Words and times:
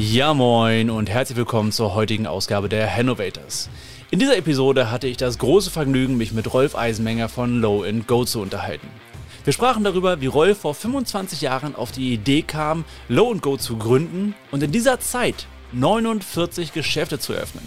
Ja 0.00 0.32
moin 0.32 0.90
und 0.90 1.10
herzlich 1.10 1.36
willkommen 1.36 1.72
zur 1.72 1.92
heutigen 1.92 2.28
Ausgabe 2.28 2.68
der 2.68 2.88
Hannovators. 2.88 3.68
In 4.12 4.20
dieser 4.20 4.36
Episode 4.36 4.92
hatte 4.92 5.08
ich 5.08 5.16
das 5.16 5.38
große 5.38 5.72
Vergnügen, 5.72 6.16
mich 6.16 6.30
mit 6.30 6.54
Rolf 6.54 6.76
Eisenmenger 6.76 7.28
von 7.28 7.60
Low 7.60 7.84
Go 8.06 8.24
zu 8.24 8.40
unterhalten. 8.40 8.86
Wir 9.42 9.52
sprachen 9.52 9.82
darüber, 9.82 10.20
wie 10.20 10.26
Rolf 10.26 10.58
vor 10.58 10.76
25 10.76 11.40
Jahren 11.40 11.74
auf 11.74 11.90
die 11.90 12.14
Idee 12.14 12.42
kam, 12.42 12.84
Low 13.08 13.34
Go 13.40 13.56
zu 13.56 13.76
gründen 13.76 14.36
und 14.52 14.62
in 14.62 14.70
dieser 14.70 15.00
Zeit 15.00 15.48
49 15.72 16.72
Geschäfte 16.72 17.18
zu 17.18 17.32
öffnen. 17.32 17.66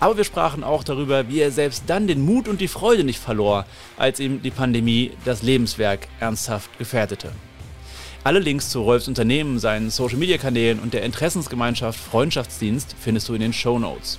Aber 0.00 0.18
wir 0.18 0.24
sprachen 0.24 0.64
auch 0.64 0.84
darüber, 0.84 1.30
wie 1.30 1.40
er 1.40 1.50
selbst 1.50 1.84
dann 1.86 2.06
den 2.06 2.20
Mut 2.20 2.46
und 2.46 2.60
die 2.60 2.68
Freude 2.68 3.04
nicht 3.04 3.20
verlor, 3.20 3.64
als 3.96 4.20
ihm 4.20 4.42
die 4.42 4.50
Pandemie 4.50 5.12
das 5.24 5.40
Lebenswerk 5.40 6.08
ernsthaft 6.20 6.76
gefährdete. 6.76 7.32
Alle 8.24 8.38
Links 8.38 8.70
zu 8.70 8.80
Rolfs 8.80 9.06
Unternehmen, 9.06 9.58
seinen 9.58 9.90
Social 9.90 10.16
Media 10.16 10.38
Kanälen 10.38 10.80
und 10.80 10.94
der 10.94 11.02
Interessensgemeinschaft 11.02 12.00
Freundschaftsdienst 12.00 12.96
findest 12.98 13.28
du 13.28 13.34
in 13.34 13.42
den 13.42 13.52
Show 13.52 13.78
Notes. 13.78 14.18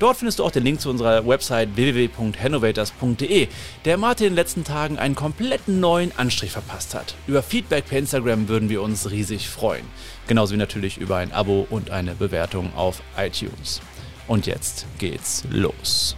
Dort 0.00 0.16
findest 0.16 0.40
du 0.40 0.44
auch 0.44 0.50
den 0.50 0.64
Link 0.64 0.80
zu 0.80 0.90
unserer 0.90 1.24
Website 1.24 1.76
www.hannovators.de, 1.76 3.46
der 3.84 3.96
Martin 3.96 4.26
in 4.26 4.32
den 4.32 4.36
letzten 4.36 4.64
Tagen 4.64 4.98
einen 4.98 5.14
kompletten 5.14 5.78
neuen 5.78 6.10
Anstrich 6.16 6.50
verpasst 6.50 6.96
hat. 6.96 7.14
Über 7.28 7.44
Feedback 7.44 7.86
per 7.86 8.00
Instagram 8.00 8.48
würden 8.48 8.70
wir 8.70 8.82
uns 8.82 9.12
riesig 9.12 9.48
freuen. 9.48 9.84
Genauso 10.26 10.54
wie 10.54 10.58
natürlich 10.58 10.98
über 10.98 11.18
ein 11.18 11.30
Abo 11.30 11.64
und 11.70 11.92
eine 11.92 12.16
Bewertung 12.16 12.74
auf 12.74 13.02
iTunes. 13.16 13.80
Und 14.26 14.46
jetzt 14.46 14.84
geht's 14.98 15.44
los. 15.48 16.16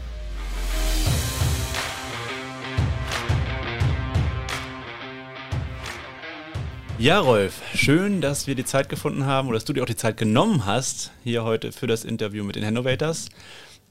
Ja, 6.99 7.21
Rolf, 7.21 7.61
schön, 7.75 8.23
dass 8.23 8.47
wir 8.47 8.55
die 8.55 8.65
Zeit 8.65 8.89
gefunden 8.89 9.27
haben 9.27 9.49
oder 9.49 9.57
dass 9.57 9.67
du 9.67 9.75
dir 9.75 9.83
auch 9.83 9.87
die 9.87 9.97
Zeit 9.97 10.17
genommen 10.17 10.65
hast, 10.65 11.13
hier 11.25 11.45
heute 11.45 11.71
für 11.71 11.87
das 11.87 12.07
Interview 12.07 12.43
mit 12.43 12.57
den 12.57 12.65
Hannovators. 12.65 13.29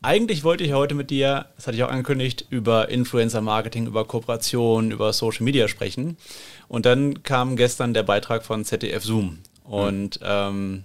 Eigentlich 0.02 0.44
wollte 0.44 0.64
ich 0.64 0.74
heute 0.74 0.96
mit 0.96 1.12
dir, 1.12 1.46
das 1.56 1.68
hatte 1.68 1.78
ich 1.78 1.84
auch 1.84 1.92
angekündigt, 1.92 2.48
über 2.50 2.90
Influencer-Marketing, 2.90 3.86
über 3.86 4.06
Kooperation, 4.06 4.90
über 4.90 5.14
Social 5.14 5.44
Media 5.44 5.68
sprechen. 5.68 6.18
Und 6.68 6.88
dann 6.88 7.22
kam 7.22 7.56
gestern 7.56 7.94
der 7.94 8.02
Beitrag 8.02 8.44
von 8.44 8.66
ZDF 8.66 9.04
Zoom. 9.04 9.38
Und 9.64 10.20
mhm. 10.20 10.26
ähm, 10.28 10.84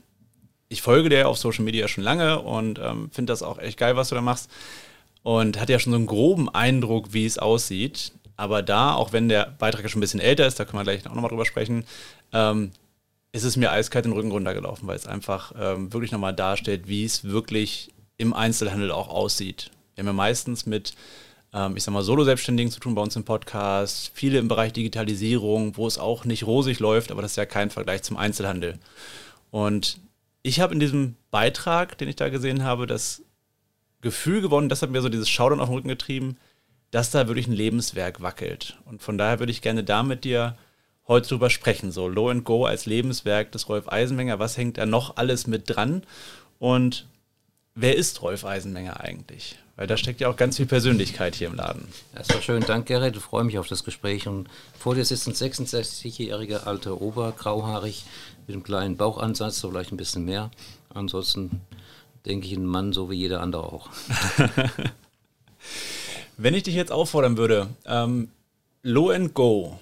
ich 0.68 0.82
folge 0.82 1.08
dir 1.08 1.26
auf 1.26 1.38
Social 1.38 1.64
Media 1.64 1.88
schon 1.88 2.04
lange 2.04 2.40
und 2.42 2.78
ähm, 2.78 3.10
finde 3.10 3.32
das 3.32 3.42
auch 3.42 3.58
echt 3.58 3.78
geil, 3.78 3.96
was 3.96 4.10
du 4.10 4.14
da 4.14 4.20
machst. 4.20 4.50
Und 5.22 5.58
hatte 5.58 5.72
ja 5.72 5.78
schon 5.78 5.92
so 5.92 5.96
einen 5.96 6.06
groben 6.06 6.50
Eindruck, 6.50 7.14
wie 7.14 7.24
es 7.24 7.38
aussieht. 7.38 8.12
Aber 8.40 8.62
da, 8.62 8.94
auch 8.94 9.12
wenn 9.12 9.28
der 9.28 9.54
Beitrag 9.58 9.82
ja 9.82 9.90
schon 9.90 9.98
ein 9.98 10.00
bisschen 10.00 10.18
älter 10.18 10.46
ist, 10.46 10.58
da 10.58 10.64
können 10.64 10.78
wir 10.78 10.84
gleich 10.84 11.06
auch 11.06 11.14
nochmal 11.14 11.28
drüber 11.28 11.44
sprechen, 11.44 11.84
ähm, 12.32 12.70
ist 13.32 13.44
es 13.44 13.58
mir 13.58 13.70
eiskalt 13.70 14.06
den 14.06 14.12
Rücken 14.12 14.30
runtergelaufen, 14.30 14.88
weil 14.88 14.96
es 14.96 15.06
einfach 15.06 15.52
ähm, 15.60 15.92
wirklich 15.92 16.10
nochmal 16.10 16.34
darstellt, 16.34 16.88
wie 16.88 17.04
es 17.04 17.24
wirklich 17.24 17.92
im 18.16 18.32
Einzelhandel 18.32 18.92
auch 18.92 19.08
aussieht. 19.08 19.70
Wir 19.94 20.00
haben 20.00 20.06
ja 20.06 20.12
meistens 20.14 20.64
mit, 20.64 20.94
ähm, 21.52 21.76
ich 21.76 21.82
sag 21.82 21.92
mal, 21.92 22.02
Solo-Selbstständigen 22.02 22.72
zu 22.72 22.80
tun 22.80 22.94
bei 22.94 23.02
uns 23.02 23.14
im 23.14 23.24
Podcast, 23.24 24.10
viele 24.14 24.38
im 24.38 24.48
Bereich 24.48 24.72
Digitalisierung, 24.72 25.76
wo 25.76 25.86
es 25.86 25.98
auch 25.98 26.24
nicht 26.24 26.46
rosig 26.46 26.80
läuft, 26.80 27.12
aber 27.12 27.20
das 27.20 27.32
ist 27.32 27.36
ja 27.36 27.44
kein 27.44 27.68
Vergleich 27.68 28.04
zum 28.04 28.16
Einzelhandel. 28.16 28.78
Und 29.50 29.98
ich 30.42 30.60
habe 30.60 30.72
in 30.72 30.80
diesem 30.80 31.14
Beitrag, 31.30 31.98
den 31.98 32.08
ich 32.08 32.16
da 32.16 32.30
gesehen 32.30 32.64
habe, 32.64 32.86
das 32.86 33.20
Gefühl 34.00 34.40
gewonnen, 34.40 34.70
das 34.70 34.80
hat 34.80 34.88
mir 34.88 35.02
so 35.02 35.10
dieses 35.10 35.28
Schaudern 35.28 35.60
auf 35.60 35.68
den 35.68 35.74
Rücken 35.74 35.88
getrieben, 35.88 36.38
dass 36.90 37.10
da 37.10 37.28
wirklich 37.28 37.46
ein 37.46 37.52
Lebenswerk 37.52 38.20
wackelt. 38.20 38.76
Und 38.84 39.02
von 39.02 39.18
daher 39.18 39.38
würde 39.38 39.52
ich 39.52 39.62
gerne 39.62 39.84
da 39.84 40.02
mit 40.02 40.24
dir 40.24 40.56
heute 41.06 41.28
drüber 41.28 41.50
sprechen. 41.50 41.92
So 41.92 42.08
Low 42.08 42.30
and 42.30 42.44
Go 42.44 42.64
als 42.64 42.86
Lebenswerk 42.86 43.52
des 43.52 43.68
Rolf 43.68 43.88
Eisenmenger, 43.88 44.38
was 44.38 44.56
hängt 44.56 44.78
da 44.78 44.86
noch 44.86 45.16
alles 45.16 45.46
mit 45.46 45.64
dran? 45.66 46.02
Und 46.58 47.06
wer 47.74 47.96
ist 47.96 48.22
Rolf 48.22 48.44
Eisenmenger 48.44 49.00
eigentlich? 49.00 49.58
Weil 49.76 49.86
da 49.86 49.96
steckt 49.96 50.20
ja 50.20 50.28
auch 50.28 50.36
ganz 50.36 50.58
viel 50.58 50.66
Persönlichkeit 50.66 51.34
hier 51.36 51.46
im 51.46 51.54
Laden. 51.54 51.88
Erstmal 52.14 52.42
schön, 52.42 52.62
danke 52.66 52.92
Gerrit, 52.92 53.16
ich 53.16 53.22
freue 53.22 53.44
mich 53.44 53.58
auf 53.58 53.66
das 53.66 53.82
Gespräch. 53.82 54.28
Und 54.28 54.48
vor 54.78 54.94
dir 54.94 55.04
sitzt 55.04 55.26
ein 55.26 55.34
66-jähriger 55.34 56.64
alter 56.64 57.00
Ober, 57.00 57.32
grauhaarig, 57.32 58.04
mit 58.46 58.54
einem 58.54 58.62
kleinen 58.62 58.96
Bauchansatz, 58.96 59.58
so 59.58 59.70
vielleicht 59.70 59.92
ein 59.92 59.96
bisschen 59.96 60.24
mehr. 60.24 60.50
Ansonsten 60.92 61.62
denke 62.26 62.46
ich 62.46 62.52
ein 62.52 62.66
Mann, 62.66 62.92
so 62.92 63.10
wie 63.10 63.14
jeder 63.14 63.40
andere 63.40 63.64
auch. 63.64 63.88
Wenn 66.42 66.54
ich 66.54 66.62
dich 66.62 66.74
jetzt 66.74 66.90
auffordern 66.90 67.36
würde, 67.36 67.68
ähm, 67.84 68.30
Low 68.82 69.10
and 69.10 69.34
Go, 69.34 69.78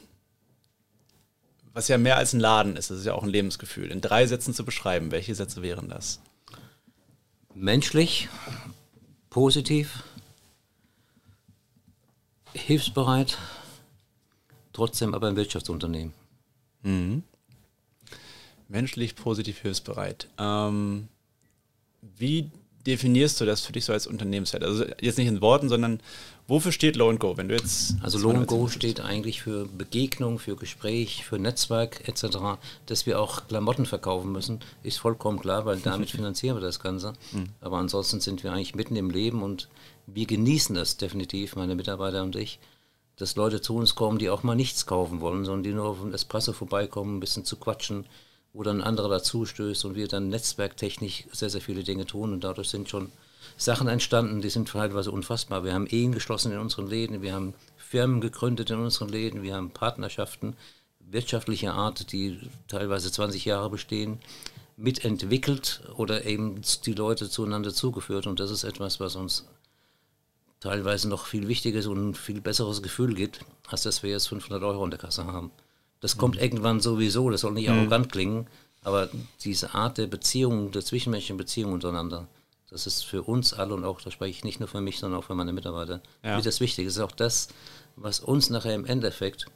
was 1.72 1.86
ja 1.86 1.98
mehr 1.98 2.16
als 2.16 2.32
ein 2.32 2.40
Laden 2.40 2.74
ist, 2.74 2.90
das 2.90 2.98
ist 2.98 3.04
ja 3.06 3.14
auch 3.14 3.22
ein 3.22 3.28
Lebensgefühl, 3.28 3.92
in 3.92 4.00
drei 4.00 4.26
Sätzen 4.26 4.52
zu 4.52 4.64
beschreiben, 4.64 5.12
welche 5.12 5.36
Sätze 5.36 5.62
wären 5.62 5.88
das? 5.88 6.20
Menschlich, 7.54 8.28
positiv, 9.30 10.02
hilfsbereit, 12.54 13.38
trotzdem 14.72 15.14
aber 15.14 15.28
ein 15.28 15.36
Wirtschaftsunternehmen. 15.36 16.12
Mhm. 16.82 17.22
Menschlich, 18.66 19.14
positiv, 19.14 19.58
hilfsbereit. 19.58 20.26
Ähm, 20.38 21.06
wie 22.02 22.50
definierst 22.84 23.40
du 23.40 23.44
das 23.44 23.60
für 23.60 23.72
dich 23.72 23.84
so 23.84 23.92
als 23.92 24.08
Unternehmenswert? 24.08 24.64
Also 24.64 24.84
jetzt 25.00 25.18
nicht 25.18 25.28
in 25.28 25.40
Worten, 25.40 25.68
sondern 25.68 26.00
wofür 26.48 26.72
steht 26.72 26.96
Low 26.96 27.14
Go? 27.16 27.36
Wenn 27.36 27.48
du 27.48 27.54
jetzt 27.54 27.94
also 28.02 28.18
Low 28.18 28.44
Go 28.44 28.68
steht 28.68 29.00
eigentlich 29.00 29.42
für 29.42 29.66
Begegnung, 29.66 30.38
für 30.38 30.56
Gespräch, 30.56 31.24
für 31.24 31.38
Netzwerk 31.38 32.08
etc. 32.08 32.58
Dass 32.86 33.06
wir 33.06 33.20
auch 33.20 33.46
Klamotten 33.46 33.86
verkaufen 33.86 34.32
müssen, 34.32 34.60
ist 34.82 34.98
vollkommen 34.98 35.38
klar, 35.38 35.66
weil 35.66 35.78
damit 35.78 36.10
finanzieren 36.18 36.56
wir 36.56 36.62
das 36.62 36.80
Ganze. 36.80 37.12
Mhm. 37.32 37.50
Aber 37.60 37.76
ansonsten 37.76 38.20
sind 38.20 38.42
wir 38.42 38.52
eigentlich 38.52 38.74
mitten 38.74 38.96
im 38.96 39.10
Leben 39.10 39.42
und 39.42 39.68
wir 40.06 40.26
genießen 40.26 40.74
das 40.74 40.96
definitiv, 40.96 41.54
meine 41.54 41.74
Mitarbeiter 41.74 42.22
und 42.22 42.34
ich, 42.34 42.58
dass 43.16 43.36
Leute 43.36 43.60
zu 43.60 43.76
uns 43.76 43.94
kommen, 43.94 44.18
die 44.18 44.30
auch 44.30 44.42
mal 44.42 44.54
nichts 44.54 44.86
kaufen 44.86 45.20
wollen, 45.20 45.44
sondern 45.44 45.64
die 45.64 45.72
nur 45.72 45.86
auf 45.86 46.00
dem 46.00 46.14
Espresso 46.14 46.52
vorbeikommen, 46.52 47.16
ein 47.16 47.20
bisschen 47.20 47.44
zu 47.44 47.56
quatschen, 47.56 48.06
wo 48.52 48.62
dann 48.62 48.80
andere 48.80 49.08
dazu 49.08 49.44
stößt 49.44 49.84
und 49.84 49.96
wir 49.96 50.08
dann 50.08 50.28
netzwerktechnisch 50.28 51.24
sehr, 51.32 51.50
sehr 51.50 51.60
viele 51.60 51.82
Dinge 51.82 52.06
tun 52.06 52.32
und 52.32 52.44
dadurch 52.44 52.70
sind 52.70 52.88
schon 52.88 53.12
Sachen 53.56 53.88
entstanden, 53.88 54.40
die 54.40 54.50
sind 54.50 54.68
teilweise 54.68 55.10
unfassbar. 55.10 55.64
Wir 55.64 55.74
haben 55.74 55.86
Ehen 55.86 56.12
geschlossen 56.12 56.52
in 56.52 56.58
unseren 56.58 56.88
Läden, 56.88 57.22
wir 57.22 57.34
haben 57.34 57.54
Firmen 57.76 58.20
gegründet 58.20 58.70
in 58.70 58.78
unseren 58.78 59.08
Läden, 59.08 59.42
wir 59.42 59.54
haben 59.54 59.70
Partnerschaften 59.70 60.56
wirtschaftlicher 61.10 61.74
Art, 61.74 62.12
die 62.12 62.38
teilweise 62.68 63.10
20 63.10 63.44
Jahre 63.44 63.70
bestehen, 63.70 64.18
mitentwickelt 64.76 65.80
oder 65.96 66.24
eben 66.24 66.62
die 66.84 66.92
Leute 66.92 67.28
zueinander 67.28 67.72
zugeführt 67.72 68.26
und 68.26 68.38
das 68.40 68.50
ist 68.50 68.64
etwas, 68.64 69.00
was 69.00 69.16
uns 69.16 69.44
teilweise 70.60 71.08
noch 71.08 71.26
viel 71.26 71.48
wichtiges 71.48 71.86
und 71.86 72.10
ein 72.10 72.14
viel 72.14 72.40
besseres 72.40 72.82
Gefühl 72.82 73.14
gibt, 73.14 73.40
als 73.68 73.82
dass 73.82 74.02
wir 74.02 74.10
jetzt 74.10 74.28
500 74.28 74.62
Euro 74.62 74.84
in 74.84 74.90
der 74.90 75.00
Kasse 75.00 75.24
haben. 75.24 75.50
Das 76.00 76.16
kommt 76.16 76.36
mhm. 76.36 76.42
irgendwann 76.42 76.80
sowieso, 76.80 77.30
das 77.30 77.40
soll 77.40 77.52
nicht 77.52 77.68
mhm. 77.68 77.78
arrogant 77.78 78.12
klingen, 78.12 78.46
aber 78.84 79.08
diese 79.42 79.74
Art 79.74 79.98
der 79.98 80.06
Beziehung, 80.06 80.70
der 80.70 80.84
zwischenmenschlichen 80.84 81.36
Beziehung 81.36 81.72
untereinander, 81.72 82.28
das 82.70 82.86
ist 82.86 83.04
für 83.04 83.22
uns 83.22 83.54
alle 83.54 83.74
und 83.74 83.84
auch, 83.84 84.00
da 84.00 84.10
spreche 84.10 84.30
ich 84.30 84.44
nicht 84.44 84.60
nur 84.60 84.68
für 84.68 84.80
mich, 84.80 84.98
sondern 84.98 85.20
auch 85.20 85.24
für 85.24 85.34
meine 85.34 85.52
Mitarbeiter, 85.52 86.02
ja. 86.22 86.38
wie 86.38 86.42
das 86.42 86.60
Wichtige 86.60 86.88
ist. 86.88 86.98
auch 86.98 87.12
das, 87.12 87.48
was 87.96 88.20
uns 88.20 88.50
nachher 88.50 88.74
im 88.74 88.84
Endeffekt 88.84 89.46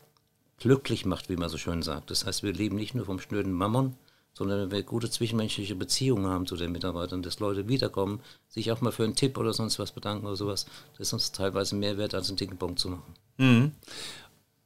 glücklich 0.58 1.04
macht, 1.04 1.28
wie 1.28 1.36
man 1.36 1.48
so 1.48 1.58
schön 1.58 1.82
sagt. 1.82 2.10
Das 2.10 2.24
heißt, 2.24 2.42
wir 2.42 2.52
leben 2.52 2.76
nicht 2.76 2.94
nur 2.94 3.04
vom 3.04 3.20
schnöden 3.20 3.52
Mammon, 3.52 3.96
sondern 4.34 4.60
wenn 4.60 4.70
wir 4.70 4.82
gute 4.82 5.10
zwischenmenschliche 5.10 5.74
Beziehungen 5.74 6.26
haben 6.26 6.46
zu 6.46 6.56
den 6.56 6.72
Mitarbeitern, 6.72 7.22
dass 7.22 7.40
Leute 7.40 7.68
wiederkommen, 7.68 8.20
sich 8.48 8.72
auch 8.72 8.80
mal 8.80 8.92
für 8.92 9.04
einen 9.04 9.14
Tipp 9.14 9.36
oder 9.36 9.52
sonst 9.52 9.78
was 9.78 9.92
bedanken 9.92 10.26
oder 10.26 10.36
sowas, 10.36 10.66
das 10.92 11.08
ist 11.08 11.12
uns 11.12 11.32
teilweise 11.32 11.74
mehr 11.74 11.98
wert, 11.98 12.14
als 12.14 12.28
einen 12.28 12.38
dicken 12.38 12.56
Punkt 12.56 12.78
zu 12.78 12.88
machen. 12.90 13.14
Mhm. 13.36 13.72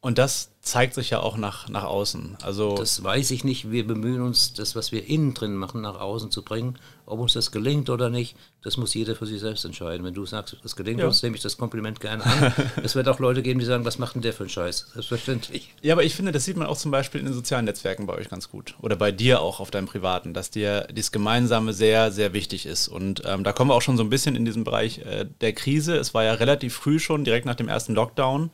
Und 0.01 0.19
das 0.19 0.51
zeigt 0.61 0.95
sich 0.95 1.11
ja 1.11 1.21
auch 1.21 1.37
nach, 1.37 1.69
nach 1.69 1.85
außen. 1.85 2.39
Also 2.43 2.77
das 2.77 3.03
weiß 3.03 3.31
ich 3.31 3.45
nicht. 3.45 3.71
Wir 3.71 3.87
bemühen 3.87 4.21
uns, 4.21 4.53
das, 4.53 4.77
was 4.77 4.93
wir 4.93 5.07
innen 5.09 5.33
drin 5.33 5.57
machen, 5.57 5.81
nach 5.81 5.99
außen 6.01 6.31
zu 6.31 6.43
bringen. 6.43 6.79
Ob 7.07 7.21
uns 7.21 7.33
das 7.33 7.51
gelingt 7.51 7.89
oder 7.89 8.11
nicht, 8.11 8.37
das 8.63 8.77
muss 8.77 8.95
jeder 8.95 9.15
für 9.15 9.27
sich 9.27 9.41
selbst 9.41 9.65
entscheiden. 9.65 10.05
Wenn 10.05 10.15
du 10.15 10.27
sagst, 10.27 10.57
das 10.63 10.77
gelingt 10.77 11.01
ja. 11.01 11.07
uns, 11.07 11.23
nehme 11.23 11.37
ich 11.37 11.43
das 11.43 11.57
Kompliment 11.57 12.01
gerne 12.01 12.25
an. 12.25 12.53
es 12.83 12.95
wird 12.95 13.09
auch 13.09 13.21
Leute 13.21 13.43
geben, 13.43 13.59
die 13.59 13.65
sagen, 13.67 13.85
was 13.85 13.99
macht 13.99 14.17
denn 14.17 14.23
der 14.23 14.33
für 14.33 14.45
einen 14.45 14.51
Scheiß? 14.51 14.89
Selbstverständlich. 14.93 15.73
Ja, 15.83 15.95
aber 15.95 16.05
ich 16.05 16.15
finde, 16.15 16.33
das 16.33 16.45
sieht 16.45 16.57
man 16.57 16.67
auch 16.67 16.77
zum 16.77 16.91
Beispiel 16.91 17.21
in 17.21 17.27
den 17.27 17.35
sozialen 17.35 17.65
Netzwerken 17.65 18.07
bei 18.07 18.15
euch 18.15 18.29
ganz 18.29 18.51
gut. 18.51 18.75
Oder 18.83 18.97
bei 18.97 19.13
dir 19.13 19.41
auch 19.41 19.61
auf 19.61 19.71
deinem 19.71 19.87
Privaten, 19.87 20.35
dass 20.35 20.51
dir 20.51 20.89
dieses 20.91 21.13
Gemeinsame 21.13 21.73
sehr, 21.73 22.11
sehr 22.11 22.33
wichtig 22.33 22.67
ist. 22.67 22.89
Und 22.89 23.23
ähm, 23.25 23.45
da 23.45 23.53
kommen 23.53 23.71
wir 23.71 23.75
auch 23.75 23.83
schon 23.83 23.97
so 23.97 24.03
ein 24.03 24.11
bisschen 24.11 24.37
in 24.37 24.45
diesen 24.45 24.65
Bereich 24.65 24.99
äh, 24.99 25.27
der 25.41 25.53
Krise. 25.53 25.97
Es 25.97 26.13
war 26.13 26.25
ja 26.25 26.35
relativ 26.35 26.75
früh 26.75 26.99
schon, 26.99 27.25
direkt 27.25 27.47
nach 27.47 27.55
dem 27.55 27.69
ersten 27.69 27.95
Lockdown 27.95 28.51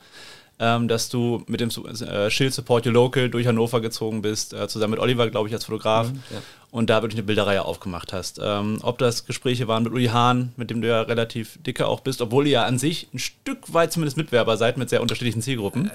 ähm, 0.59 0.87
dass 0.87 1.09
du 1.09 1.43
mit 1.47 1.59
dem 1.59 1.69
äh, 1.69 2.29
Schild 2.29 2.53
Support 2.53 2.85
Your 2.85 2.93
Local 2.93 3.29
durch 3.29 3.47
Hannover 3.47 3.81
gezogen 3.81 4.21
bist, 4.21 4.53
äh, 4.53 4.67
zusammen 4.67 4.91
mit 4.91 4.99
Oliver, 4.99 5.29
glaube 5.29 5.47
ich, 5.47 5.53
als 5.53 5.65
Fotograf. 5.65 6.11
Mhm, 6.11 6.23
ja. 6.31 6.41
Und 6.71 6.89
da 6.89 7.03
wirklich 7.03 7.19
eine 7.19 7.27
Bilderreihe 7.27 7.65
aufgemacht 7.65 8.13
hast. 8.13 8.39
Ähm, 8.41 8.79
ob 8.81 8.97
das 8.97 9.25
Gespräche 9.25 9.67
waren 9.67 9.83
mit 9.83 9.93
Uli 9.93 10.07
Hahn, 10.07 10.53
mit 10.57 10.71
dem 10.71 10.81
du 10.81 10.87
ja 10.87 11.01
relativ 11.01 11.61
dicke 11.61 11.85
auch 11.85 11.99
bist, 11.99 12.19
obwohl 12.19 12.47
ihr 12.47 12.53
ja 12.53 12.65
an 12.65 12.79
sich 12.79 13.09
ein 13.13 13.19
Stück 13.19 13.73
weit 13.73 13.93
zumindest 13.93 14.17
Mitwerber 14.17 14.57
seid 14.57 14.77
mit 14.77 14.89
sehr 14.89 15.01
unterschiedlichen 15.01 15.43
Zielgruppen. 15.43 15.91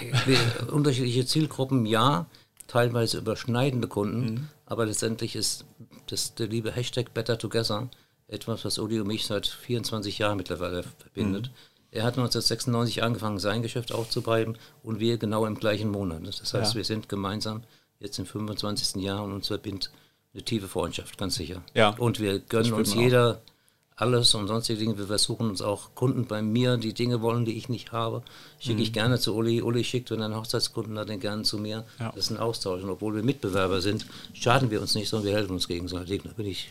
Äh, 0.00 0.72
unterschiedliche 0.72 1.26
Zielgruppen, 1.26 1.84
ja, 1.84 2.26
teilweise 2.66 3.18
überschneidende 3.18 3.88
Kunden, 3.88 4.24
mhm. 4.24 4.48
aber 4.64 4.86
letztendlich 4.86 5.36
ist 5.36 5.66
das 6.06 6.34
der 6.34 6.46
liebe 6.46 6.72
Hashtag 6.72 7.12
Better 7.12 7.36
Together, 7.36 7.88
etwas, 8.28 8.64
was 8.64 8.78
Uli 8.78 9.00
und 9.00 9.08
mich 9.08 9.26
seit 9.26 9.46
24 9.46 10.18
Jahren 10.18 10.38
mittlerweile 10.38 10.82
verbindet. 10.82 11.48
Mhm. 11.48 11.71
Er 11.92 12.04
hat 12.04 12.14
1996 12.14 13.02
angefangen, 13.02 13.38
sein 13.38 13.62
Geschäft 13.62 13.92
aufzubleiben 13.92 14.58
und 14.82 14.98
wir 14.98 15.18
genau 15.18 15.46
im 15.46 15.54
gleichen 15.54 15.90
Monat. 15.90 16.26
Das 16.26 16.52
heißt, 16.54 16.72
ja. 16.72 16.76
wir 16.76 16.84
sind 16.84 17.08
gemeinsam 17.08 17.62
jetzt 18.00 18.18
im 18.18 18.26
25. 18.26 19.02
Jahr 19.02 19.22
und 19.22 19.32
uns 19.32 19.46
verbindet 19.46 19.92
eine 20.34 20.42
tiefe 20.42 20.66
Freundschaft, 20.66 21.18
ganz 21.18 21.36
sicher. 21.36 21.62
Ja. 21.74 21.90
Und 21.90 22.18
wir 22.18 22.40
gönnen 22.40 22.72
uns 22.72 22.94
jeder 22.94 23.42
auch 23.46 23.52
alles 24.02 24.34
und 24.34 24.48
sonstige 24.48 24.78
Dinge. 24.78 24.98
Wir 24.98 25.06
versuchen 25.06 25.48
uns 25.48 25.62
auch 25.62 25.94
Kunden 25.94 26.26
bei 26.26 26.42
mir, 26.42 26.76
die 26.76 26.92
Dinge 26.92 27.22
wollen, 27.22 27.44
die 27.44 27.56
ich 27.56 27.68
nicht 27.68 27.92
habe, 27.92 28.22
schicke 28.58 28.78
mhm. 28.78 28.82
ich 28.82 28.92
gerne 28.92 29.18
zu 29.18 29.34
Uli. 29.34 29.62
Uli 29.62 29.84
schickt, 29.84 30.10
wenn 30.10 30.20
er 30.20 30.26
einen 30.26 30.36
Hochzeitskunden 30.36 30.98
hat, 30.98 31.08
den 31.08 31.20
gerne 31.20 31.42
zu 31.42 31.58
mir. 31.58 31.84
Ja. 32.00 32.10
Das 32.14 32.24
ist 32.24 32.30
ein 32.30 32.38
Austausch. 32.38 32.82
Und 32.82 32.90
obwohl 32.90 33.14
wir 33.14 33.22
Mitbewerber 33.22 33.80
sind, 33.80 34.06
schaden 34.32 34.70
wir 34.70 34.80
uns 34.80 34.94
nicht, 34.94 35.08
sondern 35.08 35.28
wir 35.28 35.36
helfen 35.36 35.52
uns 35.52 35.68
gegenseitig. 35.68 36.22
Da 36.24 36.30
bin 36.30 36.46
ich 36.46 36.70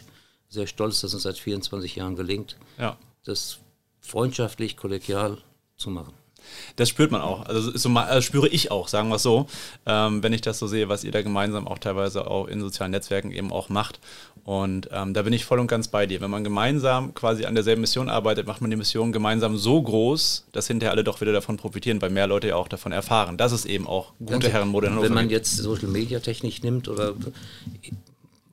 sehr 0.49 0.67
stolz, 0.67 1.01
dass 1.01 1.13
es 1.13 1.23
seit 1.23 1.37
24 1.37 1.95
Jahren 1.95 2.15
gelingt, 2.15 2.57
ja. 2.77 2.97
das 3.23 3.59
freundschaftlich, 4.01 4.77
kollegial 4.77 5.37
zu 5.77 5.89
machen. 5.89 6.13
Das 6.75 6.89
spürt 6.89 7.11
man 7.11 7.21
auch. 7.21 7.45
Also, 7.45 7.77
so, 7.77 7.89
also 7.89 8.21
spüre 8.21 8.47
ich 8.47 8.71
auch, 8.71 8.87
sagen 8.87 9.09
wir 9.09 9.15
es 9.15 9.23
so, 9.23 9.47
ähm, 9.85 10.23
wenn 10.23 10.33
ich 10.33 10.41
das 10.41 10.59
so 10.59 10.67
sehe, 10.67 10.89
was 10.89 11.03
ihr 11.03 11.11
da 11.11 11.21
gemeinsam 11.21 11.67
auch 11.67 11.77
teilweise 11.77 12.27
auch 12.27 12.47
in 12.47 12.59
sozialen 12.61 12.91
Netzwerken 12.91 13.31
eben 13.31 13.51
auch 13.51 13.69
macht. 13.69 13.99
Und 14.43 14.89
ähm, 14.91 15.13
da 15.13 15.21
bin 15.21 15.33
ich 15.33 15.45
voll 15.45 15.59
und 15.59 15.67
ganz 15.67 15.87
bei 15.87 16.07
dir. 16.07 16.19
Wenn 16.19 16.31
man 16.31 16.43
gemeinsam 16.43 17.13
quasi 17.13 17.45
an 17.45 17.53
derselben 17.53 17.81
Mission 17.81 18.09
arbeitet, 18.09 18.47
macht 18.47 18.59
man 18.59 18.71
die 18.71 18.75
Mission 18.75 19.11
gemeinsam 19.11 19.55
so 19.55 19.79
groß, 19.79 20.47
dass 20.51 20.65
hinterher 20.65 20.91
alle 20.91 21.03
doch 21.03 21.21
wieder 21.21 21.31
davon 21.31 21.57
profitieren, 21.57 22.01
weil 22.01 22.09
mehr 22.09 22.25
Leute 22.25 22.47
ja 22.47 22.55
auch 22.55 22.67
davon 22.67 22.91
erfahren. 22.91 23.37
Das 23.37 23.51
ist 23.51 23.65
eben 23.65 23.85
auch 23.85 24.13
gute 24.25 24.49
Herrenmode 24.49 24.87
in 24.87 24.99
Wenn 24.99 25.13
man 25.13 25.29
jetzt 25.29 25.57
Social 25.57 25.89
Media 25.89 26.19
Technik 26.19 26.63
nimmt 26.63 26.87
oder 26.87 27.13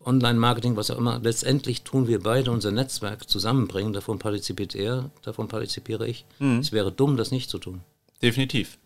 Online-Marketing, 0.09 0.77
was 0.77 0.91
auch 0.91 0.99
immer, 0.99 1.21
letztendlich 1.23 1.83
tun 1.83 2.09
wir 2.09 2.21
beide 2.21 2.51
unser 2.51 2.71
Netzwerk 2.71 3.29
zusammenbringen. 3.29 3.93
Davon 3.93 4.19
partizipiert 4.19 4.75
er, 4.75 5.11
davon 5.23 5.49
partizipiere 5.49 6.09
ich. 6.09 6.25
Mhm. 6.39 6.59
Es 6.59 6.73
wäre 6.73 6.91
dumm, 6.91 7.17
das 7.17 7.31
nicht 7.31 7.51
zu 7.51 7.59
tun. 7.59 7.83
Definitiv. 8.23 8.79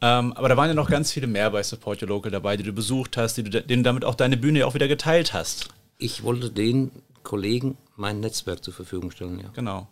Ähm, 0.00 0.32
aber 0.32 0.48
da 0.48 0.56
waren 0.56 0.68
ja 0.68 0.74
noch 0.74 0.88
ganz 0.88 1.12
viele 1.12 1.26
mehr 1.26 1.50
bei 1.50 1.62
Support 1.62 2.02
Your 2.02 2.08
Local 2.08 2.30
dabei, 2.30 2.56
die 2.56 2.64
du 2.64 2.72
besucht 2.72 3.16
hast, 3.16 3.36
die 3.36 3.44
du, 3.44 3.62
denen 3.62 3.84
damit 3.84 4.04
auch 4.04 4.14
deine 4.14 4.36
Bühne 4.36 4.66
auch 4.66 4.74
wieder 4.74 4.88
geteilt 4.88 5.34
hast. 5.34 5.68
Ich 5.98 6.22
wollte 6.22 6.50
den 6.50 6.90
Kollegen 7.22 7.76
mein 7.96 8.20
Netzwerk 8.20 8.64
zur 8.64 8.74
Verfügung 8.74 9.10
stellen, 9.10 9.38
ja. 9.38 9.50
Genau. 9.54 9.88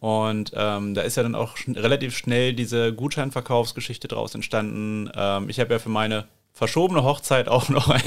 Und 0.00 0.52
ähm, 0.54 0.94
da 0.94 1.02
ist 1.02 1.16
ja 1.16 1.22
dann 1.22 1.34
auch 1.34 1.56
schn 1.56 1.76
relativ 1.76 2.16
schnell 2.16 2.54
diese 2.54 2.92
Gutscheinverkaufsgeschichte 2.92 4.08
draus 4.08 4.34
entstanden. 4.34 5.10
Ähm, 5.14 5.48
ich 5.48 5.60
habe 5.60 5.72
ja 5.74 5.78
für 5.78 5.90
meine 5.90 6.26
verschobene 6.52 7.02
Hochzeit 7.02 7.48
auch 7.48 7.68
noch 7.68 7.88
ein, 7.88 8.02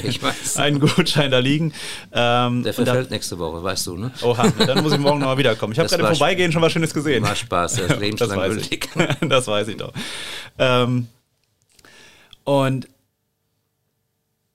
einen 0.56 0.80
Gutschein 0.80 1.30
da 1.30 1.38
liegen. 1.38 1.72
Ähm, 2.12 2.62
Der 2.62 2.72
verfällt 2.72 3.10
da, 3.10 3.14
nächste 3.14 3.38
Woche, 3.38 3.62
weißt 3.62 3.86
du, 3.88 3.96
ne? 3.96 4.12
Oha, 4.22 4.48
dann 4.50 4.82
muss 4.82 4.92
ich 4.92 4.98
morgen 4.98 5.18
nochmal 5.18 5.38
wiederkommen. 5.38 5.72
Ich 5.72 5.78
habe 5.78 5.88
gerade 5.88 6.02
im 6.04 6.08
Vorbeigehen 6.10 6.52
schon 6.52 6.62
was 6.62 6.72
Schönes 6.72 6.94
gesehen. 6.94 7.24
War 7.24 7.34
Spaß, 7.34 7.74
das 7.74 7.90
ist 7.90 8.00
lebenslang 8.00 8.38
das 8.38 8.48
gültig. 8.48 8.88
das 9.20 9.46
weiß 9.46 9.68
ich 9.68 9.76
doch. 9.76 9.92
Ähm, 10.58 11.08
und 12.44 12.88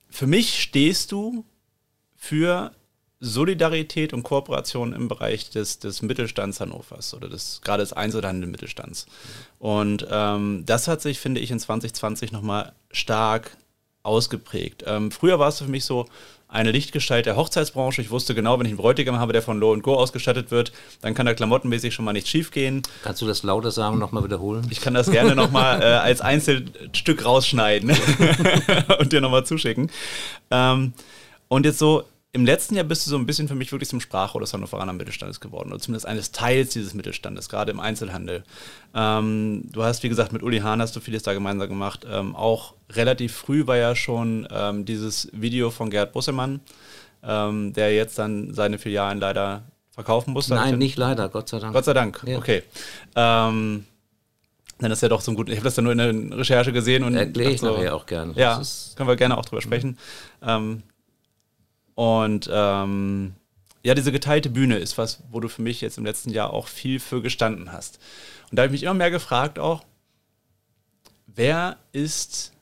für 0.09 0.27
mich 0.27 0.61
stehst 0.61 1.11
du 1.11 1.43
für 2.15 2.71
Solidarität 3.19 4.13
und 4.13 4.23
Kooperation 4.23 4.93
im 4.93 5.07
Bereich 5.07 5.49
des, 5.51 5.79
des 5.79 6.01
Mittelstands 6.01 6.59
Hannovers 6.59 7.13
oder 7.13 7.29
des, 7.29 7.61
gerade 7.63 7.83
des 7.83 7.93
Einzelhandel-Mittelstands. 7.93 9.05
Und 9.59 10.07
ähm, 10.09 10.63
das 10.65 10.87
hat 10.87 11.01
sich, 11.01 11.19
finde 11.19 11.39
ich, 11.39 11.51
in 11.51 11.59
2020 11.59 12.31
nochmal 12.31 12.73
stark 12.91 13.57
ausgeprägt. 14.03 14.83
Ähm, 14.87 15.11
früher 15.11 15.39
war 15.39 15.49
es 15.49 15.59
für 15.59 15.67
mich 15.67 15.85
so 15.85 16.07
eine 16.51 16.71
Lichtgestalt 16.71 17.25
der 17.25 17.37
Hochzeitsbranche. 17.37 18.01
Ich 18.01 18.11
wusste 18.11 18.35
genau, 18.35 18.59
wenn 18.59 18.65
ich 18.65 18.71
einen 18.71 18.77
Bräutigam 18.77 19.17
habe, 19.17 19.31
der 19.31 19.41
von 19.41 19.59
Low 19.59 19.77
Go 19.79 19.95
ausgestattet 19.95 20.51
wird, 20.51 20.73
dann 21.01 21.13
kann 21.13 21.25
da 21.25 21.33
klamottenmäßig 21.33 21.93
schon 21.93 22.03
mal 22.03 22.11
nichts 22.11 22.29
schief 22.29 22.51
gehen. 22.51 22.81
Kannst 23.03 23.21
du 23.21 23.27
das 23.27 23.43
lauter 23.43 23.71
sagen 23.71 23.93
und 23.93 23.99
nochmal 23.99 24.23
wiederholen? 24.25 24.67
Ich 24.69 24.81
kann 24.81 24.93
das 24.93 25.09
gerne 25.09 25.33
nochmal 25.33 25.81
äh, 25.81 25.85
als 25.85 26.19
Einzelstück 26.19 27.23
rausschneiden 27.23 27.91
und 28.99 29.13
dir 29.13 29.21
nochmal 29.21 29.45
zuschicken. 29.45 29.89
Ähm, 30.51 30.93
und 31.47 31.65
jetzt 31.65 31.79
so 31.79 32.03
im 32.33 32.45
letzten 32.45 32.75
Jahr 32.75 32.85
bist 32.85 33.05
du 33.05 33.09
so 33.09 33.17
ein 33.17 33.25
bisschen 33.25 33.47
für 33.47 33.55
mich 33.55 33.71
wirklich 33.71 33.89
zum 33.89 33.99
Sprachrohr 33.99 34.39
des 34.39 34.53
Hannoveraner 34.53 34.93
Mittelstandes 34.93 35.41
geworden, 35.41 35.69
oder 35.69 35.79
zumindest 35.79 36.05
eines 36.05 36.31
Teils 36.31 36.69
dieses 36.69 36.93
Mittelstandes, 36.93 37.49
gerade 37.49 37.71
im 37.71 37.79
Einzelhandel. 37.79 38.43
Ähm, 38.95 39.63
du 39.71 39.83
hast, 39.83 40.03
wie 40.03 40.09
gesagt, 40.09 40.31
mit 40.31 40.41
Uli 40.41 40.59
Hahn 40.59 40.81
hast 40.81 40.95
du 40.95 41.01
vieles 41.01 41.23
da 41.23 41.33
gemeinsam 41.33 41.67
gemacht. 41.67 42.05
Ähm, 42.09 42.35
auch 42.35 42.73
relativ 42.89 43.33
früh 43.33 43.67
war 43.67 43.75
ja 43.75 43.95
schon 43.95 44.47
ähm, 44.49 44.85
dieses 44.85 45.27
Video 45.33 45.71
von 45.71 45.89
Gerd 45.89 46.13
Bussemann, 46.13 46.61
ähm, 47.21 47.73
der 47.73 47.93
jetzt 47.93 48.17
dann 48.17 48.53
seine 48.53 48.79
Filialen 48.79 49.19
leider 49.19 49.63
verkaufen 49.91 50.31
musste. 50.31 50.55
Nein, 50.55 50.77
nicht 50.77 50.97
leider, 50.97 51.27
Gott 51.27 51.49
sei 51.49 51.59
Dank. 51.59 51.73
Gott 51.73 51.85
sei 51.85 51.93
Dank, 51.93 52.21
ja. 52.25 52.37
okay. 52.37 52.63
Ähm, 53.13 53.85
dann 54.79 54.91
ist 54.91 55.01
ja 55.01 55.09
doch 55.09 55.21
so 55.21 55.31
ein 55.31 55.35
gut. 55.35 55.49
Ich 55.49 55.57
habe 55.57 55.65
das 55.65 55.75
ja 55.75 55.83
nur 55.83 55.91
in 55.91 55.97
der 55.97 56.37
Recherche 56.37 56.71
gesehen 56.71 57.03
und. 57.03 57.13
Erkläre 57.13 57.51
ich 57.51 57.59
so, 57.59 57.71
nachher 57.71 57.93
auch 57.93 58.05
gerne. 58.05 58.33
Ja, 58.35 58.61
können 58.95 59.09
wir 59.09 59.15
gerne 59.17 59.37
auch 59.37 59.45
drüber 59.45 59.61
sprechen. 59.61 59.97
Ähm, 60.41 60.81
und 61.95 62.49
ähm, 62.51 63.35
ja, 63.83 63.95
diese 63.95 64.11
geteilte 64.11 64.49
Bühne 64.49 64.77
ist 64.77 64.97
was, 64.97 65.23
wo 65.31 65.39
du 65.39 65.47
für 65.47 65.61
mich 65.61 65.81
jetzt 65.81 65.97
im 65.97 66.05
letzten 66.05 66.29
Jahr 66.29 66.53
auch 66.53 66.67
viel 66.67 66.99
für 66.99 67.21
gestanden 67.21 67.71
hast. 67.71 67.99
Und 68.49 68.57
da 68.57 68.63
habe 68.63 68.67
ich 68.67 68.81
mich 68.81 68.83
immer 68.83 68.93
mehr 68.93 69.11
gefragt 69.11 69.57
auch, 69.57 69.83
wer 71.25 71.77
ist 71.91 72.53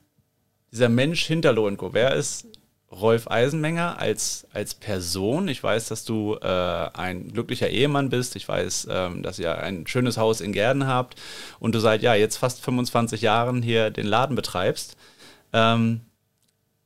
dieser 0.72 0.88
Mensch 0.88 1.24
hinter 1.24 1.52
Lohenko? 1.52 1.92
Wer 1.92 2.14
ist 2.14 2.46
Rolf 2.90 3.28
Eisenmenger 3.28 3.98
als, 3.98 4.46
als 4.52 4.74
Person? 4.74 5.48
Ich 5.48 5.62
weiß, 5.62 5.88
dass 5.88 6.04
du 6.04 6.36
äh, 6.40 6.46
ein 6.46 7.32
glücklicher 7.32 7.68
Ehemann 7.68 8.08
bist. 8.08 8.36
Ich 8.36 8.48
weiß, 8.48 8.88
ähm, 8.90 9.22
dass 9.22 9.38
ihr 9.38 9.58
ein 9.58 9.86
schönes 9.86 10.16
Haus 10.16 10.40
in 10.40 10.52
Gerden 10.52 10.86
habt 10.86 11.20
und 11.58 11.74
du 11.74 11.80
seit 11.80 12.02
ja 12.02 12.14
jetzt 12.14 12.36
fast 12.36 12.60
25 12.62 13.20
Jahren 13.20 13.62
hier 13.62 13.90
den 13.90 14.06
Laden 14.06 14.36
betreibst. 14.36 14.96
Ähm, 15.52 16.00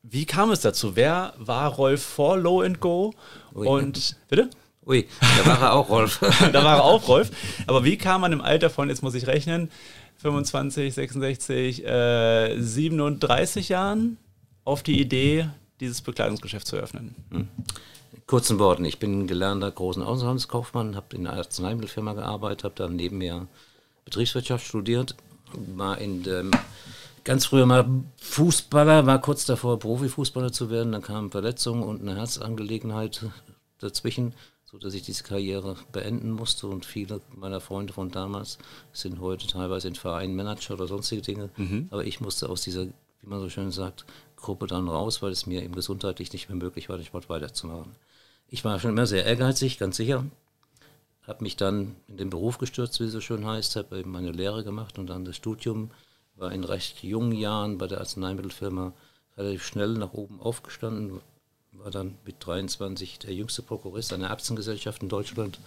wie 0.07 0.27
kam 0.27 0.51
es 0.51 0.61
dazu? 0.61 0.97
Wer 0.97 1.35
war 1.39 1.73
Rolf 1.73 2.03
vor 2.03 2.37
Low 2.37 2.61
and 2.61 2.79
Go? 2.79 3.15
Ui. 3.55 3.67
Und 3.67 4.17
bitte? 4.29 4.51
Ui, 4.87 5.09
da 5.21 5.47
war 5.47 5.63
er 5.63 5.73
auch 5.73 5.89
Rolf. 5.89 6.19
da 6.53 6.63
war 6.63 6.77
er 6.77 6.85
auch 6.85 7.09
Rolf. 7.09 7.31
Aber 7.67 7.85
wie 7.85 7.97
kam 7.97 8.21
man 8.21 8.33
im 8.33 8.43
Alter 8.43 8.69
von, 8.69 8.91
jetzt 8.91 9.03
muss 9.03 9.15
ich 9.15 9.27
rechnen, 9.27 9.71
25, 10.19 10.93
66, 10.93 11.87
äh, 11.87 12.61
37 12.61 13.71
Jahren 13.71 14.19
auf 14.65 14.83
die 14.83 15.01
Idee, 15.01 15.49
dieses 15.81 16.03
Bekleidungsgeschäft 16.03 16.67
zu 16.67 16.77
eröffnen? 16.77 17.15
Hm. 17.31 17.49
Kurzen 18.27 18.59
Worten, 18.59 18.85
ich 18.85 18.99
bin 18.99 19.27
gelernter 19.27 19.71
großen 19.71 20.03
Außenhandelskaufmann, 20.03 20.97
habe 20.97 21.17
in 21.17 21.27
einer 21.27 21.39
Arzneimittelfirma 21.39 22.13
gearbeitet, 22.13 22.65
habe 22.65 22.75
dann 22.77 22.97
nebenher 22.97 23.47
Betriebswirtschaft 24.05 24.67
studiert, 24.67 25.15
war 25.55 25.99
in 25.99 26.23
dem 26.23 26.51
ganz 27.25 27.47
früher 27.47 27.67
mal 27.67 27.89
Fußballer, 28.21 29.07
war 29.07 29.21
kurz 29.21 29.47
davor, 29.47 29.79
Profifußballer 29.79 30.53
zu 30.53 30.71
werden. 30.71 30.93
Dann 30.93 31.03
kamen 31.03 31.31
Verletzungen 31.31 31.83
und 31.83 32.03
eine 32.03 32.17
Herzangelegenheit 32.17 33.27
dazwischen, 33.81 34.35
sodass 34.65 34.95
ich 34.95 35.03
diese 35.03 35.25
Karriere 35.25 35.77
beenden 35.93 36.31
musste. 36.31 36.67
Und 36.67 36.85
viele 36.85 37.21
meiner 37.35 37.61
Freunde 37.61 37.93
von 37.93 38.11
damals 38.11 38.59
sind 38.93 39.21
heute 39.21 39.47
teilweise 39.47 39.89
in 39.89 39.95
Vereinen 39.95 40.37
Manager 40.37 40.75
oder 40.75 40.87
sonstige 40.87 41.23
Dinge. 41.23 41.51
Mhm. 41.57 41.89
Aber 41.91 42.05
ich 42.05 42.21
musste 42.21 42.49
aus 42.49 42.63
dieser, 42.63 42.87
wie 42.87 43.27
man 43.27 43.41
so 43.41 43.49
schön 43.49 43.71
sagt, 43.71 44.05
Gruppe 44.37 44.67
dann 44.67 44.89
raus, 44.89 45.23
weil 45.23 45.33
es 45.33 45.47
mir 45.47 45.63
eben 45.63 45.75
gesundheitlich 45.75 46.33
nicht 46.33 46.49
mehr 46.49 46.59
möglich 46.59 46.89
war, 46.89 46.99
den 46.99 47.07
Sport 47.07 47.31
weiterzumachen. 47.31 47.93
Ich 48.49 48.65
war 48.65 48.79
schon 48.79 48.91
immer 48.91 49.07
sehr 49.07 49.25
ehrgeizig, 49.25 49.79
ganz 49.79 49.97
sicher. 49.97 50.25
Habe 51.27 51.43
mich 51.43 51.57
dann 51.57 51.97
in 52.07 52.19
den 52.19 52.29
Beruf 52.29 52.59
gestürzt, 52.59 53.01
wie 53.01 53.05
es 53.05 53.13
so 53.13 53.23
schön 53.23 53.47
heißt, 53.47 53.77
habe 53.77 53.99
eben 53.99 54.11
meine 54.11 54.31
Lehre 54.31 54.63
gemacht 54.63 54.99
und 54.99 55.07
dann 55.07 55.25
das 55.25 55.37
Studium 55.37 55.91
war 56.37 56.53
in 56.53 56.65
recht 56.65 57.03
jungen 57.03 57.33
Jahren 57.33 57.79
bei 57.79 57.87
der 57.87 58.01
Arzneimittelfirma 58.01 58.93
relativ 59.37 59.65
schnell 59.65 59.95
nach 59.95 60.13
oben 60.13 60.41
aufgestanden, 60.41 61.21
war 61.73 61.91
dann 61.91 62.15
mit 62.25 62.37
23 62.41 63.19
der 63.19 63.35
jüngste 63.35 63.63
Prokurist 63.63 64.13
einer 64.13 64.31
Aktiengesellschaft 64.31 65.03
in 65.03 65.09
Deutschland 65.09 65.59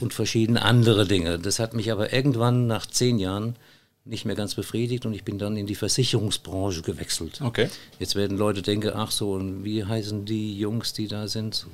und 0.00 0.12
verschiedene 0.12 0.62
andere 0.62 1.06
Dinge. 1.06 1.38
Das 1.38 1.58
hat 1.58 1.74
mich 1.74 1.92
aber 1.92 2.12
irgendwann 2.12 2.66
nach 2.66 2.86
zehn 2.86 3.18
Jahren 3.18 3.56
nicht 4.04 4.26
mehr 4.26 4.34
ganz 4.34 4.54
befriedigt 4.54 5.06
und 5.06 5.14
ich 5.14 5.24
bin 5.24 5.38
dann 5.38 5.56
in 5.56 5.66
die 5.66 5.76
Versicherungsbranche 5.76 6.82
gewechselt. 6.82 7.40
Okay. 7.40 7.70
Jetzt 7.98 8.16
werden 8.16 8.36
Leute 8.36 8.60
denken, 8.60 8.92
ach 8.94 9.10
so, 9.10 9.32
und 9.32 9.64
wie 9.64 9.84
heißen 9.84 10.26
die 10.26 10.58
Jungs, 10.58 10.92
die 10.92 11.08
da 11.08 11.26
sind? 11.28 11.66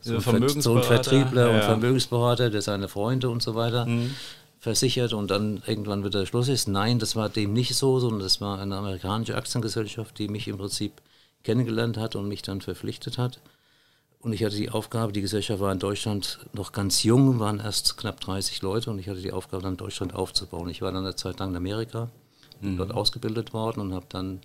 So, 0.00 0.20
so, 0.20 0.30
ein, 0.30 0.48
so 0.48 0.76
ein 0.76 0.82
Vertriebler 0.82 1.50
ja. 1.50 1.56
und 1.56 1.64
Vermögensberater, 1.64 2.50
der 2.50 2.60
seine 2.60 2.88
Freunde 2.88 3.30
und 3.30 3.42
so 3.42 3.54
weiter. 3.54 3.86
Mhm 3.86 4.14
versichert 4.60 5.12
und 5.12 5.30
dann 5.30 5.62
irgendwann 5.66 6.04
wieder 6.04 6.26
Schluss 6.26 6.48
ist. 6.48 6.68
Nein, 6.68 6.98
das 6.98 7.16
war 7.16 7.28
dem 7.28 7.52
nicht 7.52 7.74
so, 7.74 8.00
sondern 8.00 8.20
das 8.20 8.40
war 8.40 8.58
eine 8.58 8.76
amerikanische 8.76 9.36
Aktiengesellschaft, 9.36 10.18
die 10.18 10.28
mich 10.28 10.48
im 10.48 10.58
Prinzip 10.58 10.92
kennengelernt 11.44 11.96
hat 11.96 12.16
und 12.16 12.28
mich 12.28 12.42
dann 12.42 12.60
verpflichtet 12.60 13.18
hat. 13.18 13.40
Und 14.20 14.32
ich 14.32 14.42
hatte 14.42 14.56
die 14.56 14.70
Aufgabe, 14.70 15.12
die 15.12 15.20
Gesellschaft 15.20 15.60
war 15.60 15.72
in 15.72 15.78
Deutschland 15.78 16.40
noch 16.52 16.72
ganz 16.72 17.04
jung, 17.04 17.38
waren 17.38 17.60
erst 17.60 17.96
knapp 17.96 18.20
30 18.20 18.62
Leute 18.62 18.90
und 18.90 18.98
ich 18.98 19.08
hatte 19.08 19.20
die 19.20 19.32
Aufgabe, 19.32 19.62
dann 19.62 19.76
Deutschland 19.76 20.14
aufzubauen. 20.14 20.68
Ich 20.68 20.82
war 20.82 20.90
dann 20.90 21.04
eine 21.04 21.14
Zeit 21.14 21.38
lang 21.38 21.50
in 21.50 21.56
Amerika, 21.56 22.10
mhm. 22.60 22.78
dort 22.78 22.92
ausgebildet 22.92 23.52
worden 23.52 23.80
und 23.80 23.94
habe 23.94 24.06
dann 24.08 24.40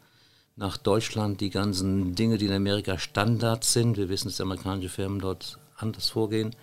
nach 0.56 0.78
Deutschland 0.78 1.42
die 1.42 1.50
ganzen 1.50 2.14
Dinge, 2.14 2.38
die 2.38 2.46
in 2.46 2.54
Amerika 2.54 3.00
Standards 3.00 3.74
sind, 3.74 3.98
wir 3.98 4.10
wissen, 4.10 4.28
dass 4.28 4.40
amerikanische 4.40 4.90
Firmen 4.90 5.20
dort 5.20 5.58
anders 5.78 6.10
vorgehen, 6.10 6.56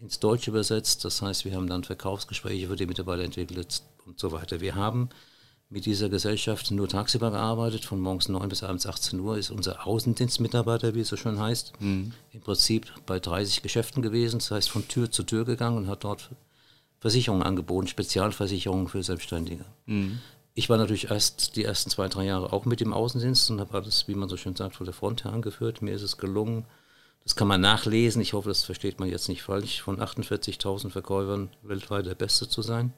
ins 0.00 0.20
Deutsche 0.20 0.50
übersetzt. 0.50 1.04
Das 1.04 1.22
heißt, 1.22 1.44
wir 1.44 1.54
haben 1.54 1.68
dann 1.68 1.84
Verkaufsgespräche 1.84 2.68
für 2.68 2.76
die 2.76 2.86
Mitarbeiter 2.86 3.24
entwickelt 3.24 3.82
und 4.06 4.18
so 4.18 4.32
weiter. 4.32 4.60
Wir 4.60 4.74
haben 4.74 5.08
mit 5.70 5.84
dieser 5.84 6.08
Gesellschaft 6.08 6.70
nur 6.70 6.88
tagsüber 6.88 7.30
gearbeitet, 7.30 7.84
von 7.84 8.00
morgens 8.00 8.28
9 8.28 8.48
bis 8.48 8.62
abends 8.62 8.86
18 8.86 9.20
Uhr 9.20 9.36
ist 9.36 9.50
unser 9.50 9.86
Außendienstmitarbeiter, 9.86 10.94
wie 10.94 11.00
es 11.00 11.08
so 11.08 11.16
schön 11.16 11.38
heißt, 11.38 11.74
mhm. 11.80 12.12
im 12.32 12.40
Prinzip 12.40 12.86
bei 13.04 13.20
30 13.20 13.62
Geschäften 13.62 14.02
gewesen, 14.02 14.38
das 14.38 14.50
heißt 14.50 14.70
von 14.70 14.88
Tür 14.88 15.10
zu 15.10 15.24
Tür 15.24 15.44
gegangen 15.44 15.76
und 15.76 15.86
hat 15.88 16.04
dort 16.04 16.30
Versicherungen 17.00 17.42
angeboten, 17.42 17.86
Spezialversicherungen 17.86 18.88
für 18.88 19.02
Selbstständige. 19.02 19.66
Mhm. 19.86 20.20
Ich 20.54 20.70
war 20.70 20.78
natürlich 20.78 21.10
erst 21.10 21.54
die 21.54 21.64
ersten 21.64 21.90
zwei, 21.90 22.08
drei 22.08 22.24
Jahre 22.24 22.52
auch 22.52 22.64
mit 22.64 22.80
im 22.80 22.92
Außendienst 22.92 23.50
und 23.50 23.60
habe 23.60 23.74
alles, 23.74 24.08
wie 24.08 24.14
man 24.14 24.28
so 24.28 24.36
schön 24.36 24.56
sagt, 24.56 24.74
von 24.74 24.86
der 24.86 24.94
Front 24.94 25.24
her 25.24 25.32
angeführt. 25.32 25.82
Mir 25.82 25.94
ist 25.94 26.02
es 26.02 26.16
gelungen, 26.16 26.64
das 27.28 27.36
kann 27.36 27.48
man 27.48 27.60
nachlesen, 27.60 28.22
ich 28.22 28.32
hoffe, 28.32 28.48
das 28.48 28.64
versteht 28.64 28.98
man 28.98 29.08
jetzt 29.08 29.28
nicht 29.28 29.42
falsch, 29.42 29.82
von 29.82 30.00
48.000 30.00 30.90
Verkäufern 30.90 31.50
weltweit 31.62 32.06
der 32.06 32.14
Beste 32.14 32.48
zu 32.48 32.62
sein 32.62 32.92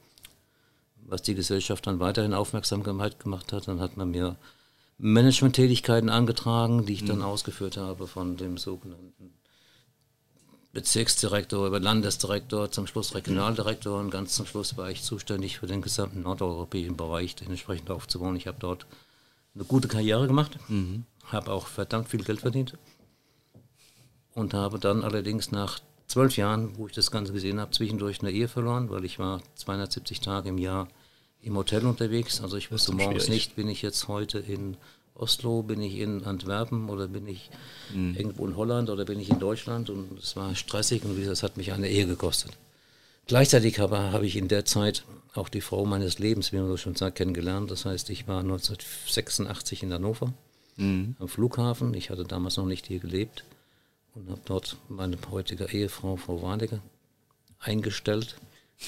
was 1.11 1.23
die 1.23 1.35
Gesellschaft 1.35 1.87
dann 1.87 2.01
weiterhin 2.01 2.35
Aufmerksamkeit 2.35 3.19
gemacht 3.19 3.53
hat. 3.53 3.69
Dann 3.69 3.81
hat 3.81 3.97
man 3.97 4.11
mir 4.11 4.37
Management-Tätigkeiten 4.99 6.09
angetragen, 6.09 6.87
die 6.87 6.95
ich 6.95 7.05
dann 7.05 7.19
mhm. 7.19 7.25
ausgeführt 7.25 7.77
habe 7.77 8.07
von 8.07 8.37
dem 8.37 8.59
sogenannten 8.59 9.35
Bezirksdirektor 10.73 11.67
über 11.67 11.81
Landesdirektor, 11.81 12.71
zum 12.71 12.87
Schluss 12.87 13.15
Regionaldirektor 13.15 13.99
und 13.99 14.11
ganz 14.11 14.35
zum 14.37 14.47
Schluss 14.47 14.77
war 14.77 14.89
ich 14.89 15.03
zuständig 15.03 15.59
für 15.59 15.67
den 15.67 15.83
gesamten 15.83 16.23
nordeuropäischen 16.23 16.97
Bereich, 16.97 17.35
den 17.35 17.51
entsprechend 17.51 17.91
aufzubauen. 17.91 18.37
Ich 18.37 18.47
habe 18.47 18.59
dort 18.61 18.87
eine 19.55 19.65
gute 19.65 19.89
Karriere 19.89 20.29
gemacht, 20.29 20.59
mhm. 20.69 21.07
habe 21.25 21.51
auch 21.51 21.67
verdammt 21.67 22.09
viel 22.09 22.23
Geld 22.23 22.41
verdient 22.41 22.77
und 24.41 24.55
habe 24.55 24.79
dann 24.79 25.05
allerdings 25.05 25.53
nach 25.53 25.81
zwölf 26.09 26.37
Jahren, 26.37 26.77
wo 26.77 26.87
ich 26.87 26.93
das 26.93 27.11
Ganze 27.11 27.33
gesehen 27.33 27.61
habe, 27.61 27.71
zwischendurch 27.71 28.21
eine 28.21 28.33
Ehe 28.33 28.49
verloren, 28.49 28.91
weil 28.91 29.05
ich 29.05 29.19
war 29.19 29.43
270 29.55 30.21
Tage 30.21 30.49
im 30.49 30.59
Jahr 30.59 30.89
im 31.43 31.57
Hotel 31.57 31.87
unterwegs. 31.87 32.41
Also 32.41 32.57
ich 32.57 32.73
wusste 32.73 32.93
morgens 32.93 33.25
schwierig. 33.25 33.29
nicht, 33.29 33.57
bin 33.57 33.69
ich 33.69 33.83
jetzt 33.83 34.09
heute 34.09 34.39
in 34.39 34.77
Oslo, 35.15 35.63
bin 35.63 35.81
ich 35.81 35.99
in 35.99 36.25
Antwerpen 36.25 36.89
oder 36.89 37.07
bin 37.07 37.29
ich 37.29 37.51
mhm. 37.95 38.17
irgendwo 38.17 38.47
in 38.47 38.57
Holland 38.57 38.91
oder 38.91 39.05
bin 39.05 39.21
ich 39.21 39.31
in 39.31 39.39
Deutschland 39.39 39.91
und 39.91 40.19
es 40.19 40.35
war 40.35 40.55
stressig 40.55 41.05
und 41.05 41.25
das 41.25 41.43
hat 41.43 41.57
mich 41.57 41.73
eine 41.73 41.89
Ehe 41.89 42.07
gekostet. 42.07 42.53
Gleichzeitig 43.27 43.79
habe, 43.79 43.99
habe 43.99 44.27
ich 44.27 44.37
in 44.37 44.49
der 44.49 44.65
Zeit 44.65 45.05
auch 45.35 45.49
die 45.49 45.61
Frau 45.61 45.85
meines 45.85 46.19
Lebens, 46.19 46.53
wie 46.53 46.57
man 46.57 46.67
so 46.67 46.77
schon 46.77 46.97
sagt, 46.97 47.19
kennengelernt. 47.19 47.71
Das 47.71 47.85
heißt, 47.85 48.11
ich 48.11 48.27
war 48.27 48.41
1986 48.41 49.85
in 49.85 49.93
Hannover 49.93 50.33
mhm. 50.77 51.15
am 51.21 51.29
Flughafen. 51.29 51.95
Ich 51.95 52.11
hatte 52.11 52.25
damals 52.25 52.57
noch 52.57 52.67
nicht 52.67 52.87
hier 52.87 52.99
gelebt 52.99 53.45
und 54.15 54.29
habe 54.31 54.41
dort 54.45 54.77
meine 54.89 55.17
heutige 55.31 55.67
Ehefrau, 55.67 56.17
Frau 56.17 56.43
Warnecke, 56.43 56.81
eingestellt 57.59 58.37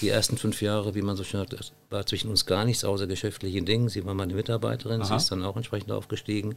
die 0.00 0.08
ersten 0.08 0.38
fünf 0.38 0.62
Jahre, 0.62 0.94
wie 0.94 1.02
man 1.02 1.16
so 1.16 1.24
schön 1.24 1.40
sagt, 1.40 1.72
war 1.90 2.06
zwischen 2.06 2.30
uns 2.30 2.46
gar 2.46 2.64
nichts 2.64 2.84
außer 2.84 3.06
geschäftlichen 3.06 3.66
Dingen. 3.66 3.88
Sie 3.88 4.04
war 4.06 4.14
meine 4.14 4.34
Mitarbeiterin, 4.34 5.02
Aha. 5.02 5.08
sie 5.08 5.16
ist 5.16 5.30
dann 5.30 5.44
auch 5.44 5.56
entsprechend 5.56 5.92
aufgestiegen 5.92 6.56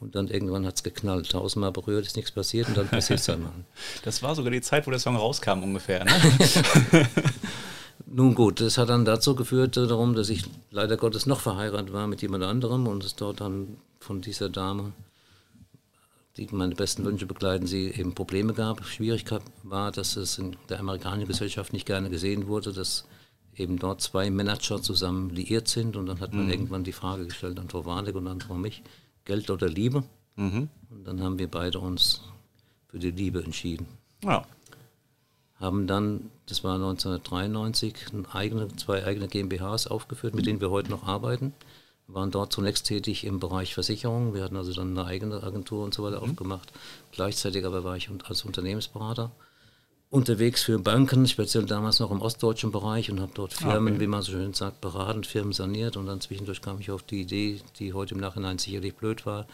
und 0.00 0.14
dann 0.16 0.28
irgendwann 0.28 0.66
hat 0.66 0.76
es 0.76 0.82
geknallt. 0.82 1.30
Tausendmal 1.30 1.70
berührt, 1.70 2.06
ist 2.06 2.16
nichts 2.16 2.32
passiert 2.32 2.68
und 2.68 2.76
dann 2.76 2.88
passiert 2.90 3.20
es 3.20 3.30
einmal. 3.30 3.52
Das 4.04 4.22
war 4.22 4.34
sogar 4.34 4.50
die 4.50 4.60
Zeit, 4.60 4.86
wo 4.86 4.90
der 4.90 4.98
Song 4.98 5.16
rauskam 5.16 5.62
ungefähr, 5.62 6.04
ne? 6.04 6.12
Nun 8.06 8.34
gut, 8.34 8.60
das 8.60 8.76
hat 8.76 8.88
dann 8.88 9.04
dazu 9.04 9.34
geführt, 9.36 9.76
darum, 9.76 10.14
dass 10.14 10.28
ich 10.28 10.44
leider 10.70 10.96
Gottes 10.96 11.24
noch 11.24 11.40
verheiratet 11.40 11.92
war 11.92 12.06
mit 12.08 12.20
jemand 12.20 12.44
anderem 12.44 12.86
und 12.88 13.04
es 13.04 13.14
dort 13.14 13.40
dann 13.40 13.78
von 14.00 14.20
dieser 14.20 14.48
Dame 14.50 14.92
die 16.36 16.48
meine 16.50 16.74
besten 16.74 17.04
Wünsche 17.04 17.26
begleiten, 17.26 17.66
sie 17.66 17.88
eben 17.88 18.14
Probleme 18.14 18.54
gab. 18.54 18.84
Schwierigkeit 18.84 19.42
war, 19.62 19.92
dass 19.92 20.16
es 20.16 20.38
in 20.38 20.56
der 20.68 20.80
amerikanischen 20.80 21.28
Gesellschaft 21.28 21.72
nicht 21.72 21.86
gerne 21.86 22.08
gesehen 22.08 22.46
wurde, 22.46 22.72
dass 22.72 23.06
eben 23.54 23.78
dort 23.78 24.00
zwei 24.00 24.30
Manager 24.30 24.80
zusammen 24.80 25.28
liiert 25.30 25.68
sind 25.68 25.96
und 25.96 26.06
dann 26.06 26.20
hat 26.20 26.32
man 26.32 26.46
mhm. 26.46 26.50
irgendwann 26.50 26.84
die 26.84 26.92
Frage 26.92 27.26
gestellt 27.26 27.58
an 27.58 27.68
Frau 27.68 27.84
Warnig 27.84 28.14
und 28.14 28.26
an 28.26 28.40
Frau 28.40 28.54
mich, 28.54 28.82
Geld 29.26 29.50
oder 29.50 29.68
Liebe? 29.68 30.04
Mhm. 30.36 30.68
Und 30.90 31.04
dann 31.04 31.20
haben 31.20 31.38
wir 31.38 31.50
beide 31.50 31.78
uns 31.78 32.22
für 32.88 32.98
die 32.98 33.10
Liebe 33.10 33.42
entschieden. 33.44 33.86
Ja. 34.24 34.46
Haben 35.56 35.86
dann, 35.86 36.30
das 36.46 36.64
war 36.64 36.74
1993, 36.76 37.94
eigene, 38.32 38.68
zwei 38.76 39.04
eigene 39.04 39.28
GmbHs 39.28 39.86
aufgeführt, 39.86 40.34
mit 40.34 40.46
denen 40.46 40.60
wir 40.60 40.70
heute 40.70 40.90
noch 40.90 41.06
arbeiten 41.06 41.52
waren 42.14 42.30
dort 42.30 42.52
zunächst 42.52 42.86
tätig 42.86 43.24
im 43.24 43.40
Bereich 43.40 43.74
Versicherung. 43.74 44.34
Wir 44.34 44.44
hatten 44.44 44.56
also 44.56 44.72
dann 44.72 44.96
eine 44.96 45.06
eigene 45.06 45.42
Agentur 45.42 45.84
und 45.84 45.94
so 45.94 46.02
weiter 46.02 46.20
mhm. 46.22 46.30
aufgemacht. 46.30 46.72
Gleichzeitig 47.12 47.64
aber 47.64 47.84
war 47.84 47.96
ich 47.96 48.08
als 48.24 48.44
Unternehmensberater 48.44 49.30
unterwegs 50.12 50.62
für 50.62 50.78
Banken, 50.78 51.26
speziell 51.26 51.64
damals 51.64 51.98
noch 51.98 52.10
im 52.10 52.20
ostdeutschen 52.20 52.70
Bereich 52.70 53.10
und 53.10 53.18
habe 53.18 53.32
dort 53.34 53.54
Firmen, 53.54 53.94
okay. 53.94 54.02
wie 54.02 54.06
man 54.06 54.20
so 54.20 54.32
schön 54.32 54.52
sagt, 54.52 54.82
beraten, 54.82 55.24
Firmen 55.24 55.54
saniert 55.54 55.96
und 55.96 56.04
dann 56.04 56.20
zwischendurch 56.20 56.60
kam 56.60 56.78
ich 56.80 56.90
auf 56.90 57.02
die 57.02 57.22
Idee, 57.22 57.62
die 57.78 57.94
heute 57.94 58.14
im 58.14 58.20
Nachhinein 58.20 58.58
sicherlich 58.58 58.94
blöd 58.94 59.24
war, 59.24 59.46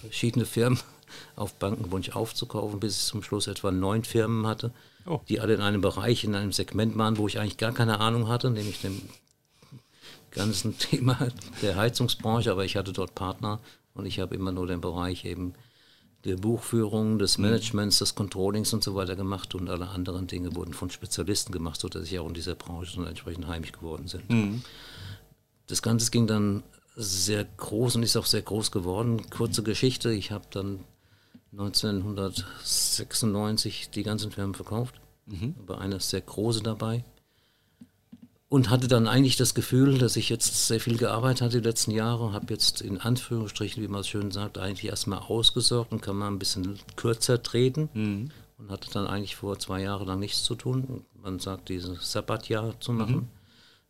verschiedene 0.00 0.44
Firmen 0.44 0.80
auf 1.36 1.54
Bankenwunsch 1.54 2.10
aufzukaufen, 2.10 2.80
bis 2.80 2.98
ich 2.98 3.04
zum 3.04 3.22
Schluss 3.22 3.46
etwa 3.46 3.70
neun 3.70 4.02
Firmen 4.02 4.44
hatte, 4.44 4.72
oh. 5.06 5.20
die 5.28 5.38
alle 5.38 5.54
in 5.54 5.60
einem 5.60 5.80
Bereich, 5.80 6.24
in 6.24 6.34
einem 6.34 6.52
Segment 6.52 6.98
waren, 6.98 7.16
wo 7.16 7.28
ich 7.28 7.38
eigentlich 7.38 7.58
gar 7.58 7.72
keine 7.72 8.00
Ahnung 8.00 8.26
hatte, 8.26 8.50
nämlich 8.50 8.80
dem 8.80 9.00
ganzen 10.32 10.78
Thema 10.78 11.28
der 11.62 11.76
Heizungsbranche, 11.76 12.50
aber 12.50 12.64
ich 12.64 12.76
hatte 12.76 12.92
dort 12.92 13.14
Partner 13.14 13.60
und 13.94 14.06
ich 14.06 14.20
habe 14.20 14.34
immer 14.34 14.52
nur 14.52 14.66
den 14.66 14.80
Bereich 14.80 15.24
eben 15.24 15.54
der 16.24 16.36
Buchführung, 16.36 17.18
des 17.18 17.38
mhm. 17.38 17.46
Managements, 17.46 17.98
des 17.98 18.14
Controllings 18.14 18.72
und 18.72 18.84
so 18.84 18.94
weiter 18.94 19.16
gemacht 19.16 19.54
und 19.54 19.68
alle 19.68 19.88
anderen 19.88 20.28
Dinge 20.28 20.54
wurden 20.54 20.72
von 20.72 20.88
Spezialisten 20.90 21.52
gemacht, 21.52 21.78
sodass 21.80 22.04
ich 22.04 22.18
auch 22.18 22.28
in 22.28 22.34
dieser 22.34 22.54
Branche 22.54 22.96
dann 22.96 23.06
entsprechend 23.06 23.46
heimisch 23.46 23.72
geworden 23.72 24.10
bin. 24.28 24.38
Mhm. 24.38 24.62
Das 25.66 25.82
Ganze 25.82 26.10
ging 26.10 26.26
dann 26.26 26.62
sehr 26.94 27.44
groß 27.44 27.96
und 27.96 28.02
ist 28.02 28.16
auch 28.16 28.26
sehr 28.26 28.42
groß 28.42 28.70
geworden. 28.70 29.28
Kurze 29.30 29.62
Geschichte, 29.62 30.12
ich 30.12 30.30
habe 30.30 30.44
dann 30.50 30.80
1996 31.52 33.88
die 33.90 34.02
ganzen 34.02 34.30
Firmen 34.30 34.54
verkauft, 34.54 35.00
mhm. 35.26 35.54
aber 35.60 35.80
eine 35.80 36.00
sehr 36.00 36.20
große 36.20 36.62
dabei 36.62 37.04
und 38.52 38.68
hatte 38.68 38.86
dann 38.86 39.08
eigentlich 39.08 39.38
das 39.38 39.54
Gefühl, 39.54 39.96
dass 39.96 40.14
ich 40.16 40.28
jetzt 40.28 40.66
sehr 40.66 40.78
viel 40.78 40.98
gearbeitet 40.98 41.40
hatte 41.40 41.62
die 41.62 41.66
letzten 41.66 41.90
Jahre, 41.90 42.34
habe 42.34 42.52
jetzt 42.52 42.82
in 42.82 42.98
Anführungsstrichen, 42.98 43.82
wie 43.82 43.88
man 43.88 44.02
es 44.02 44.08
schön 44.08 44.30
sagt, 44.30 44.58
eigentlich 44.58 44.90
erstmal 44.90 45.20
ausgesorgt 45.20 45.90
und 45.90 46.02
kann 46.02 46.16
mal 46.16 46.26
ein 46.26 46.38
bisschen 46.38 46.78
kürzer 46.94 47.42
treten 47.42 47.88
mhm. 47.94 48.30
und 48.58 48.70
hatte 48.70 48.90
dann 48.92 49.06
eigentlich 49.06 49.36
vor 49.36 49.58
zwei 49.58 49.80
Jahren 49.80 50.06
lang 50.06 50.18
nichts 50.18 50.42
zu 50.42 50.54
tun. 50.54 51.06
Man 51.14 51.38
sagt, 51.38 51.70
dieses 51.70 52.12
Sabbatjahr 52.12 52.78
zu 52.78 52.92
machen. 52.92 53.30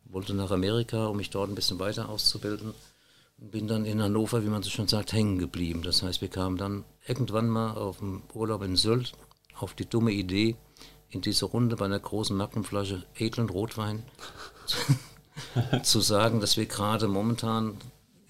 Mhm. 0.05 0.13
Wollte 0.13 0.33
nach 0.33 0.51
Amerika, 0.51 1.07
um 1.07 1.17
mich 1.17 1.29
dort 1.29 1.49
ein 1.49 1.55
bisschen 1.55 1.79
weiter 1.79 2.07
auszubilden. 2.07 2.73
Und 3.41 3.51
bin 3.51 3.67
dann 3.67 3.83
in 3.83 4.01
Hannover, 4.01 4.45
wie 4.45 4.49
man 4.49 4.63
so 4.63 4.69
schon 4.69 4.87
sagt, 4.87 5.11
hängen 5.11 5.39
geblieben. 5.39 5.81
Das 5.81 6.03
heißt, 6.03 6.21
wir 6.21 6.29
kamen 6.29 6.55
dann 6.55 6.85
irgendwann 7.05 7.49
mal 7.49 7.71
auf 7.71 7.97
dem 7.97 8.21
Urlaub 8.33 8.63
in 8.63 8.77
Sylt 8.77 9.11
auf 9.59 9.73
die 9.73 9.89
dumme 9.89 10.13
Idee, 10.13 10.55
in 11.09 11.19
dieser 11.19 11.47
Runde 11.47 11.75
bei 11.75 11.83
einer 11.83 11.99
großen 11.99 12.35
Magnumflasche 12.35 13.03
edlen 13.15 13.49
Rotwein 13.49 14.03
zu 15.83 16.01
sagen, 16.01 16.39
dass 16.39 16.57
wir 16.57 16.65
gerade 16.65 17.07
momentan 17.07 17.77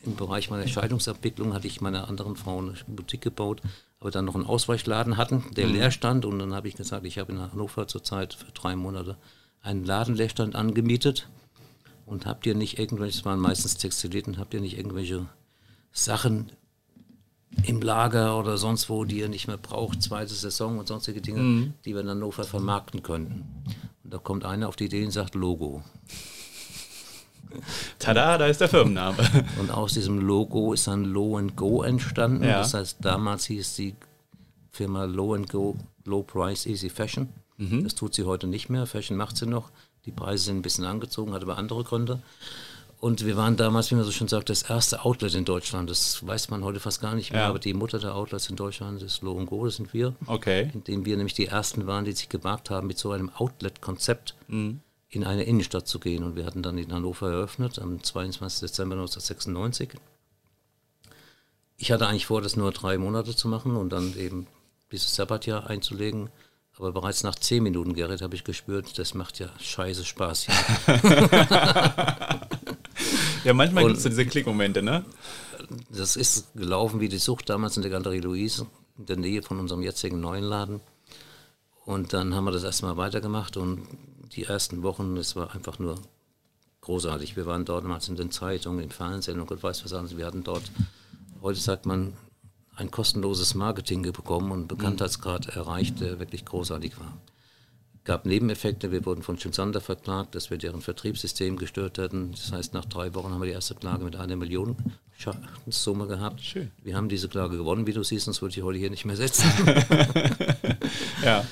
im 0.06 0.16
Bereich 0.16 0.50
meiner 0.50 0.68
Scheidungsabwicklung 0.68 1.54
hatte 1.54 1.68
ich 1.68 1.82
meiner 1.82 2.08
anderen 2.08 2.36
Frau 2.36 2.60
eine 2.60 2.74
Boutique 2.88 3.22
gebaut, 3.22 3.62
aber 4.00 4.12
dann 4.12 4.25
noch 4.25 4.36
einen 4.36 4.46
Ausweichladen 4.46 5.18
hatten, 5.18 5.46
der 5.56 5.68
mhm. 5.68 5.74
leer 5.74 5.92
stand 5.92 6.25
und 6.25 6.40
dann 6.40 6.54
habe 6.54 6.68
ich 6.68 6.75
gesagt, 6.75 7.06
ich 7.06 7.18
habe 7.18 7.32
in 7.32 7.40
Hannover 7.40 7.88
zurzeit 7.88 8.34
für 8.34 8.52
drei 8.52 8.75
Monate 8.75 9.18
einen 9.62 9.86
Ladenleerstand 9.86 10.56
angemietet 10.56 11.30
und 12.06 12.25
habt 12.25 12.46
ihr 12.46 12.56
nicht 12.56 12.80
irgendwelche, 12.80 13.20
es 13.20 13.25
waren 13.25 13.40
meistens 13.40 13.78
Textiliten, 13.78 14.38
habt 14.38 14.54
ihr 14.54 14.62
nicht 14.62 14.78
irgendwelche 14.78 15.25
Sachen 15.94 16.52
im 17.64 17.82
Lager 17.82 18.38
oder 18.38 18.58
sonst 18.58 18.90
wo, 18.90 19.06
die 19.06 19.20
ihr 19.20 19.30
nicht 19.30 19.48
mehr 19.48 19.58
braucht, 19.58 20.02
zweite 20.02 20.34
Saison 20.34 20.80
und 20.80 20.88
sonstige 20.88 21.22
Dinge, 21.22 21.40
mhm. 21.40 21.74
die 21.86 21.94
wir 21.94 22.02
in 22.02 22.10
Hannover 22.10 22.44
vermarkten 22.44 23.04
könnten. 23.04 23.46
Und 24.04 24.14
da 24.14 24.18
kommt 24.18 24.46
einer 24.46 24.68
auf 24.68 24.76
die 24.76 24.86
Idee 24.86 25.06
und 25.06 25.12
sagt 25.12 25.36
Logo. 25.36 25.84
Tada, 28.00 28.38
da 28.38 28.48
ist 28.48 28.62
der 28.62 28.70
Firmenname. 28.70 29.18
Und 29.60 29.70
aus 29.70 29.94
diesem 29.94 30.20
Logo 30.20 30.74
ist 30.74 30.88
dann 30.88 31.06
Low 31.06 31.38
and 31.38 31.56
Go 31.56 31.84
entstanden. 31.84 32.44
Ja. 32.44 32.60
Das 32.60 32.74
heißt, 32.74 32.98
damals 33.02 33.46
hieß 33.46 33.76
die 33.76 33.96
Firma 34.72 35.06
Low 35.06 35.36
and 35.36 35.50
Go 35.50 35.76
Low 36.06 36.24
Price 36.24 36.66
Easy 36.66 36.90
Fashion. 36.90 37.30
Mhm. 37.58 37.84
Das 37.84 37.96
tut 37.96 38.16
sie 38.16 38.24
heute 38.24 38.48
nicht 38.48 38.70
mehr. 38.70 38.86
Fashion 38.86 39.18
macht 39.18 39.38
sie 39.38 39.46
noch. 39.46 39.70
Die 40.06 40.12
Preise 40.12 40.46
sind 40.46 40.58
ein 40.58 40.62
bisschen 40.62 40.86
angezogen, 40.86 41.34
hat 41.34 41.44
aber 41.44 41.58
andere 41.58 41.84
Gründe. 41.84 42.20
Und 43.04 43.26
wir 43.26 43.36
waren 43.36 43.58
damals, 43.58 43.92
wie 43.92 43.96
man 43.96 44.06
so 44.06 44.12
schon 44.12 44.30
sagt, 44.30 44.50
das 44.50 44.64
erste 44.64 45.04
Outlet 45.04 45.36
in 45.36 45.44
Deutschland. 45.44 45.90
Das 45.90 46.26
weiß 46.26 46.50
man 46.50 46.64
heute 46.64 46.80
fast 46.80 47.02
gar 47.02 47.16
nicht 47.16 47.34
mehr, 47.34 47.42
ja. 47.42 47.50
aber 47.50 47.60
die 47.60 47.74
Mutter 47.74 48.00
der 48.00 48.16
Outlets 48.16 48.50
in 48.50 48.56
Deutschland 48.56 49.02
ist 49.02 49.22
Lo 49.22 49.36
Go, 49.44 49.66
das 49.66 49.76
sind 49.76 49.94
wir. 49.94 50.16
Okay. 50.26 50.72
Indem 50.74 51.04
wir 51.04 51.18
nämlich 51.18 51.34
die 51.34 51.48
ersten 51.48 51.86
waren, 51.86 52.06
die 52.06 52.14
sich 52.14 52.30
gewagt 52.30 52.70
haben, 52.70 52.88
mit 52.88 52.98
so 52.98 53.12
einem 53.12 53.30
Outlet-Konzept 53.36 54.36
mhm. 54.48 54.80
in 55.10 55.26
eine 55.26 55.44
Innenstadt 55.44 55.86
zu 55.86 56.00
gehen. 56.00 56.24
Und 56.24 56.38
wir 56.38 56.46
hatten 56.46 56.64
dann 56.64 56.78
in 56.78 56.94
Hannover 56.94 57.30
eröffnet 57.30 57.78
am 57.78 58.02
22. 58.02 58.70
Dezember 58.70 58.96
1996. 58.96 59.90
Ich 61.76 61.92
hatte 61.92 62.08
eigentlich 62.08 62.28
vor, 62.28 62.42
das 62.42 62.56
nur 62.56 62.72
drei 62.72 62.98
Monate 62.98 63.36
zu 63.36 63.50
machen 63.50 63.76
und 63.76 63.90
dann 63.90 64.18
eben 64.18 64.48
dieses 64.94 65.14
Sabbatjahr 65.14 65.70
einzulegen. 65.70 66.30
Aber 66.78 66.94
bereits 66.94 67.24
nach 67.24 67.36
zehn 67.36 67.64
Minuten, 67.64 67.96
Gerrit, 67.96 68.22
habe 68.22 68.36
ich 68.36 68.46
gespürt, 68.46 68.98
das 68.98 69.14
macht 69.14 69.40
ja 69.40 69.50
scheiße 69.60 70.06
Spaß 70.06 70.48
hier. 70.48 72.40
ja, 73.44 73.54
manchmal 73.54 73.86
gibt 73.86 73.98
es 73.98 74.04
so 74.04 74.10
diese 74.10 74.26
Klickmomente, 74.26 74.82
ne? 74.82 75.06
Das 75.90 76.16
ist 76.16 76.54
gelaufen 76.56 77.00
wie 77.00 77.10
die 77.10 77.18
Sucht 77.18 77.50
damals 77.50 77.78
in 77.78 77.84
der 77.84 77.92
Galerie 77.92 78.20
Louise, 78.20 78.68
in 78.98 79.06
der 79.06 79.18
Nähe 79.18 79.42
von 79.42 79.60
unserem 79.60 79.82
jetzigen 79.82 80.20
neuen 80.20 80.44
Laden. 80.44 80.82
Und 81.86 82.14
dann 82.14 82.34
haben 82.34 82.46
wir 82.46 82.52
das 82.52 82.64
erstmal 82.64 82.98
weitergemacht 82.98 83.58
und 83.58 83.88
die 84.36 84.44
ersten 84.44 84.84
Wochen, 84.84 85.16
das 85.16 85.36
war 85.36 85.54
einfach 85.54 85.80
nur 85.80 86.00
großartig. 86.82 87.36
Wir 87.36 87.46
waren 87.46 87.66
dort 87.66 87.84
damals 87.84 88.08
in 88.08 88.16
den 88.16 88.32
Zeitungen, 88.32 88.84
im 88.84 88.90
Fernsehen 88.90 89.40
und 89.40 89.48
Gott 89.48 89.64
weiß 89.64 89.84
was 89.84 89.94
anderes. 89.94 90.18
Wir 90.18 90.26
hatten 90.26 90.44
dort, 90.44 90.72
heute 91.42 91.60
sagt 91.60 91.86
man, 91.86 92.14
ein 92.76 92.90
kostenloses 92.92 93.54
Marketing 93.54 94.02
bekommen 94.02 94.52
und 94.52 94.68
Bekanntheitsgrad 94.68 95.48
erreicht, 95.50 96.02
der 96.02 96.20
wirklich 96.20 96.46
großartig 96.46 97.00
war. 97.00 97.14
Es 98.04 98.08
gab 98.08 98.26
Nebeneffekte, 98.26 98.92
wir 98.92 99.06
wurden 99.06 99.24
von 99.24 99.40
Schönsander 99.40 99.80
verklagt, 99.80 100.36
dass 100.36 100.50
wir 100.50 100.58
deren 100.58 100.82
Vertriebssystem 100.82 101.56
gestört 101.56 101.98
hatten. 101.98 102.32
Das 102.32 102.52
heißt, 102.52 102.74
nach 102.74 102.84
drei 102.84 103.14
Wochen 103.16 103.32
haben 103.32 103.40
wir 103.40 103.46
die 103.46 103.54
erste 103.54 103.76
Klage 103.76 104.04
mit 104.04 104.18
einer 104.18 104.36
Million 104.36 104.76
Summe 105.70 106.08
gehabt. 106.08 106.42
Schön. 106.42 106.70
Wir 106.84 106.98
haben 106.98 107.08
diese 107.08 107.30
Klage 107.30 107.56
gewonnen, 107.56 107.88
wie 107.88 107.94
du 107.94 108.04
siehst, 108.04 108.26
sonst 108.26 108.42
würde 108.42 108.58
ich 108.58 108.62
heute 108.62 108.78
hier 108.78 108.90
nicht 108.90 109.06
mehr 109.06 109.16
sitzen. 109.16 109.50
ja. 111.24 111.46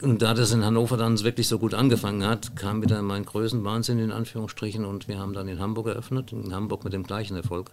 Und 0.00 0.22
da 0.22 0.34
das 0.34 0.50
in 0.50 0.64
Hannover 0.64 0.96
dann 0.96 1.22
wirklich 1.22 1.46
so 1.46 1.60
gut 1.60 1.72
angefangen 1.72 2.26
hat, 2.26 2.56
kam 2.56 2.82
wieder 2.82 3.00
mein 3.02 3.24
Größenwahnsinn 3.24 4.00
in 4.00 4.10
Anführungsstrichen 4.10 4.84
und 4.84 5.06
wir 5.06 5.20
haben 5.20 5.34
dann 5.34 5.46
in 5.46 5.60
Hamburg 5.60 5.86
eröffnet, 5.86 6.32
in 6.32 6.52
Hamburg 6.52 6.82
mit 6.82 6.94
dem 6.94 7.04
gleichen 7.04 7.36
Erfolg 7.36 7.70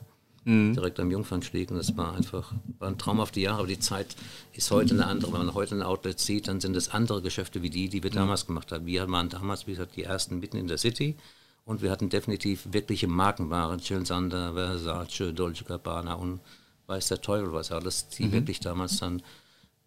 mhm. 0.50 0.74
direkt 0.74 1.00
am 1.00 1.12
Jungfernstieg. 1.12 1.72
Und 1.72 1.78
das 1.78 1.96
war 1.96 2.16
einfach 2.16 2.52
war 2.80 2.88
ein 2.88 2.98
traumhafte 2.98 3.40
Jahr, 3.40 3.60
aber 3.60 3.68
die 3.68 3.80
Zeit 3.80 4.16
ist 4.54 4.72
heute 4.72 4.94
eine 4.94 5.08
andere. 5.08 5.34
Wenn 5.34 5.46
man 5.46 5.54
heute 5.54 5.76
ein 5.76 5.82
Outlet 5.82 6.20
sieht, 6.20 6.48
dann 6.48 6.60
sind 6.60 6.76
es 6.76 6.90
andere 6.90 7.22
Geschäfte 7.22 7.62
wie 7.62 7.70
die, 7.70 7.90
die 7.90 8.04
wir 8.04 8.12
mhm. 8.12 8.16
damals 8.16 8.48
gemacht 8.48 8.72
haben. 8.72 8.86
Wir 8.86 9.10
waren 9.10 9.30
damals, 9.30 9.68
wie 9.68 9.72
gesagt, 9.72 9.96
die 9.96 10.04
ersten 10.04 10.40
mitten 10.40 10.58
in 10.58 10.68
der 10.68 10.78
City. 10.78 11.16
Und 11.66 11.82
wir 11.82 11.92
hatten 11.92 12.10
definitiv 12.10 12.68
wirkliche 12.72 13.08
Markenware, 13.08 13.78
Jill 13.78 14.06
Sander, 14.06 14.54
Versace, 14.54 15.34
Dolce 15.34 15.64
Gabbana 15.66 16.16
und 16.16 16.40
weiß 16.88 17.10
der 17.10 17.22
Teufel 17.22 17.54
was 17.54 17.72
alles, 17.72 18.10
die 18.10 18.26
mhm. 18.26 18.32
wirklich 18.32 18.60
damals 18.60 18.98
dann 18.98 19.22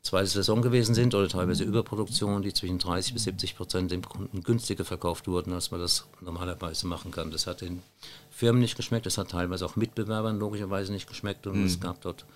zweite 0.02 0.28
Saison 0.28 0.62
gewesen 0.62 0.94
sind 0.94 1.14
oder 1.14 1.28
teilweise 1.28 1.62
Überproduktionen, 1.64 2.42
die 2.42 2.52
zwischen 2.52 2.78
30 2.78 3.14
bis 3.14 3.24
70 3.24 3.56
Prozent 3.56 3.90
dem 3.92 4.02
Kunden 4.02 4.42
günstiger 4.42 4.84
verkauft 4.84 5.28
wurden, 5.28 5.52
als 5.52 5.70
man 5.70 5.80
das 5.80 6.06
normalerweise 6.20 6.86
machen 6.88 7.12
kann. 7.12 7.30
Das 7.30 7.46
hat 7.46 7.60
den 7.60 7.82
Firmen 8.30 8.60
nicht 8.60 8.76
geschmeckt, 8.76 9.06
das 9.06 9.16
hat 9.16 9.30
teilweise 9.30 9.64
auch 9.64 9.76
Mitbewerbern 9.76 10.38
logischerweise 10.38 10.92
nicht 10.92 11.08
geschmeckt 11.08 11.46
und 11.46 11.60
mhm. 11.60 11.66
es 11.66 11.78
gab 11.78 12.00
dort 12.00 12.26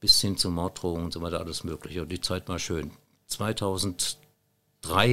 bis 0.00 0.20
hin 0.20 0.36
zu 0.36 0.50
Morddrohungen 0.50 1.06
und 1.06 1.12
so 1.12 1.22
weiter 1.22 1.38
alles 1.38 1.64
Mögliche. 1.64 2.02
Und 2.02 2.10
die 2.10 2.20
Zeit 2.20 2.48
war 2.48 2.58
schön. 2.58 2.90
2003 3.26 4.18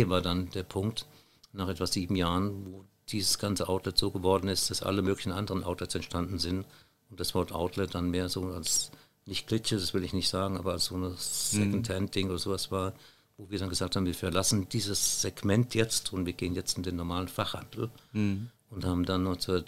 war 0.09 0.21
dann 0.21 0.49
der 0.51 0.63
Punkt, 0.63 1.05
nach 1.53 1.69
etwa 1.69 1.85
sieben 1.85 2.15
Jahren, 2.15 2.65
wo 2.65 2.85
dieses 3.09 3.37
ganze 3.37 3.69
Outlet 3.69 3.97
so 3.97 4.11
geworden 4.11 4.47
ist, 4.47 4.69
dass 4.69 4.83
alle 4.83 5.01
möglichen 5.01 5.31
anderen 5.31 5.63
Outlets 5.63 5.95
entstanden 5.95 6.39
sind 6.39 6.65
und 7.09 7.19
das 7.19 7.35
Wort 7.35 7.51
Outlet 7.51 7.93
dann 7.93 8.09
mehr 8.09 8.29
so 8.29 8.45
als 8.45 8.91
nicht 9.25 9.47
Glitsche, 9.47 9.75
das 9.75 9.93
will 9.93 10.03
ich 10.03 10.13
nicht 10.13 10.29
sagen, 10.29 10.57
aber 10.57 10.73
als 10.73 10.85
so 10.85 10.95
ein 10.95 11.13
Second-Hand-Ding 11.17 12.29
oder 12.29 12.37
sowas 12.37 12.71
war, 12.71 12.93
wo 13.37 13.49
wir 13.49 13.59
dann 13.59 13.69
gesagt 13.69 13.95
haben, 13.95 14.05
wir 14.05 14.13
verlassen 14.13 14.69
dieses 14.69 15.21
Segment 15.21 15.75
jetzt 15.75 16.13
und 16.13 16.25
wir 16.25 16.33
gehen 16.33 16.55
jetzt 16.55 16.77
in 16.77 16.83
den 16.83 16.95
normalen 16.95 17.27
Fachhandel 17.27 17.89
mhm. 18.13 18.49
und 18.69 18.85
haben 18.85 19.05
dann 19.05 19.23
19, 19.23 19.63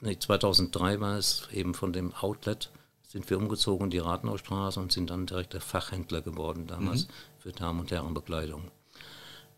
nee, 0.00 0.18
2003 0.18 1.00
war 1.00 1.18
es 1.18 1.48
eben 1.52 1.74
von 1.74 1.92
dem 1.92 2.14
Outlet 2.14 2.70
sind 3.10 3.28
wir 3.28 3.38
umgezogen 3.38 3.86
in 3.86 3.90
die 3.90 3.98
Rathenaustraße 3.98 4.78
und 4.78 4.92
sind 4.92 5.10
dann 5.10 5.26
direkt 5.26 5.52
der 5.52 5.60
Fachhändler 5.60 6.22
geworden 6.22 6.68
damals 6.68 7.08
mhm. 7.08 7.12
für 7.40 7.50
Damen- 7.50 7.80
und 7.80 7.90
Herrenbekleidung. 7.90 8.70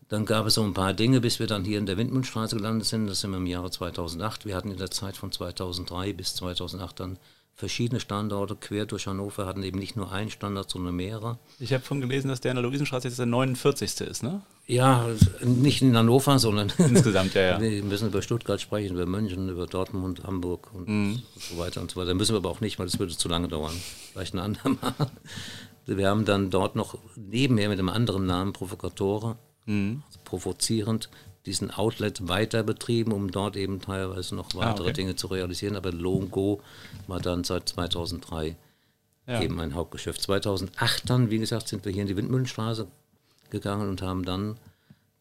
Dann 0.09 0.25
gab 0.25 0.47
es 0.47 0.55
so 0.55 0.63
ein 0.63 0.73
paar 0.73 0.93
Dinge, 0.93 1.21
bis 1.21 1.39
wir 1.39 1.45
dann 1.45 1.63
hier 1.63 1.77
in 1.77 1.85
der 1.85 1.97
Windmühlstraße 1.97 2.55
gelandet 2.55 2.87
sind. 2.87 3.05
Das 3.05 3.21
sind 3.21 3.29
wir 3.29 3.37
im 3.37 3.45
Jahre 3.45 3.69
2008. 3.69 4.47
Wir 4.47 4.55
hatten 4.55 4.71
in 4.71 4.77
der 4.77 4.89
Zeit 4.89 5.17
von 5.17 5.31
2003 5.31 6.13
bis 6.13 6.33
2008 6.35 6.99
dann 6.99 7.19
verschiedene 7.55 7.99
Standorte 7.99 8.55
quer 8.55 8.85
durch 8.85 9.07
Hannover, 9.07 9.45
hatten 9.45 9.63
eben 9.63 9.77
nicht 9.77 9.95
nur 9.95 10.11
einen 10.11 10.31
Standort, 10.31 10.69
sondern 10.69 10.95
mehrere. 10.95 11.37
Ich 11.59 11.71
habe 11.71 11.83
von 11.83 12.01
gelesen, 12.01 12.27
dass 12.27 12.41
der 12.41 12.51
in 12.51 12.55
der 12.55 12.63
Luisenstraße 12.63 13.07
jetzt 13.07 13.19
der 13.19 13.25
49. 13.25 14.01
ist, 14.01 14.23
ne? 14.23 14.41
Ja, 14.65 15.07
nicht 15.41 15.81
in 15.81 15.95
Hannover, 15.95 16.39
sondern 16.39 16.71
insgesamt, 16.77 17.35
ja, 17.35 17.41
ja. 17.41 17.61
Wir 17.61 17.83
müssen 17.83 18.07
über 18.07 18.21
Stuttgart 18.21 18.59
sprechen, 18.59 18.95
über 18.95 19.05
München, 19.05 19.49
über 19.49 19.67
Dortmund, 19.67 20.23
Hamburg 20.23 20.73
und 20.73 20.87
mhm. 20.87 21.21
so 21.37 21.57
weiter 21.57 21.81
und 21.81 21.91
so 21.91 21.99
weiter. 21.99 22.13
Müssen 22.13 22.33
wir 22.33 22.37
aber 22.37 22.49
auch 22.49 22.61
nicht, 22.61 22.79
weil 22.79 22.87
das 22.87 22.97
würde 22.97 23.15
zu 23.15 23.29
lange 23.29 23.47
dauern. 23.47 23.73
Vielleicht 24.11 24.33
ein 24.33 24.39
andermal. 24.39 24.93
Wir 25.85 26.07
haben 26.07 26.25
dann 26.25 26.49
dort 26.49 26.75
noch 26.75 26.97
nebenher 27.15 27.69
mit 27.69 27.77
einem 27.77 27.89
anderen 27.89 28.25
Namen 28.25 28.53
Provokatore, 28.53 29.37
mhm. 29.65 30.01
also 30.07 30.19
provozierend, 30.23 31.09
diesen 31.45 31.71
Outlet 31.71 32.27
weiter 32.27 32.63
betrieben, 32.63 33.11
um 33.11 33.31
dort 33.31 33.57
eben 33.57 33.81
teilweise 33.81 34.35
noch 34.35 34.55
weitere 34.55 34.87
ah, 34.87 34.89
okay. 34.89 34.93
Dinge 34.93 35.15
zu 35.15 35.27
realisieren. 35.27 35.75
Aber 35.75 35.91
Longo 35.91 36.61
war 37.07 37.19
dann 37.19 37.43
seit 37.43 37.69
2003 37.69 38.55
ja. 39.27 39.41
eben 39.41 39.59
ein 39.59 39.73
Hauptgeschäft. 39.73 40.21
2008 40.21 41.09
dann, 41.09 41.29
wie 41.29 41.39
gesagt, 41.39 41.67
sind 41.67 41.85
wir 41.85 41.91
hier 41.91 42.03
in 42.03 42.07
die 42.07 42.17
Windmühlenstraße 42.17 42.87
gegangen 43.49 43.89
und 43.89 44.01
haben 44.01 44.23
dann 44.25 44.57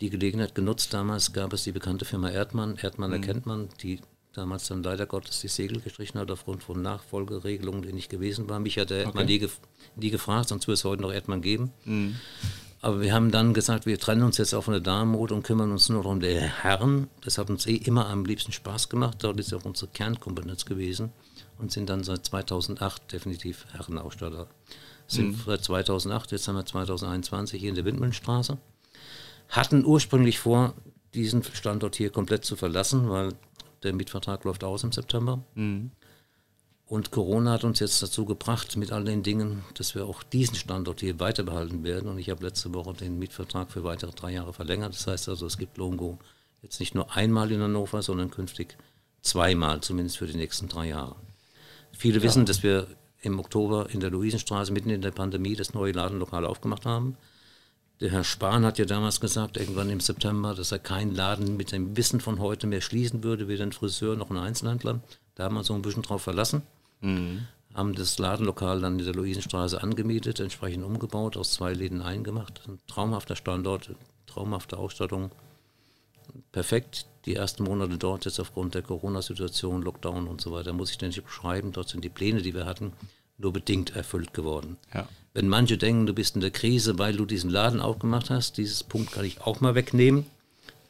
die 0.01 0.11
Gelegenheit 0.11 0.55
genutzt. 0.55 0.95
Damals 0.95 1.33
gab 1.33 1.53
es 1.53 1.65
die 1.65 1.73
bekannte 1.73 2.05
Firma 2.05 2.31
Erdmann. 2.31 2.77
Erdmann 2.77 3.11
mhm. 3.11 3.17
erkennt 3.17 3.47
man, 3.47 3.69
die 3.83 4.01
damals 4.33 4.67
dann 4.69 4.83
leider 4.83 5.07
Gottes 5.07 5.41
die 5.41 5.49
Segel 5.49 5.81
gestrichen 5.81 6.19
hat 6.19 6.31
aufgrund 6.31 6.63
von 6.63 6.81
Nachfolgeregelungen, 6.81 7.83
die 7.83 7.93
nicht 7.93 8.11
gewesen 8.11 8.49
waren. 8.49 8.63
Mich 8.63 8.79
hat 8.79 8.91
der 8.91 8.99
Erdmann 8.99 9.25
okay. 9.25 9.33
nie, 9.33 9.39
gef 9.41 9.61
nie, 9.97 10.11
gefragt, 10.11 10.49
sonst 10.49 10.67
würde 10.67 10.75
es 10.75 10.85
heute 10.85 11.03
noch 11.03 11.13
Erdmann 11.13 11.43
geben. 11.43 11.73
Mhm. 11.85 12.17
Aber 12.85 13.01
wir 13.01 13.15
haben 13.15 13.31
dann 13.31 13.55
gesagt, 13.55 13.87
wir 13.87 13.97
trennen 13.97 14.25
uns 14.25 14.39
jetzt 14.39 14.55
auch 14.55 14.65
von 14.65 14.73
der 14.73 14.81
Damenmode 14.81 15.35
und 15.35 15.45
kümmern 15.45 15.71
uns 15.71 15.89
nur 15.89 16.05
um 16.05 16.19
die 16.19 16.35
Herren. 16.35 17.09
Das 17.21 17.39
hat 17.39 17.49
uns 17.49 17.65
eh 17.67 17.77
immer 17.77 18.09
am 18.09 18.25
liebsten 18.25 18.51
Spaß 18.51 18.89
gemacht. 18.89 19.19
Dort 19.21 19.39
ist 19.39 19.55
auch 19.55 19.65
unsere 19.65 19.89
Kernkompetenz 19.93 20.65
gewesen 20.65 21.13
und 21.59 21.71
sind 21.71 21.89
dann 21.89 22.03
seit 22.03 22.27
2008 22.27 23.13
definitiv 23.13 23.67
Herrenausstatter. 23.71 24.49
Sind 25.07 25.29
mhm. 25.29 25.43
seit 25.47 25.63
2008, 25.63 26.33
jetzt 26.33 26.49
haben 26.49 26.57
wir 26.57 26.67
2021 26.67 27.61
hier 27.61 27.69
in 27.69 27.77
der 27.77 27.85
Windmühlenstraße. 27.85 28.59
Hatten 29.49 29.85
ursprünglich 29.85 30.41
vor, 30.41 30.75
diesen 31.15 31.45
Standort 31.45 31.95
hier 31.95 32.11
komplett 32.11 32.45
zu 32.45 32.57
verlassen, 32.57 33.09
weil 33.09 33.35
der 33.85 33.93
Mietvertrag 33.93 34.43
läuft 34.43 34.65
aus 34.65 34.83
im 34.83 34.91
September. 34.91 35.45
Mhm. 35.55 35.93
Und 36.93 37.11
Corona 37.11 37.53
hat 37.53 37.65
uns 37.65 37.81
jetzt 37.81 38.03
dazu 38.03 38.27
gebracht, 38.27 38.77
mit 38.77 38.93
all 38.93 39.05
den 39.05 39.23
Dingen, 39.23 39.65
dass 39.73 39.95
wir 39.95 40.05
auch 40.05 40.23
diesen 40.23 40.57
Standort 40.57 41.01
hier 41.01 41.19
weiter 41.21 41.43
behalten 41.43 41.85
werden. 41.85 42.11
Und 42.11 42.19
ich 42.19 42.29
habe 42.29 42.45
letzte 42.45 42.75
Woche 42.75 42.93
den 42.93 43.19
Mietvertrag 43.19 43.71
für 43.71 43.83
weitere 43.83 44.13
drei 44.13 44.33
Jahre 44.33 44.53
verlängert. 44.53 44.93
Das 44.93 45.07
heißt 45.07 45.31
also, 45.31 45.47
es 45.47 45.57
gibt 45.57 45.79
Longo 45.79 46.19
jetzt 46.61 46.81
nicht 46.81 46.95
nur 46.95 47.11
einmal 47.17 47.51
in 47.51 47.63
Hannover, 47.63 48.03
sondern 48.03 48.31
künftig 48.31 48.77
zweimal, 49.23 49.81
zumindest 49.81 50.19
für 50.19 50.27
die 50.27 50.37
nächsten 50.37 50.69
drei 50.69 50.89
Jahre. 50.89 51.17
Viele 51.93 52.19
ja. 52.19 52.25
wissen, 52.25 52.45
dass 52.45 52.63
wir 52.63 52.87
im 53.23 53.41
Oktober 53.41 53.89
in 53.89 54.01
der 54.01 54.11
Luisenstraße 54.11 54.71
mitten 54.71 54.91
in 54.91 55.01
der 55.01 55.13
Pandemie 55.13 55.57
das 55.57 55.73
neue 55.73 55.93
Ladenlokal 55.93 56.45
aufgemacht 56.45 56.85
haben. 56.85 57.17
Der 58.03 58.11
Herr 58.11 58.25
Spahn 58.25 58.67
hat 58.67 58.77
ja 58.77 58.85
damals 58.85 59.19
gesagt, 59.19 59.57
irgendwann 59.57 59.89
im 59.89 60.01
September, 60.01 60.55
dass 60.55 60.73
er 60.73 60.79
keinen 60.79 61.15
Laden 61.15 61.57
mit 61.57 61.73
dem 61.73 61.97
Wissen 61.97 62.21
von 62.21 62.39
heute 62.39 62.67
mehr 62.67 62.83
schließen 62.83 63.25
würde, 63.25 63.49
weder 63.49 63.65
ein 63.65 63.73
Friseur 63.73 64.15
noch 64.15 64.29
ein 64.29 64.37
Einzelhändler. 64.37 65.01
Da 65.37 65.45
haben 65.45 65.55
wir 65.55 65.65
so 65.65 65.73
ein 65.73 65.81
bisschen 65.81 66.03
drauf 66.03 66.21
verlassen. 66.21 66.61
Mhm. 67.03 67.47
Haben 67.75 67.95
das 67.95 68.19
Ladenlokal 68.19 68.81
dann 68.81 68.99
in 68.99 69.05
der 69.05 69.15
Luisenstraße 69.15 69.83
angemietet, 69.83 70.41
entsprechend 70.41 70.85
umgebaut, 70.85 71.37
aus 71.37 71.53
zwei 71.53 71.73
Läden 71.73 72.03
eingemacht. 72.03 72.63
Ein 72.67 72.79
traumhafter 72.87 73.37
Standort, 73.37 73.91
traumhafte 74.27 74.77
Ausstattung. 74.77 75.31
Perfekt. 76.53 77.07
Die 77.25 77.37
ersten 77.37 77.65
Monate 77.65 77.99
dort 77.99 78.25
jetzt 78.25 78.41
aufgrund 78.41 78.75
der 78.75 78.83
Corona-Situation, 78.83 79.83
Lockdown 79.83 80.27
und 80.27 80.41
so 80.41 80.53
weiter, 80.53 80.73
muss 80.73 80.91
ich 80.91 80.99
denn 80.99 81.09
nicht 81.09 81.25
beschreiben. 81.25 81.73
Dort 81.73 81.89
sind 81.89 82.05
die 82.05 82.09
Pläne, 82.09 82.43
die 82.43 82.53
wir 82.53 82.67
hatten, 82.67 82.93
nur 83.39 83.53
bedingt 83.53 83.95
erfüllt 83.95 84.35
geworden. 84.35 84.77
Ja. 84.93 85.09
Wenn 85.33 85.49
manche 85.49 85.79
denken, 85.79 86.07
du 86.07 86.13
bist 86.13 86.35
in 86.35 86.41
der 86.41 86.51
Krise, 86.51 86.99
weil 86.99 87.17
du 87.17 87.25
diesen 87.25 87.49
Laden 87.49 87.81
aufgemacht 87.81 88.29
hast, 88.29 88.59
dieses 88.59 88.85
Punkt 88.85 89.13
kann 89.13 89.25
ich 89.25 89.41
auch 89.41 89.61
mal 89.61 89.75
wegnehmen. 89.75 90.27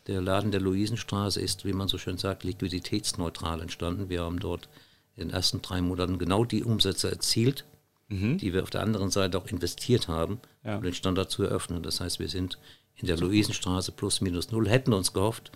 Der 0.09 0.21
Laden 0.21 0.51
der 0.51 0.61
Luisenstraße 0.61 1.41
ist, 1.41 1.65
wie 1.65 1.73
man 1.73 1.87
so 1.87 1.97
schön 1.97 2.19
sagt, 2.19 2.43
liquiditätsneutral 2.43 3.61
entstanden. 3.61 4.09
Wir 4.09 4.23
haben 4.23 4.41
dort 4.41 4.69
in 5.17 5.29
den 5.29 5.31
ersten 5.35 5.63
drei 5.63 5.81
Monaten 5.81 6.19
genau 6.19 6.45
die 6.45 6.65
Umsätze 6.65 7.11
erzielt, 7.11 7.65
mhm. 8.09 8.39
die 8.39 8.53
wir 8.53 8.63
auf 8.63 8.71
der 8.71 8.83
anderen 8.83 9.11
Seite 9.11 9.39
auch 9.39 9.47
investiert 9.47 10.09
haben, 10.09 10.41
ja. 10.65 10.77
um 10.77 10.83
den 10.83 10.95
Standard 10.95 11.31
zu 11.31 11.43
eröffnen. 11.43 11.83
Das 11.83 12.01
heißt, 12.01 12.19
wir 12.19 12.29
sind 12.29 12.59
in 12.97 13.07
der 13.07 13.17
Luisenstraße 13.17 13.93
plus 13.93 14.21
minus 14.21 14.51
null, 14.51 14.69
hätten 14.69 14.93
uns 14.93 15.13
gehofft, 15.13 15.53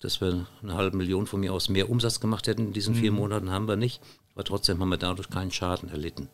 dass 0.00 0.20
wir 0.20 0.46
eine 0.62 0.74
halbe 0.74 0.96
Million 0.96 1.26
von 1.26 1.40
mir 1.40 1.52
aus 1.52 1.68
mehr 1.68 1.90
Umsatz 1.90 2.20
gemacht 2.20 2.46
hätten 2.46 2.66
in 2.66 2.72
diesen 2.72 2.94
mhm. 2.94 2.98
vier 2.98 3.12
Monaten, 3.12 3.50
haben 3.50 3.68
wir 3.68 3.76
nicht. 3.76 4.00
Aber 4.34 4.44
trotzdem 4.44 4.80
haben 4.80 4.90
wir 4.90 4.98
dadurch 4.98 5.30
keinen 5.30 5.50
Schaden 5.50 5.88
erlitten. 5.88 6.28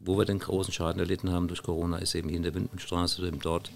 Wo 0.00 0.18
wir 0.18 0.24
den 0.24 0.38
großen 0.38 0.72
Schaden 0.72 1.00
erlitten 1.00 1.30
haben 1.30 1.48
durch 1.48 1.62
Corona, 1.62 1.98
ist 1.98 2.14
eben 2.14 2.28
hier 2.28 2.36
in 2.36 2.42
der 2.42 2.54
Windenstraße, 2.54 3.26
eben 3.26 3.40
dort 3.40 3.70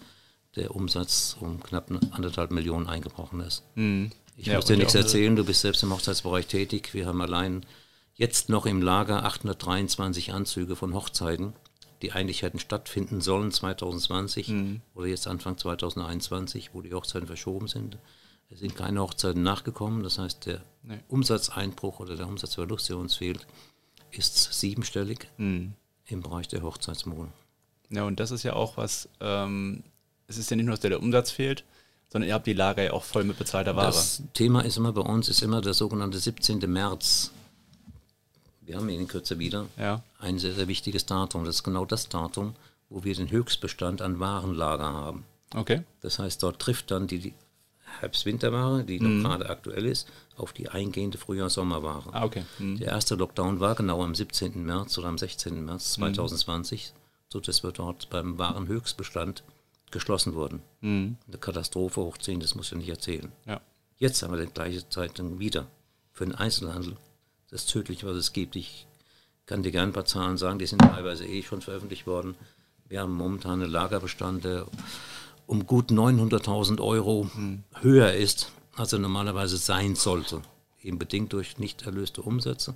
der 0.57 0.75
Umsatz 0.75 1.37
um 1.41 1.63
knapp 1.63 1.91
anderthalb 2.11 2.51
Millionen 2.51 2.89
eingebrochen 2.89 3.41
ist. 3.41 3.63
Mhm. 3.75 4.11
Ich 4.37 4.47
ja, 4.47 4.57
muss 4.57 4.65
dir 4.67 4.77
nichts 4.77 4.95
erzählen, 4.95 5.37
du 5.37 5.45
bist 5.45 5.61
selbst 5.61 5.83
im 5.83 5.93
Hochzeitsbereich 5.93 6.47
tätig. 6.47 6.95
Wir 6.95 7.07
haben 7.07 7.21
allein 7.21 7.67
jetzt 8.15 8.49
noch 8.49 8.67
im 8.67 8.83
Lager 8.83 9.25
823 9.25 10.33
Anzüge 10.33 10.77
von 10.77 10.95
Hochzeiten, 10.95 11.53
die 12.01 12.13
eigentlich 12.13 12.43
hätten 12.43 12.59
stattfinden 12.59 13.21
sollen 13.21 13.53
2020 13.53 14.49
mhm. 14.49 14.81
oder 14.95 15.07
jetzt 15.07 15.27
Anfang 15.27 15.59
2021, 15.59 16.71
wo 16.73 16.83
die 16.83 16.95
Hochzeiten 16.95 17.27
verschoben 17.27 17.69
sind. 17.69 17.99
Es 18.51 18.61
sind 18.61 18.77
keine 18.77 19.01
Hochzeiten 19.01 19.43
nachgekommen. 19.43 20.03
Das 20.03 20.19
heißt, 20.19 20.47
der 20.47 20.63
nee. 20.83 20.99
Umsatzeinbruch 21.09 22.01
oder 22.01 22.17
der 22.17 22.27
Umsatzverlust, 22.27 22.89
der 22.89 22.99
uns 22.99 23.17
fehlt, 23.17 23.47
ist 24.11 24.53
siebenstellig 24.53 25.29
mhm. 25.39 25.75
im 26.07 26.21
Bereich 26.21 26.49
der 26.49 26.63
Hochzeitsmode. 26.63 27.33
Ja, 27.91 28.05
und 28.05 28.21
das 28.21 28.31
ist 28.31 28.43
ja 28.43 28.55
auch 28.55 28.77
was, 28.77 29.09
ähm, 29.21 29.85
es 30.27 30.39
ist 30.39 30.51
ja 30.51 30.57
nicht 30.57 30.67
nur, 30.67 30.75
dass 30.75 30.81
der, 30.81 30.91
der 30.91 31.03
Umsatz 31.03 31.31
fehlt, 31.31 31.65
sondern 32.13 32.29
ihr 32.29 32.35
habt 32.35 32.47
die 32.47 32.53
Lager 32.53 32.83
ja 32.83 32.93
auch 32.93 33.05
voll 33.05 33.25
mit 33.25 33.39
bezahlter 33.39 33.75
Ware. 33.75 33.87
Das 33.87 34.23
Thema 34.35 34.61
ist 34.61 34.77
immer 34.77 34.93
bei 34.93 35.01
uns, 35.01 35.31
ist 35.31 35.43
immer 35.43 35.63
der 35.63 35.73
sogenannte 35.73 36.19
17. 36.19 36.59
März. 36.71 37.31
Wir 38.61 38.77
haben 38.77 38.89
ihn 38.91 39.01
in 39.01 39.09
Kürze 39.09 39.39
wieder. 39.39 39.67
Ja. 39.79 40.03
Ein 40.19 40.39
sehr, 40.39 40.53
sehr 40.53 40.69
wichtiges 40.69 41.07
Datum. 41.07 41.47
Das 41.47 41.57
ist 41.57 41.63
genau 41.63 41.87
das 41.87 42.11
Datum, 42.11 42.55
wo 42.91 43.03
wir 43.03 43.15
den 43.15 43.31
Höchstbestand 43.31 44.03
an 44.03 44.21
Warenlager 44.21 44.93
haben. 44.93 45.25
Okay. 45.55 45.85
Das 46.03 46.19
heißt, 46.19 46.43
dort 46.43 46.59
trifft 46.59 46.91
dann 46.91 47.07
die 47.07 47.33
Herbst-Winterware, 48.01 48.85
die 48.85 49.01
mhm. 49.01 49.23
noch 49.23 49.31
gerade 49.31 49.49
aktuell 49.49 49.87
ist, 49.87 50.07
auf 50.37 50.53
die 50.53 50.69
eingehende 50.69 51.17
Frühjahr-Sommerware. 51.17 52.13
Ah, 52.13 52.25
okay. 52.25 52.45
Mhm. 52.59 52.79
Der 52.79 52.89
erste 52.89 53.15
Lockdown 53.15 53.59
war 53.59 53.75
genau 53.75 54.05
am 54.05 54.15
17. 54.15 54.63
März 54.63 54.99
oder 54.99 55.09
am 55.09 55.17
16. 55.17 55.65
März 55.65 55.95
2020, 55.95 56.93
mhm. 56.93 56.99
sodass 57.31 57.63
wir 57.63 57.73
dort 57.73 58.11
beim 58.11 58.37
Warenhöchstbestand 58.37 59.43
geschlossen 59.93 60.35
wurden. 60.35 60.63
Mhm. 60.81 61.17
Eine 61.29 61.39
Katastrophe 61.39 62.01
hoch 62.01 62.19
10, 62.19 62.41
das 62.41 62.55
muss 62.55 62.73
ich 62.73 62.79
nicht 62.79 62.89
erzählen. 62.89 63.31
Ja. 63.47 63.61
Jetzt 63.97 64.23
haben 64.23 64.35
wir 64.35 64.45
die 64.45 64.53
gleiche 64.53 64.89
Zeit 64.89 65.19
dann 65.19 65.39
wieder 65.39 65.67
für 66.13 66.25
den 66.25 66.35
Einzelhandel 66.35 66.97
das 67.51 67.67
Tödliche, 67.67 68.07
was 68.07 68.17
es 68.17 68.33
gibt. 68.33 68.57
Ich 68.57 68.87
kann 69.47 69.63
dir 69.63 69.71
gerne 69.71 69.91
ein 69.91 69.93
paar 69.93 70.07
Zahlen 70.07 70.39
sagen, 70.39 70.59
die 70.59 70.67
sind 70.67 70.81
teilweise 70.81 71.27
eh 71.27 71.43
schon 71.43 71.61
veröffentlicht 71.61 72.07
worden. 72.07 72.35
Wir 72.89 73.01
haben 73.01 73.15
momentan 73.15 73.63
eine 73.63 73.67
Lagerbestand, 73.67 74.45
der 74.45 74.67
um 75.47 75.67
gut 75.67 75.91
900.000 75.91 76.81
Euro 76.81 77.31
mhm. 77.35 77.63
höher 77.81 78.15
ist, 78.15 78.51
als 78.75 78.93
er 78.93 78.99
normalerweise 78.99 79.59
sein 79.59 79.95
sollte. 79.95 80.43
Eben 80.83 80.99
bedingt 80.99 81.33
durch 81.33 81.59
nicht 81.59 81.83
erlöste 81.83 82.23
Umsätze. 82.23 82.75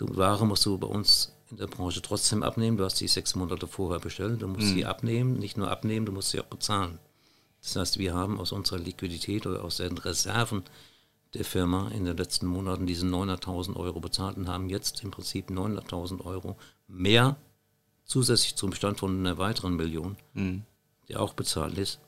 Die 0.00 0.16
Ware 0.16 0.46
musst 0.46 0.66
du 0.66 0.76
bei 0.76 0.86
uns 0.86 1.32
in 1.50 1.56
der 1.56 1.66
Branche 1.66 2.02
trotzdem 2.02 2.42
abnehmen. 2.42 2.76
Du 2.76 2.84
hast 2.84 2.96
sie 2.96 3.08
sechs 3.08 3.34
Monate 3.34 3.66
vorher 3.66 4.00
bestellt. 4.00 4.42
Du 4.42 4.48
musst 4.48 4.68
mhm. 4.68 4.74
sie 4.74 4.86
abnehmen, 4.86 5.38
nicht 5.38 5.56
nur 5.56 5.70
abnehmen, 5.70 6.06
du 6.06 6.12
musst 6.12 6.30
sie 6.30 6.40
auch 6.40 6.44
bezahlen. 6.44 6.98
Das 7.62 7.76
heißt, 7.76 7.98
wir 7.98 8.14
haben 8.14 8.40
aus 8.40 8.52
unserer 8.52 8.78
Liquidität 8.78 9.46
oder 9.46 9.64
aus 9.64 9.78
den 9.78 9.98
Reserven 9.98 10.64
der 11.34 11.44
Firma 11.44 11.88
in 11.88 12.04
den 12.04 12.16
letzten 12.16 12.46
Monaten 12.46 12.86
diese 12.86 13.06
900.000 13.06 13.76
Euro 13.76 14.00
bezahlt 14.00 14.36
und 14.36 14.48
haben 14.48 14.68
jetzt 14.68 15.04
im 15.04 15.10
Prinzip 15.10 15.50
900.000 15.50 16.24
Euro 16.24 16.56
mehr 16.88 17.36
zusätzlich 18.04 18.56
zum 18.56 18.70
Bestand 18.70 18.98
von 18.98 19.18
einer 19.18 19.38
weiteren 19.38 19.76
Million, 19.76 20.16
mhm. 20.34 20.62
der 21.08 21.20
auch 21.20 21.34
bezahlt 21.34 21.78
ist, 21.78 22.00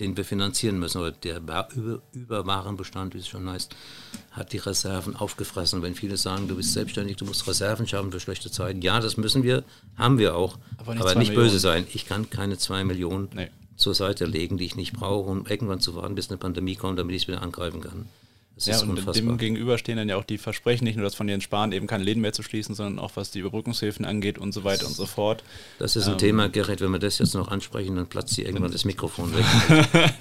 den 0.00 0.16
wir 0.16 0.24
finanzieren 0.24 0.78
müssen. 0.78 1.00
Oder 1.00 1.12
der 1.12 1.36
Über 1.36 1.68
Überwarenbestand, 2.12 3.14
wie 3.14 3.18
es 3.18 3.28
schon 3.28 3.48
heißt, 3.48 3.74
hat 4.32 4.52
die 4.52 4.58
Reserven 4.58 5.14
aufgefressen. 5.14 5.82
wenn 5.82 5.94
viele 5.94 6.16
sagen, 6.16 6.48
du 6.48 6.56
bist 6.56 6.72
selbstständig, 6.72 7.16
du 7.16 7.26
musst 7.26 7.46
Reserven 7.46 7.86
schaffen 7.86 8.10
für 8.10 8.20
schlechte 8.20 8.50
Zeiten, 8.50 8.82
ja, 8.82 9.00
das 9.00 9.16
müssen 9.16 9.42
wir, 9.42 9.64
haben 9.96 10.18
wir 10.18 10.34
auch. 10.34 10.58
Aber 10.78 10.94
nicht, 10.94 11.02
aber 11.02 11.14
nicht 11.16 11.34
böse 11.34 11.58
sein. 11.58 11.86
Ich 11.92 12.06
kann 12.06 12.30
keine 12.30 12.58
zwei 12.58 12.82
Millionen 12.84 13.28
nee. 13.34 13.50
zur 13.76 13.94
Seite 13.94 14.24
legen, 14.24 14.56
die 14.56 14.64
ich 14.64 14.76
nicht 14.76 14.94
brauche, 14.94 15.30
um 15.30 15.46
irgendwann 15.46 15.80
zu 15.80 15.94
warten, 15.94 16.14
bis 16.14 16.30
eine 16.30 16.38
Pandemie 16.38 16.76
kommt, 16.76 16.98
damit 16.98 17.14
ich 17.14 17.22
es 17.22 17.28
wieder 17.28 17.42
angreifen 17.42 17.80
kann. 17.80 18.06
Das 18.66 18.80
ja, 18.82 18.82
und 18.82 18.90
unfassbar. 18.90 19.14
dem 19.14 19.38
gegenüber 19.38 19.78
stehen 19.78 19.96
dann 19.96 20.08
ja 20.08 20.16
auch 20.16 20.24
die 20.24 20.36
Versprechen, 20.36 20.84
nicht 20.84 20.96
nur 20.96 21.04
das 21.04 21.14
von 21.14 21.28
Jens 21.28 21.44
Spahn, 21.44 21.72
eben 21.72 21.86
keine 21.86 22.04
Läden 22.04 22.20
mehr 22.20 22.34
zu 22.34 22.42
schließen, 22.42 22.74
sondern 22.74 22.98
auch 22.98 23.12
was 23.14 23.30
die 23.30 23.38
Überbrückungshilfen 23.38 24.04
angeht 24.04 24.38
und 24.38 24.52
so 24.52 24.64
weiter 24.64 24.86
und 24.86 24.94
so 24.94 25.06
fort. 25.06 25.42
Das 25.78 25.96
ist 25.96 26.06
ein 26.06 26.12
ähm, 26.12 26.18
Thema, 26.18 26.48
Gerrit, 26.48 26.80
wenn 26.82 26.90
wir 26.90 26.98
das 26.98 27.18
jetzt 27.18 27.34
noch 27.34 27.48
ansprechen, 27.48 27.96
dann 27.96 28.06
platzt 28.06 28.34
hier 28.34 28.44
irgendwann 28.44 28.72
das 28.72 28.84
Mikrofon 28.84 29.32
weg. 29.34 29.44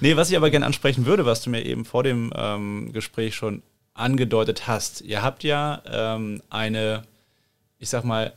nee, 0.00 0.16
was 0.16 0.30
ich 0.30 0.36
aber 0.36 0.50
gerne 0.50 0.64
ansprechen 0.64 1.04
würde, 1.04 1.26
was 1.26 1.42
du 1.42 1.50
mir 1.50 1.64
eben 1.66 1.84
vor 1.84 2.02
dem 2.02 2.32
ähm, 2.34 2.92
Gespräch 2.92 3.34
schon 3.34 3.62
angedeutet 3.92 4.66
hast. 4.66 5.02
Ihr 5.02 5.22
habt 5.22 5.44
ja 5.44 5.82
ähm, 5.86 6.42
eine, 6.48 7.02
ich 7.78 7.90
sag 7.90 8.04
mal, 8.04 8.32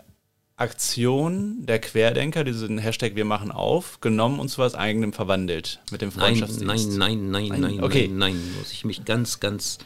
Aktion 0.55 1.65
der 1.65 1.79
Querdenker, 1.79 2.43
diesen 2.43 2.77
Hashtag 2.77 3.15
Wir 3.15 3.25
machen 3.25 3.51
auf, 3.51 4.01
genommen 4.01 4.39
und 4.39 4.49
zu 4.49 4.59
was 4.59 4.75
eigenem 4.75 5.11
verwandelt 5.11 5.79
mit 5.91 6.01
dem 6.01 6.11
Freundschaftsdienst. 6.11 6.89
Nein, 6.97 7.29
nein, 7.29 7.29
nein, 7.29 7.47
nein, 7.47 7.61
nein, 7.61 7.83
okay. 7.83 8.07
nein, 8.07 8.35
nein, 8.35 8.55
muss 8.59 8.71
ich 8.71 8.85
mich 8.85 9.03
ganz, 9.03 9.39
ganz 9.39 9.79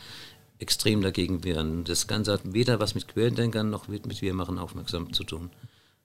extrem 0.60 1.01
dagegen 1.01 1.43
wehren. 1.43 1.84
Das 1.86 2.08
Ganze 2.08 2.34
hat 2.34 2.41
weder 2.43 2.80
was 2.80 2.95
mit 2.95 3.08
Querdenkern 3.08 3.69
noch 3.69 3.88
mit, 3.88 4.06
mit 4.06 4.21
Wir 4.21 4.34
machen 4.34 4.58
aufmerksam 4.58 5.13
zu 5.13 5.23
tun. 5.23 5.51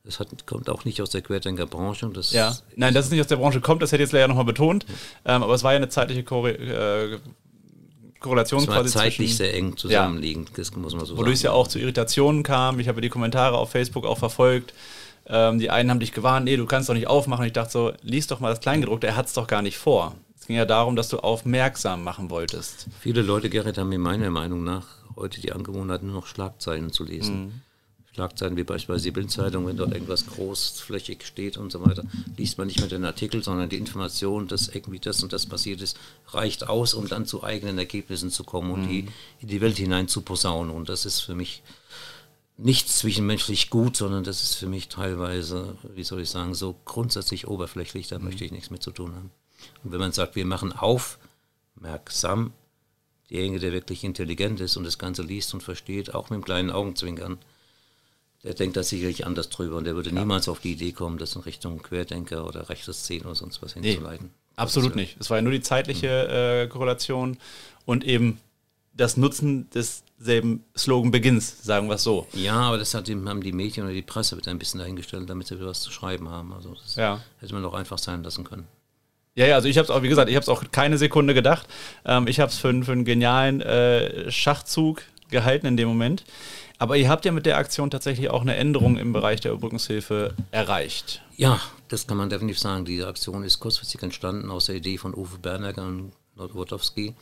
Das 0.05 0.19
hat, 0.19 0.47
kommt 0.47 0.69
auch 0.69 0.85
nicht 0.85 1.01
aus 1.01 1.11
der 1.11 1.23
Querdenkerbranche. 1.23 2.09
Das 2.09 2.33
ja, 2.33 2.57
nein, 2.75 2.93
dass 2.93 3.07
es 3.07 3.11
nicht 3.11 3.21
aus 3.21 3.29
der 3.29 3.37
Branche 3.37 3.61
kommt, 3.61 3.83
das 3.83 3.93
hätte 3.93 4.03
ich 4.03 4.09
jetzt 4.09 4.13
leider 4.13 4.29
nochmal 4.29 4.45
betont. 4.45 4.85
Ähm, 5.25 5.43
aber 5.43 5.55
es 5.55 5.63
war 5.63 5.73
ja 5.73 5.77
eine 5.77 5.89
zeitliche 5.89 6.25
Korre 6.25 6.53
äh, 6.53 7.19
Korrelation 8.23 8.65
das 8.65 8.75
quasi 8.75 8.91
zeitlich 8.91 9.37
sehr 9.37 9.55
eng 9.55 9.77
zusammenliegend, 9.77 10.51
ja, 10.51 10.55
das 10.57 10.75
muss 10.75 10.95
man 10.95 11.05
so 11.05 11.17
Wodurch 11.17 11.35
es 11.35 11.43
ja 11.43 11.53
auch 11.53 11.69
zu 11.69 11.79
Irritationen 11.79 12.43
kam. 12.43 12.81
Ich 12.81 12.89
habe 12.89 13.01
die 13.01 13.09
Kommentare 13.09 13.59
auf 13.59 13.71
Facebook 13.71 14.07
auch 14.07 14.19
verfolgt. 14.19 14.73
Ähm, 15.27 15.59
die 15.59 15.71
einen 15.71 15.91
haben 15.91 16.01
dich 16.01 16.13
gewarnt, 16.13 16.45
nee, 16.45 16.57
du 16.57 16.67
kannst 16.67 16.89
doch 16.89 16.95
nicht 16.95 17.07
aufmachen. 17.07 17.47
Ich 17.47 17.53
dachte 17.53 17.71
so, 17.71 17.93
lies 18.03 18.27
doch 18.27 18.41
mal 18.41 18.51
das 18.51 18.61
Kleingedruckte, 18.61 19.07
er 19.07 19.17
hat 19.17 19.27
es 19.27 19.35
doch 19.35 19.47
gar 19.47 19.63
nicht 19.63 19.79
vor. 19.79 20.15
Es 20.39 20.47
ging 20.47 20.57
ja 20.57 20.65
darum, 20.65 20.97
dass 20.97 21.09
du 21.09 21.19
aufmerksam 21.19 22.03
machen 22.03 22.29
wolltest. 22.31 22.89
Viele 22.99 23.23
Leute, 23.23 23.49
Gerrit, 23.49 23.79
haben 23.79 23.91
mir 23.91 24.01
meiner 24.01 24.31
Meinung 24.31 24.65
nach 24.65 24.87
heute 25.15 25.41
die 25.41 25.53
Angewohnheit, 25.53 26.03
nur 26.03 26.15
noch 26.15 26.27
Schlagzeilen 26.27 26.93
zu 26.93 27.05
lesen. 27.05 27.45
Mhm. 27.45 27.61
Schlagzeilen 28.15 28.57
wie 28.57 28.65
beispielsweise 28.65 29.05
die 29.05 29.11
Bildzeitung, 29.11 29.67
wenn 29.67 29.79
dort 29.79 29.95
irgendwas 29.95 30.27
großflächig 30.27 31.25
steht 31.25 31.57
und 31.57 31.73
so 31.73 31.85
weiter, 31.85 32.05
liest 32.37 32.59
man 32.59 32.67
nicht 32.67 32.79
mehr 32.79 32.89
den 32.89 33.07
Artikel, 33.07 33.43
sondern 33.43 33.71
die 33.71 33.79
Information, 33.79 34.49
dass 34.49 34.69
irgendwie 34.69 34.99
das 34.99 35.23
und 35.23 35.33
das 35.33 35.47
passiert 35.47 35.81
ist, 35.81 35.97
reicht 36.29 36.69
aus, 36.69 36.93
um 36.93 37.09
dann 37.09 37.25
zu 37.25 37.43
eigenen 37.43 37.79
Ergebnissen 37.79 38.31
zu 38.31 38.45
kommen 38.45 38.71
und 38.71 38.83
mhm. 38.83 38.89
die 38.89 39.09
in 39.41 39.49
die 39.49 39.63
Welt 39.63 39.79
hinein 39.79 40.09
zu 40.09 40.21
posaunen. 40.21 40.75
Und 40.75 40.91
das 40.91 41.07
ist 41.07 41.21
für 41.21 41.35
mich 41.35 41.63
nicht 42.59 42.91
zwischenmenschlich 42.91 43.71
gut, 43.71 43.97
sondern 43.97 44.25
das 44.25 44.43
ist 44.43 44.57
für 44.57 44.67
mich 44.67 44.89
teilweise, 44.89 45.77
wie 45.95 46.05
soll 46.05 46.21
ich 46.21 46.29
sagen, 46.29 46.55
so 46.55 46.77
grundsätzlich 46.85 47.49
oberflächlich, 47.49 48.09
da 48.09 48.19
mhm. 48.19 48.27
möchte 48.27 48.45
ich 48.45 48.53
nichts 48.53 48.71
mit 48.71 48.83
zu 48.83 48.91
tun 48.91 49.15
haben. 49.15 49.31
Und 49.85 49.93
wenn 49.93 50.01
man 50.01 50.13
sagt, 50.13 50.37
wir 50.37 50.45
machen 50.45 50.73
aufmerksam, 50.75 52.53
derjenige, 53.31 53.61
der 53.61 53.73
wirklich 53.73 54.05
intelligent 54.05 54.61
ist 54.61 54.77
und 54.77 54.85
das 54.85 54.99
Ganze 54.99 55.23
liest 55.23 55.55
und 55.55 55.63
versteht, 55.63 56.15
auch 56.15 56.25
mit 56.25 56.33
einem 56.33 56.45
kleinen 56.45 56.71
Augenzwinkern, 56.71 57.39
der 58.45 58.55
denkt 58.55 58.77
da 58.77 58.83
sicherlich 58.83 59.27
anders 59.27 59.49
drüber 59.49 59.77
und 59.77 59.85
der 59.85 59.95
würde 59.95 60.11
ja. 60.11 60.19
niemals 60.19 60.49
auf 60.49 60.61
die 60.61 60.73
Idee 60.73 60.93
kommen, 60.93 61.19
das 61.19 61.37
in 61.37 61.43
Richtung 61.43 61.83
Querdenker 61.83 62.47
oder 62.47 62.69
rechte 62.69 62.93
Szene 62.93 63.25
oder 63.25 63.35
sonst 63.35 63.63
was 63.63 63.75
hinzuleiten. 63.75 64.27
Nee, 64.27 64.57
absolut 64.57 64.97
nicht. 64.97 65.17
Es 65.21 65.31
war 65.31 65.39
ja 65.39 65.43
nur 65.43 65.53
die 65.53 65.61
zeitliche 65.61 66.65
äh, 66.65 66.69
Korrelation 66.69 67.39
und 67.85 68.05
eben 68.05 68.41
das 68.95 69.17
Nutzen 69.17 69.71
desselben 69.71 70.65
Slogan-Beginns, 70.77 71.65
sagen 71.65 71.89
wir 71.89 71.95
es 71.95 72.03
so. 72.03 72.27
Ja, 72.35 72.61
aber 72.61 72.79
das 72.79 72.95
hat, 72.95 73.09
haben 73.09 73.43
die 73.43 73.53
Medien 73.53 73.87
oder 73.87 73.95
die 73.95 74.03
Presse 74.03 74.37
wieder 74.37 74.51
ein 74.51 74.59
bisschen 74.59 74.81
dahingestellt, 74.81 75.31
damit 75.31 75.47
sie 75.47 75.57
wieder 75.57 75.69
was 75.69 75.81
zu 75.81 75.91
schreiben 75.91 76.29
haben. 76.29 76.53
Also 76.53 76.75
das 76.75 76.97
ja. 76.97 77.21
hätte 77.39 77.55
man 77.55 77.63
doch 77.63 77.75
einfach 77.75 77.99
sein 77.99 78.23
lassen 78.23 78.45
können. 78.45 78.67
Ja, 79.35 79.47
ja, 79.47 79.55
also 79.55 79.67
ich 79.67 79.79
habe 79.79 79.85
es 79.85 79.91
auch, 79.91 80.03
wie 80.03 80.09
gesagt, 80.09 80.29
ich 80.29 80.37
habe 80.37 80.43
es 80.43 80.49
auch 80.51 80.63
keine 80.73 80.99
Sekunde 80.99 81.33
gedacht. 81.33 81.67
Ähm, 82.05 82.27
ich 82.27 82.39
habe 82.39 82.51
es 82.51 82.59
für, 82.59 82.85
für 82.85 82.93
einen 82.93 83.07
genialen 83.07 83.63
äh, 83.63 84.31
Schachzug 84.31 85.03
gehalten 85.31 85.67
in 85.67 85.79
dem 85.79 85.89
Moment. 85.89 86.25
Aber 86.83 86.97
ihr 86.97 87.09
habt 87.09 87.25
ja 87.25 87.31
mit 87.31 87.47
der 87.47 87.59
Aktion 87.59 87.93
tatsächlich 87.93 88.29
auch 88.29 88.41
eine 88.41 88.57
Änderung 88.57 88.99
im 88.99 89.13
Bereich 89.13 89.41
der 89.41 89.53
Überbrückungshilfe 89.53 90.35
erreicht. 90.51 91.23
Ja, 91.37 91.61
das 91.87 92.09
kann 92.09 92.17
man 92.17 92.29
definitiv 92.29 92.59
sagen. 92.59 92.85
Diese 92.85 93.07
Aktion 93.07 93.45
ist 93.45 93.61
kurzfristig 93.61 94.03
entstanden 94.03 94.51
aus 94.51 94.67
der 94.67 94.75
Idee 94.75 94.99
von 94.99 95.15
Uwe 95.15 95.39
Bernecker 95.39 95.87
und 95.87 96.11
Nordwotowski 96.35 97.15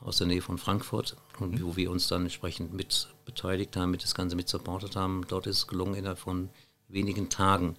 aus 0.00 0.18
der 0.18 0.28
Nähe 0.28 0.42
von 0.42 0.58
Frankfurt, 0.58 1.16
und 1.40 1.54
mhm. 1.54 1.64
wo 1.64 1.74
wir 1.74 1.90
uns 1.90 2.06
dann 2.06 2.22
entsprechend 2.22 2.72
mit 2.72 3.08
beteiligt 3.24 3.76
haben, 3.76 3.90
mit 3.90 4.04
das 4.04 4.14
Ganze 4.14 4.36
mit 4.36 4.48
supportet 4.48 4.94
haben. 4.94 5.24
Dort 5.26 5.48
ist 5.48 5.56
es 5.56 5.66
gelungen, 5.66 5.96
innerhalb 5.96 6.20
von 6.20 6.48
wenigen 6.86 7.30
Tagen 7.30 7.74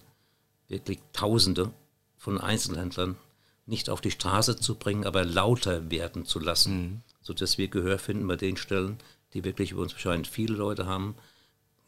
wirklich 0.68 0.98
Tausende 1.14 1.70
von 2.18 2.38
Einzelhändlern 2.38 3.16
nicht 3.64 3.88
auf 3.88 4.02
die 4.02 4.10
Straße 4.10 4.56
zu 4.56 4.74
bringen, 4.74 5.06
aber 5.06 5.24
lauter 5.24 5.90
werden 5.90 6.26
zu 6.26 6.40
lassen, 6.40 6.82
mhm. 6.82 7.00
sodass 7.22 7.56
wir 7.56 7.68
Gehör 7.68 7.98
finden 7.98 8.28
bei 8.28 8.36
den 8.36 8.58
Stellen, 8.58 8.98
die 9.34 9.44
wirklich 9.44 9.72
über 9.72 9.82
uns 9.82 9.94
bescheiden. 9.94 10.24
Viele 10.24 10.54
Leute 10.54 10.86
haben 10.86 11.14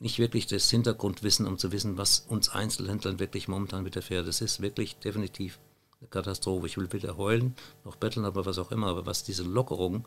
nicht 0.01 0.19
wirklich 0.19 0.47
das 0.47 0.69
Hintergrundwissen, 0.71 1.47
um 1.47 1.59
zu 1.59 1.73
wissen, 1.73 1.97
was 1.97 2.21
uns 2.29 2.49
Einzelhändlern 2.49 3.19
wirklich 3.19 3.49
momentan 3.49 3.85
widerfährt. 3.85 4.27
Das 4.27 4.41
ist 4.41 4.61
wirklich 4.61 4.97
definitiv 4.97 5.59
eine 6.01 6.09
Katastrophe. 6.09 6.67
Ich 6.67 6.77
will 6.77 6.93
weder 6.93 7.17
heulen 7.17 7.55
noch 7.85 7.97
betteln, 7.97 8.25
aber 8.25 8.45
was 8.45 8.59
auch 8.59 8.71
immer. 8.71 8.89
Aber 8.89 9.07
was 9.07 9.25
diese 9.25 9.45
Lockerung, 9.45 10.07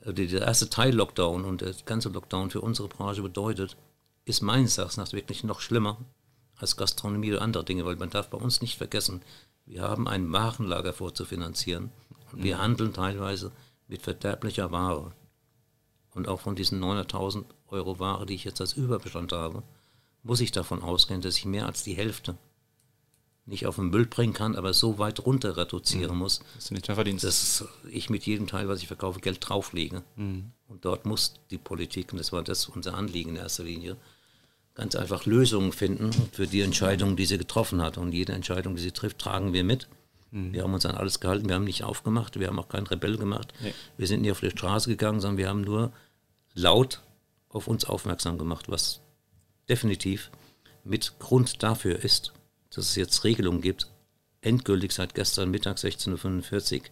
äh, 0.00 0.12
der 0.12 0.42
erste 0.42 0.68
Teil-Lockdown 0.68 1.44
und 1.44 1.60
der 1.60 1.74
ganze 1.86 2.08
Lockdown 2.08 2.50
für 2.50 2.60
unsere 2.60 2.88
Branche 2.88 3.22
bedeutet, 3.22 3.76
ist 4.24 4.42
meines 4.42 4.78
Erachtens 4.78 5.12
wirklich 5.12 5.44
noch 5.44 5.60
schlimmer 5.60 5.98
als 6.56 6.76
Gastronomie 6.76 7.32
oder 7.32 7.42
andere 7.42 7.64
Dinge, 7.64 7.84
weil 7.84 7.96
man 7.96 8.10
darf 8.10 8.28
bei 8.30 8.38
uns 8.38 8.60
nicht 8.60 8.78
vergessen, 8.78 9.22
wir 9.64 9.82
haben 9.82 10.08
ein 10.08 10.32
Warenlager 10.32 10.92
vorzufinanzieren 10.92 11.90
und 12.32 12.42
wir 12.42 12.56
mhm. 12.56 12.60
handeln 12.60 12.92
teilweise 12.92 13.52
mit 13.88 14.02
verderblicher 14.02 14.70
Ware 14.70 15.12
und 16.14 16.28
auch 16.28 16.40
von 16.40 16.56
diesen 16.56 16.82
900.000 16.82 17.44
Euro 17.68 17.98
Ware, 17.98 18.26
die 18.26 18.34
ich 18.34 18.44
jetzt 18.44 18.60
als 18.60 18.74
Überbestand 18.74 19.32
habe, 19.32 19.62
muss 20.22 20.40
ich 20.40 20.52
davon 20.52 20.82
ausgehen, 20.82 21.20
dass 21.20 21.36
ich 21.36 21.44
mehr 21.44 21.66
als 21.66 21.82
die 21.82 21.94
Hälfte 21.94 22.36
nicht 23.44 23.66
auf 23.66 23.76
den 23.76 23.90
Müll 23.90 24.06
bringen 24.06 24.34
kann, 24.34 24.54
aber 24.54 24.72
so 24.72 24.98
weit 24.98 25.24
runter 25.26 25.56
reduzieren 25.56 26.12
mhm. 26.12 26.18
muss, 26.18 26.40
dass 26.54 26.68
du 26.68 26.74
nicht 26.74 26.86
mehr 26.86 26.94
verdienst. 26.94 27.24
dass 27.24 27.64
ich 27.90 28.08
mit 28.08 28.24
jedem 28.24 28.46
Teil, 28.46 28.68
was 28.68 28.80
ich 28.80 28.86
verkaufe, 28.86 29.20
Geld 29.20 29.38
drauflege. 29.40 30.02
Mhm. 30.16 30.52
Und 30.68 30.84
dort 30.84 31.06
muss 31.06 31.34
die 31.50 31.58
Politik, 31.58 32.12
und 32.12 32.18
das 32.18 32.32
war 32.32 32.42
das 32.42 32.68
unser 32.68 32.94
Anliegen 32.94 33.30
in 33.30 33.36
erster 33.36 33.64
Linie, 33.64 33.96
ganz 34.74 34.94
einfach 34.94 35.26
Lösungen 35.26 35.72
finden 35.72 36.12
für 36.32 36.46
die 36.46 36.60
Entscheidungen, 36.60 37.16
die 37.16 37.26
sie 37.26 37.36
getroffen 37.36 37.82
hat. 37.82 37.98
Und 37.98 38.12
jede 38.12 38.32
Entscheidung, 38.32 38.76
die 38.76 38.82
sie 38.82 38.92
trifft, 38.92 39.18
tragen 39.18 39.52
wir 39.52 39.64
mit. 39.64 39.88
Mhm. 40.32 40.52
Wir 40.52 40.64
haben 40.64 40.74
uns 40.74 40.84
an 40.84 40.96
alles 40.96 41.20
gehalten, 41.20 41.48
wir 41.48 41.54
haben 41.54 41.64
nicht 41.64 41.84
aufgemacht, 41.84 42.40
wir 42.40 42.48
haben 42.48 42.58
auch 42.58 42.68
keinen 42.68 42.86
Rebell 42.86 43.16
gemacht. 43.16 43.52
Nee. 43.62 43.72
Wir 43.96 44.06
sind 44.08 44.22
nicht 44.22 44.32
auf 44.32 44.40
die 44.40 44.50
Straße 44.50 44.90
gegangen, 44.90 45.20
sondern 45.20 45.38
wir 45.38 45.48
haben 45.48 45.60
nur 45.60 45.92
laut 46.54 47.00
auf 47.48 47.68
uns 47.68 47.84
aufmerksam 47.84 48.38
gemacht, 48.38 48.68
was 48.68 49.00
definitiv 49.68 50.30
mit 50.84 51.18
Grund 51.18 51.62
dafür 51.62 52.02
ist, 52.02 52.32
dass 52.70 52.88
es 52.88 52.96
jetzt 52.96 53.24
Regelungen 53.24 53.60
gibt, 53.60 53.86
endgültig 54.40 54.92
seit 54.92 55.14
gestern 55.14 55.50
Mittag 55.50 55.76
16.45 55.76 56.74
Uhr, 56.74 56.82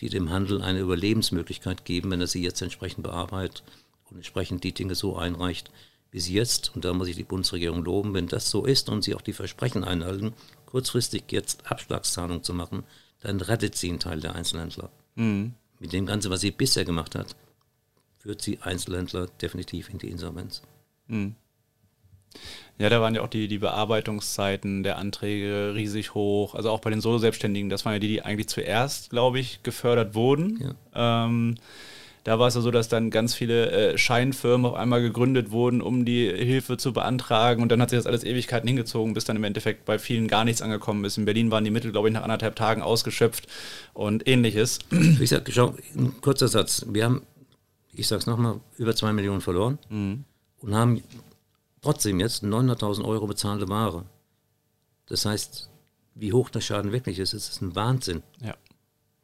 die 0.00 0.10
dem 0.10 0.30
Handel 0.30 0.62
eine 0.62 0.80
Überlebensmöglichkeit 0.80 1.84
geben, 1.84 2.10
wenn 2.10 2.20
er 2.20 2.26
sie 2.26 2.42
jetzt 2.42 2.60
entsprechend 2.60 3.02
bearbeitet 3.02 3.64
und 4.04 4.18
entsprechend 4.18 4.62
die 4.62 4.74
Dinge 4.74 4.94
so 4.94 5.16
einreicht, 5.16 5.70
wie 6.10 6.20
sie 6.20 6.34
jetzt, 6.34 6.74
und 6.74 6.84
da 6.84 6.92
muss 6.92 7.08
ich 7.08 7.16
die 7.16 7.24
Bundesregierung 7.24 7.82
loben, 7.82 8.14
wenn 8.14 8.28
das 8.28 8.50
so 8.50 8.64
ist 8.64 8.88
und 8.88 9.02
sie 9.02 9.14
auch 9.14 9.22
die 9.22 9.32
Versprechen 9.32 9.84
einhalten, 9.84 10.34
kurzfristig 10.66 11.24
jetzt 11.30 11.70
Abschlagszahlung 11.70 12.42
zu 12.42 12.54
machen, 12.54 12.84
dann 13.20 13.40
rettet 13.40 13.76
sie 13.76 13.88
einen 13.88 14.00
Teil 14.00 14.20
der 14.20 14.34
Einzelhändler. 14.34 14.90
Mhm. 15.14 15.54
Mit 15.78 15.92
dem 15.92 16.06
Ganzen, 16.06 16.30
was 16.30 16.40
sie 16.40 16.50
bisher 16.50 16.84
gemacht 16.84 17.14
hat, 17.14 17.34
führt 18.18 18.42
sie 18.42 18.58
Einzelhändler 18.60 19.26
definitiv 19.40 19.88
in 19.90 19.98
die 19.98 20.10
Insolvenz. 20.10 20.62
Mhm. 21.06 21.34
Ja, 22.78 22.90
da 22.90 23.00
waren 23.00 23.14
ja 23.14 23.22
auch 23.22 23.28
die, 23.28 23.48
die 23.48 23.58
Bearbeitungszeiten 23.58 24.82
der 24.82 24.98
Anträge 24.98 25.72
riesig 25.74 26.14
hoch. 26.14 26.54
Also 26.54 26.70
auch 26.70 26.80
bei 26.80 26.90
den 26.90 27.00
Solo-Selbstständigen, 27.00 27.70
das 27.70 27.84
waren 27.84 27.94
ja 27.94 27.98
die, 27.98 28.08
die 28.08 28.22
eigentlich 28.22 28.48
zuerst, 28.48 29.10
glaube 29.10 29.38
ich, 29.38 29.62
gefördert 29.62 30.14
wurden. 30.14 30.76
Ja. 30.94 31.24
Ähm, 31.24 31.54
da 32.26 32.40
war 32.40 32.48
es 32.48 32.56
ja 32.56 32.60
so, 32.60 32.72
dass 32.72 32.88
dann 32.88 33.10
ganz 33.10 33.34
viele 33.34 33.70
äh, 33.70 33.98
Scheinfirmen 33.98 34.66
auf 34.66 34.74
einmal 34.74 35.00
gegründet 35.00 35.52
wurden, 35.52 35.80
um 35.80 36.04
die 36.04 36.26
Hilfe 36.26 36.76
zu 36.76 36.92
beantragen. 36.92 37.62
Und 37.62 37.70
dann 37.70 37.80
hat 37.80 37.90
sich 37.90 38.00
das 38.00 38.06
alles 38.06 38.24
Ewigkeiten 38.24 38.66
hingezogen, 38.66 39.14
bis 39.14 39.24
dann 39.24 39.36
im 39.36 39.44
Endeffekt 39.44 39.84
bei 39.84 40.00
vielen 40.00 40.26
gar 40.26 40.44
nichts 40.44 40.60
angekommen 40.60 41.04
ist. 41.04 41.18
In 41.18 41.24
Berlin 41.24 41.52
waren 41.52 41.62
die 41.62 41.70
Mittel, 41.70 41.92
glaube 41.92 42.08
ich, 42.08 42.14
nach 42.14 42.24
anderthalb 42.24 42.56
Tagen 42.56 42.82
ausgeschöpft 42.82 43.46
und 43.94 44.26
ähnliches. 44.26 44.80
Ich 45.20 45.30
sag, 45.30 45.48
schau, 45.52 45.76
ein 45.94 46.20
kurzer 46.20 46.48
Satz. 46.48 46.84
Wir 46.88 47.04
haben, 47.04 47.22
ich 47.92 48.08
sage 48.08 48.18
es 48.18 48.26
nochmal, 48.26 48.58
über 48.76 48.96
zwei 48.96 49.12
Millionen 49.12 49.40
verloren 49.40 49.78
mhm. 49.88 50.24
und 50.58 50.74
haben 50.74 51.04
trotzdem 51.80 52.18
jetzt 52.18 52.42
900.000 52.42 53.04
Euro 53.04 53.28
bezahlte 53.28 53.68
Ware. 53.68 54.04
Das 55.06 55.26
heißt, 55.26 55.70
wie 56.16 56.32
hoch 56.32 56.50
der 56.50 56.60
Schaden 56.60 56.90
wirklich 56.90 57.20
ist, 57.20 57.34
das 57.34 57.50
ist 57.50 57.62
ein 57.62 57.76
Wahnsinn. 57.76 58.24
Ja. 58.40 58.56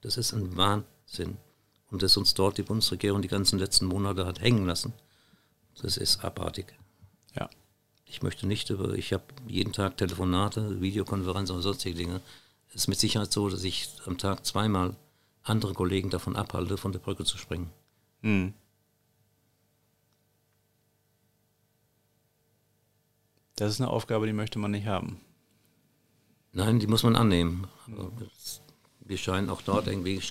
Das 0.02 0.16
ist 0.16 0.32
ein 0.32 0.56
Wahnsinn. 0.56 1.36
Und 1.92 2.02
dass 2.02 2.16
uns 2.16 2.32
dort 2.32 2.56
die 2.56 2.62
Bundesregierung 2.62 3.20
die 3.20 3.28
ganzen 3.28 3.58
letzten 3.58 3.84
Monate 3.84 4.24
hat 4.24 4.40
hängen 4.40 4.64
lassen, 4.64 4.94
das 5.80 5.98
ist 5.98 6.24
abartig. 6.24 6.74
Ja. 7.34 7.50
Ich 8.06 8.22
möchte 8.22 8.46
nicht 8.46 8.70
über, 8.70 8.94
ich 8.94 9.12
habe 9.12 9.24
jeden 9.46 9.74
Tag 9.74 9.98
Telefonate, 9.98 10.80
Videokonferenzen 10.80 11.54
und 11.54 11.60
sonstige 11.60 11.94
Dinge. 11.94 12.22
Es 12.70 12.76
ist 12.76 12.88
mit 12.88 12.98
Sicherheit 12.98 13.30
so, 13.30 13.50
dass 13.50 13.62
ich 13.62 13.90
am 14.06 14.16
Tag 14.16 14.46
zweimal 14.46 14.96
andere 15.42 15.74
Kollegen 15.74 16.08
davon 16.08 16.34
abhalte, 16.34 16.78
von 16.78 16.92
der 16.92 16.98
Brücke 16.98 17.24
zu 17.24 17.36
springen. 17.36 17.70
Mhm. 18.22 18.54
Das 23.56 23.70
ist 23.70 23.82
eine 23.82 23.90
Aufgabe, 23.90 24.26
die 24.26 24.32
möchte 24.32 24.58
man 24.58 24.70
nicht 24.70 24.86
haben. 24.86 25.20
Nein, 26.52 26.80
die 26.80 26.86
muss 26.86 27.02
man 27.02 27.16
annehmen. 27.16 27.66
Wir 29.00 29.18
scheinen 29.18 29.50
auch 29.50 29.60
dort 29.60 29.88
irgendwie 29.88 30.22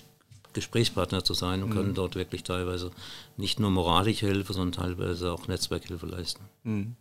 Gesprächspartner 0.54 1.24
zu 1.24 1.34
sein 1.34 1.64
und 1.64 1.70
mhm. 1.70 1.74
können 1.74 1.94
dort 1.94 2.16
wirklich 2.16 2.44
teilweise 2.44 2.92
nicht 3.38 3.60
nur 3.60 3.72
moralische 3.72 4.28
Hilfe, 4.28 4.54
sondern 4.54 4.84
teilweise 4.84 5.32
auch 5.32 5.48
Netzwerkhilfe 5.48 6.06
leisten. 6.06 6.44
Mhm. 6.64 6.96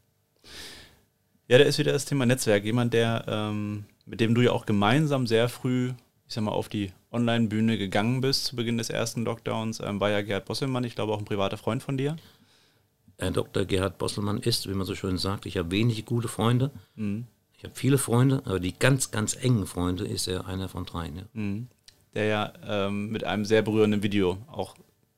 Ja, 1.49 1.59
da 1.59 1.65
ist 1.65 1.79
wieder 1.79 1.93
das 1.93 2.05
Thema 2.05 2.27
Netzwerk. 2.27 2.65
Jemand, 2.65 2.95
der, 2.95 3.25
ähm, 3.27 3.85
mit 4.07 4.21
dem 4.21 4.35
du 4.35 4.41
ja 4.41 4.53
auch 4.53 4.67
gemeinsam 4.67 5.27
sehr 5.27 5.49
früh, 5.49 5.93
ich 6.29 6.35
sag 6.35 6.45
mal, 6.45 6.53
auf 6.53 6.69
die 6.69 6.93
Online-Bühne 7.11 7.77
gegangen 7.77 8.21
bist 8.21 8.45
zu 8.45 8.57
Beginn 8.57 8.79
des 8.79 8.89
ersten 8.89 9.25
Lockdowns, 9.25 9.81
ähm, 9.81 9.99
war 9.99 10.11
ja 10.11 10.23
Gerhard 10.23 10.45
Bosselmann, 10.45 10.85
ich 10.85 10.95
glaube 10.95 11.13
auch 11.13 11.19
ein 11.19 11.25
privater 11.25 11.57
Freund 11.57 11.83
von 11.83 11.97
dir. 11.97 12.17
Herr 13.19 13.33
Dr. 13.33 13.65
Gerhard 13.65 13.99
Bosselmann 13.99 14.39
ist, 14.39 14.69
wie 14.69 14.75
man 14.75 14.87
so 14.87 14.95
schön 14.95 15.19
sagt, 15.19 15.45
ich 15.45 15.57
habe 15.57 15.71
wenige 15.73 16.03
gute 16.05 16.29
Freunde. 16.29 16.71
Mhm. 16.95 17.27
Ich 17.59 17.65
habe 17.65 17.75
viele 17.75 17.99
Freunde, 17.99 18.43
aber 18.47 18.59
die 18.59 18.73
ganz, 18.73 19.11
ganz 19.11 19.37
engen 19.37 19.67
Freunde 19.67 20.07
ist 20.07 20.29
er 20.29 20.47
einer 20.47 20.69
von 20.69 20.87
dreien. 20.87 21.17
Ja. 21.17 21.23
Mhm. 21.35 21.69
Der 22.14 22.25
ja 22.25 22.53
ähm, 22.66 23.11
mit 23.11 23.25
einem 23.25 23.44
sehr 23.44 23.62
berührenden 23.62 24.03
Video 24.03 24.38
auch 24.51 24.75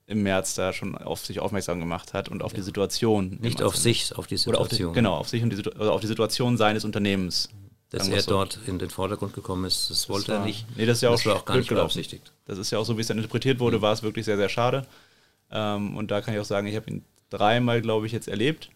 im 0.07 0.23
März 0.23 0.55
da 0.55 0.73
schon 0.73 0.97
auf 0.97 1.25
sich 1.25 1.41
aufmerksam 1.41 1.81
gemacht 1.81 2.13
hat 2.13 2.29
und 2.29 2.43
auf 2.43 2.53
ja. 2.53 2.57
die 2.57 2.63
Situation. 2.63 3.39
Nicht 3.41 3.63
auf 3.63 3.77
sich, 3.77 4.17
auf 4.17 4.27
die 4.27 4.37
Situation. 4.37 4.89
Auf 4.89 4.93
die, 4.93 4.99
genau, 4.99 5.15
auf 5.17 5.29
sich 5.29 5.43
und 5.43 5.51
die, 5.51 5.73
also 5.79 5.93
auf 5.93 6.01
die 6.01 6.07
Situation 6.07 6.57
seines 6.57 6.85
Unternehmens. 6.85 7.49
Dass 7.91 8.09
er 8.09 8.23
so. 8.23 8.31
dort 8.31 8.59
in 8.67 8.79
den 8.79 8.89
Vordergrund 8.89 9.35
gekommen 9.35 9.67
ist, 9.67 9.91
das, 9.91 9.99
das 10.01 10.09
wollte 10.09 10.29
war, 10.29 10.39
er 10.39 10.45
nicht. 10.47 10.65
Nee, 10.77 10.87
das 10.87 10.99
ist 10.99 11.03
ja 11.03 11.11
auch, 11.11 11.17
das 11.17 11.27
war 11.27 11.37
auch 11.37 11.45
gar 11.45 11.59
nicht 11.59 11.69
beabsichtigt. 11.69 12.33
Das 12.47 12.57
ist 12.57 12.71
ja 12.71 12.79
auch 12.79 12.87
so, 12.87 12.97
wie 12.97 13.03
es 13.03 13.07
dann 13.07 13.19
interpretiert 13.19 13.61
wurde, 13.61 13.79
mhm. 13.79 13.83
war 13.83 13.93
es 13.93 14.03
wirklich 14.03 14.25
sehr, 14.25 14.39
sehr 14.39 14.49
schade. 14.49 14.87
Ähm, 15.51 15.95
und 15.97 16.11
da 16.11 16.23
kann 16.23 16.33
ich 16.33 16.41
auch 16.41 16.47
sagen, 16.47 16.67
ich 16.67 16.75
habe 16.75 16.91
ihn 16.91 17.05
dreimal, 17.29 17.83
glaube 17.83 18.07
ich, 18.07 18.13
jetzt 18.13 18.29
erlebt 18.29 18.71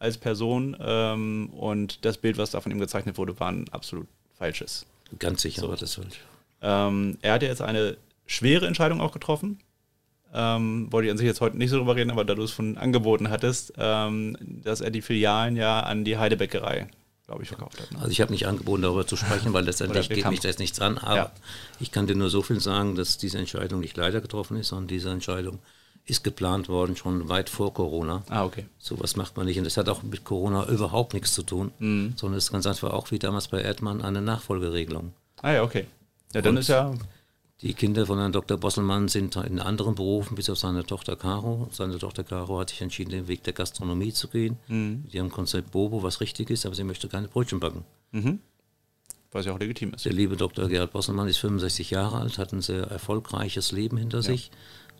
als 0.00 0.18
Person. 0.18 0.76
Ähm, 0.80 1.50
und 1.50 2.04
das 2.04 2.18
Bild, 2.18 2.38
was 2.38 2.50
da 2.50 2.60
von 2.60 2.72
ihm 2.72 2.80
gezeichnet 2.80 3.18
wurde, 3.18 3.38
war 3.38 3.52
ein 3.52 3.68
absolut 3.70 4.08
falsches. 4.36 4.84
Ganz 5.20 5.42
sicher 5.42 5.60
so. 5.60 5.68
war 5.68 5.76
das 5.76 5.94
falsch. 5.94 6.20
Ähm, 6.62 7.18
er 7.22 7.34
hat 7.34 7.42
ja 7.42 7.48
jetzt 7.48 7.62
eine 7.62 7.96
schwere 8.26 8.66
Entscheidung 8.66 9.00
auch 9.00 9.12
getroffen. 9.12 9.58
Ähm, 10.34 10.92
wollte 10.92 11.06
ich 11.06 11.12
an 11.12 11.18
sich 11.18 11.26
jetzt 11.26 11.40
heute 11.40 11.56
nicht 11.56 11.70
so 11.70 11.78
drüber 11.78 11.96
reden, 11.96 12.10
aber 12.10 12.24
da 12.24 12.34
du 12.34 12.42
es 12.42 12.50
von 12.50 12.76
angeboten 12.76 13.30
hattest, 13.30 13.72
ähm, 13.78 14.36
dass 14.40 14.80
er 14.80 14.90
die 14.90 15.00
Filialen 15.00 15.56
ja 15.56 15.80
an 15.80 16.04
die 16.04 16.18
Heidebäckerei, 16.18 16.88
glaube 17.26 17.42
ich, 17.42 17.48
verkauft 17.48 17.80
hat. 17.80 17.92
Ne? 17.92 17.98
Also 17.98 18.10
ich 18.10 18.20
habe 18.20 18.32
nicht 18.32 18.46
angeboten, 18.46 18.82
darüber 18.82 19.06
zu 19.06 19.16
sprechen, 19.16 19.52
weil 19.52 19.64
letztendlich 19.64 20.08
geht 20.08 20.28
mich 20.28 20.40
das 20.40 20.58
nichts 20.58 20.80
an. 20.80 20.98
Aber 20.98 21.16
ja. 21.16 21.32
ich 21.80 21.90
kann 21.90 22.06
dir 22.06 22.16
nur 22.16 22.28
so 22.28 22.42
viel 22.42 22.60
sagen, 22.60 22.96
dass 22.96 23.18
diese 23.18 23.38
Entscheidung 23.38 23.80
nicht 23.80 23.96
leider 23.96 24.20
getroffen 24.20 24.56
ist, 24.58 24.68
sondern 24.68 24.88
diese 24.88 25.10
Entscheidung 25.10 25.60
ist 26.06 26.22
geplant 26.22 26.68
worden, 26.68 26.96
schon 26.96 27.28
weit 27.28 27.50
vor 27.50 27.74
Corona. 27.74 28.22
Ah, 28.28 28.44
okay. 28.44 28.66
So 28.78 28.98
was 29.00 29.16
macht 29.16 29.36
man 29.36 29.46
nicht. 29.46 29.58
Und 29.58 29.64
das 29.64 29.76
hat 29.76 29.88
auch 29.88 30.02
mit 30.02 30.24
Corona 30.24 30.66
überhaupt 30.68 31.14
nichts 31.14 31.32
zu 31.32 31.42
tun, 31.42 31.72
mhm. 31.78 32.14
sondern 32.16 32.38
es 32.38 32.44
ist 32.44 32.52
ganz 32.52 32.66
einfach 32.66 32.92
auch 32.92 33.10
wie 33.10 33.18
damals 33.18 33.48
bei 33.48 33.60
Erdmann 33.60 34.02
eine 34.02 34.22
Nachfolgeregelung. 34.22 35.12
Ah 35.42 35.52
ja, 35.52 35.62
okay. 35.62 35.86
Ja, 36.36 36.42
dann 36.42 36.56
Und 36.56 36.60
ist 36.60 36.68
ja. 36.68 36.92
Die 37.62 37.72
Kinder 37.72 38.04
von 38.04 38.18
Herrn 38.18 38.32
Dr. 38.32 38.58
Bosselmann 38.58 39.08
sind 39.08 39.36
in 39.36 39.58
anderen 39.58 39.94
Berufen, 39.94 40.34
bis 40.34 40.50
auf 40.50 40.58
seine 40.58 40.84
Tochter 40.84 41.16
Caro. 41.16 41.70
Seine 41.72 41.98
Tochter 41.98 42.24
Caro 42.24 42.60
hat 42.60 42.68
sich 42.68 42.82
entschieden, 42.82 43.10
den 43.10 43.26
Weg 43.26 43.42
der 43.44 43.54
Gastronomie 43.54 44.12
zu 44.12 44.28
gehen. 44.28 44.58
Mhm. 44.68 45.04
Die 45.10 45.18
haben 45.18 45.30
Konzept 45.30 45.70
Bobo, 45.70 46.02
was 46.02 46.20
richtig 46.20 46.50
ist, 46.50 46.66
aber 46.66 46.74
sie 46.74 46.84
möchte 46.84 47.08
keine 47.08 47.28
Brötchen 47.28 47.58
backen. 47.58 47.86
Mhm. 48.12 48.40
Was 49.32 49.46
ja 49.46 49.54
auch 49.54 49.58
legitim 49.58 49.94
ist. 49.94 50.04
Der 50.04 50.12
liebe 50.12 50.36
Dr. 50.36 50.68
Gerhard 50.68 50.92
Bosselmann 50.92 51.28
ist 51.28 51.38
65 51.38 51.90
Jahre 51.90 52.18
alt, 52.18 52.36
hat 52.36 52.52
ein 52.52 52.60
sehr 52.60 52.82
erfolgreiches 52.82 53.72
Leben 53.72 53.96
hinter 53.96 54.18
ja. 54.18 54.22
sich 54.22 54.50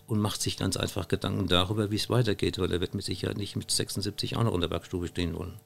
und 0.06 0.18
macht 0.18 0.40
sich 0.40 0.56
ganz 0.56 0.78
einfach 0.78 1.08
Gedanken 1.08 1.48
darüber, 1.48 1.90
wie 1.90 1.96
es 1.96 2.08
weitergeht, 2.08 2.58
weil 2.58 2.72
er 2.72 2.80
wird 2.80 2.94
mit 2.94 3.04
Sicherheit 3.04 3.36
nicht 3.36 3.56
mit 3.56 3.70
76 3.70 4.38
auch 4.38 4.44
noch 4.44 4.54
in 4.54 4.62
der 4.62 4.70
Werkstube 4.70 5.08
stehen 5.08 5.34
wollen. 5.34 5.60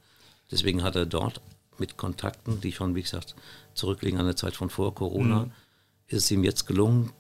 Deswegen 0.51 0.83
hat 0.83 0.97
er 0.97 1.07
dort 1.07 1.41
mit 1.81 1.97
Kontakten, 1.97 2.61
die 2.61 2.73
schon, 2.73 2.95
wie 2.95 3.03
gesagt, 3.03 3.35
zurückliegen 3.75 4.21
an 4.21 4.27
der 4.27 4.37
Zeit 4.37 4.55
von 4.55 4.71
vor 4.71 4.95
Corona, 4.95 5.47
mhm. 5.47 5.53
ist 6.07 6.25
es 6.25 6.31
ihm 6.31 6.45
jetzt 6.45 6.67
gelungen, 6.67 7.13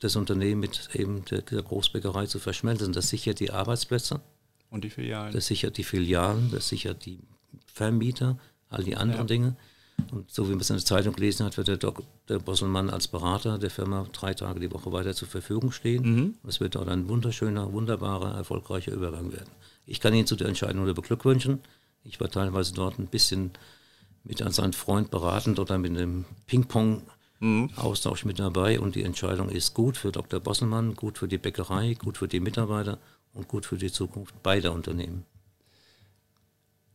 das 0.00 0.16
Unternehmen 0.16 0.60
mit 0.60 0.90
eben 0.94 1.24
der, 1.26 1.42
der 1.42 1.62
Großbäckerei 1.62 2.26
zu 2.26 2.40
verschmelzen. 2.40 2.92
Das 2.92 3.08
sichert 3.08 3.38
die 3.40 3.50
Arbeitsplätze. 3.50 4.20
Und 4.68 4.84
die 4.84 4.90
Filialen. 4.90 5.32
Das 5.32 5.46
sichert 5.46 5.76
die 5.76 5.84
Filialen, 5.84 6.50
das 6.50 6.68
sichert 6.68 7.06
die 7.06 7.20
Vermieter, 7.66 8.38
all 8.68 8.82
die 8.82 8.96
anderen 8.96 9.22
ja. 9.22 9.26
Dinge. 9.26 9.56
Und 10.10 10.30
so 10.30 10.48
wie 10.48 10.52
man 10.52 10.60
es 10.60 10.70
in 10.70 10.76
der 10.76 10.84
Zeitung 10.84 11.14
gelesen 11.14 11.46
hat, 11.46 11.56
wird 11.56 11.68
der, 11.68 11.76
Dok 11.76 12.02
der 12.28 12.38
Bosselmann 12.38 12.90
als 12.90 13.08
Berater 13.08 13.58
der 13.58 13.70
Firma 13.70 14.06
drei 14.12 14.34
Tage 14.34 14.58
die 14.58 14.72
Woche 14.72 14.90
weiter 14.90 15.14
zur 15.14 15.28
Verfügung 15.28 15.70
stehen. 15.70 16.02
Mhm. 16.02 16.34
Es 16.48 16.60
wird 16.60 16.74
dort 16.74 16.88
ein 16.88 17.08
wunderschöner, 17.08 17.72
wunderbarer, 17.72 18.34
erfolgreicher 18.34 18.92
Übergang 18.92 19.32
werden. 19.32 19.50
Ich 19.86 20.00
kann 20.00 20.14
Ihnen 20.14 20.26
zu 20.26 20.36
der 20.36 20.48
Entscheidung 20.48 20.84
nur 20.84 20.94
beglückwünschen. 20.94 21.60
Ich 22.04 22.20
war 22.20 22.30
teilweise 22.30 22.74
dort 22.74 22.98
ein 22.98 23.06
bisschen 23.06 23.52
mit 24.24 24.42
als 24.42 24.60
ein 24.60 24.72
Freund 24.72 25.10
beratend 25.10 25.58
oder 25.58 25.78
mit 25.78 25.90
einem 25.90 26.24
Ping-Pong-Austausch 26.46 28.24
mit 28.24 28.38
dabei. 28.38 28.80
Und 28.80 28.94
die 28.94 29.02
Entscheidung 29.02 29.48
ist 29.48 29.74
gut 29.74 29.96
für 29.96 30.12
Dr. 30.12 30.40
Bosselmann, 30.40 30.94
gut 30.94 31.18
für 31.18 31.28
die 31.28 31.38
Bäckerei, 31.38 31.94
gut 31.94 32.18
für 32.18 32.28
die 32.28 32.40
Mitarbeiter 32.40 32.98
und 33.34 33.48
gut 33.48 33.66
für 33.66 33.76
die 33.76 33.90
Zukunft 33.90 34.42
beider 34.42 34.72
Unternehmen. 34.72 35.24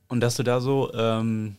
Und 0.07 0.21
dass 0.21 0.35
du 0.35 0.43
da 0.43 0.61
so 0.61 0.93
ähm, 0.93 1.57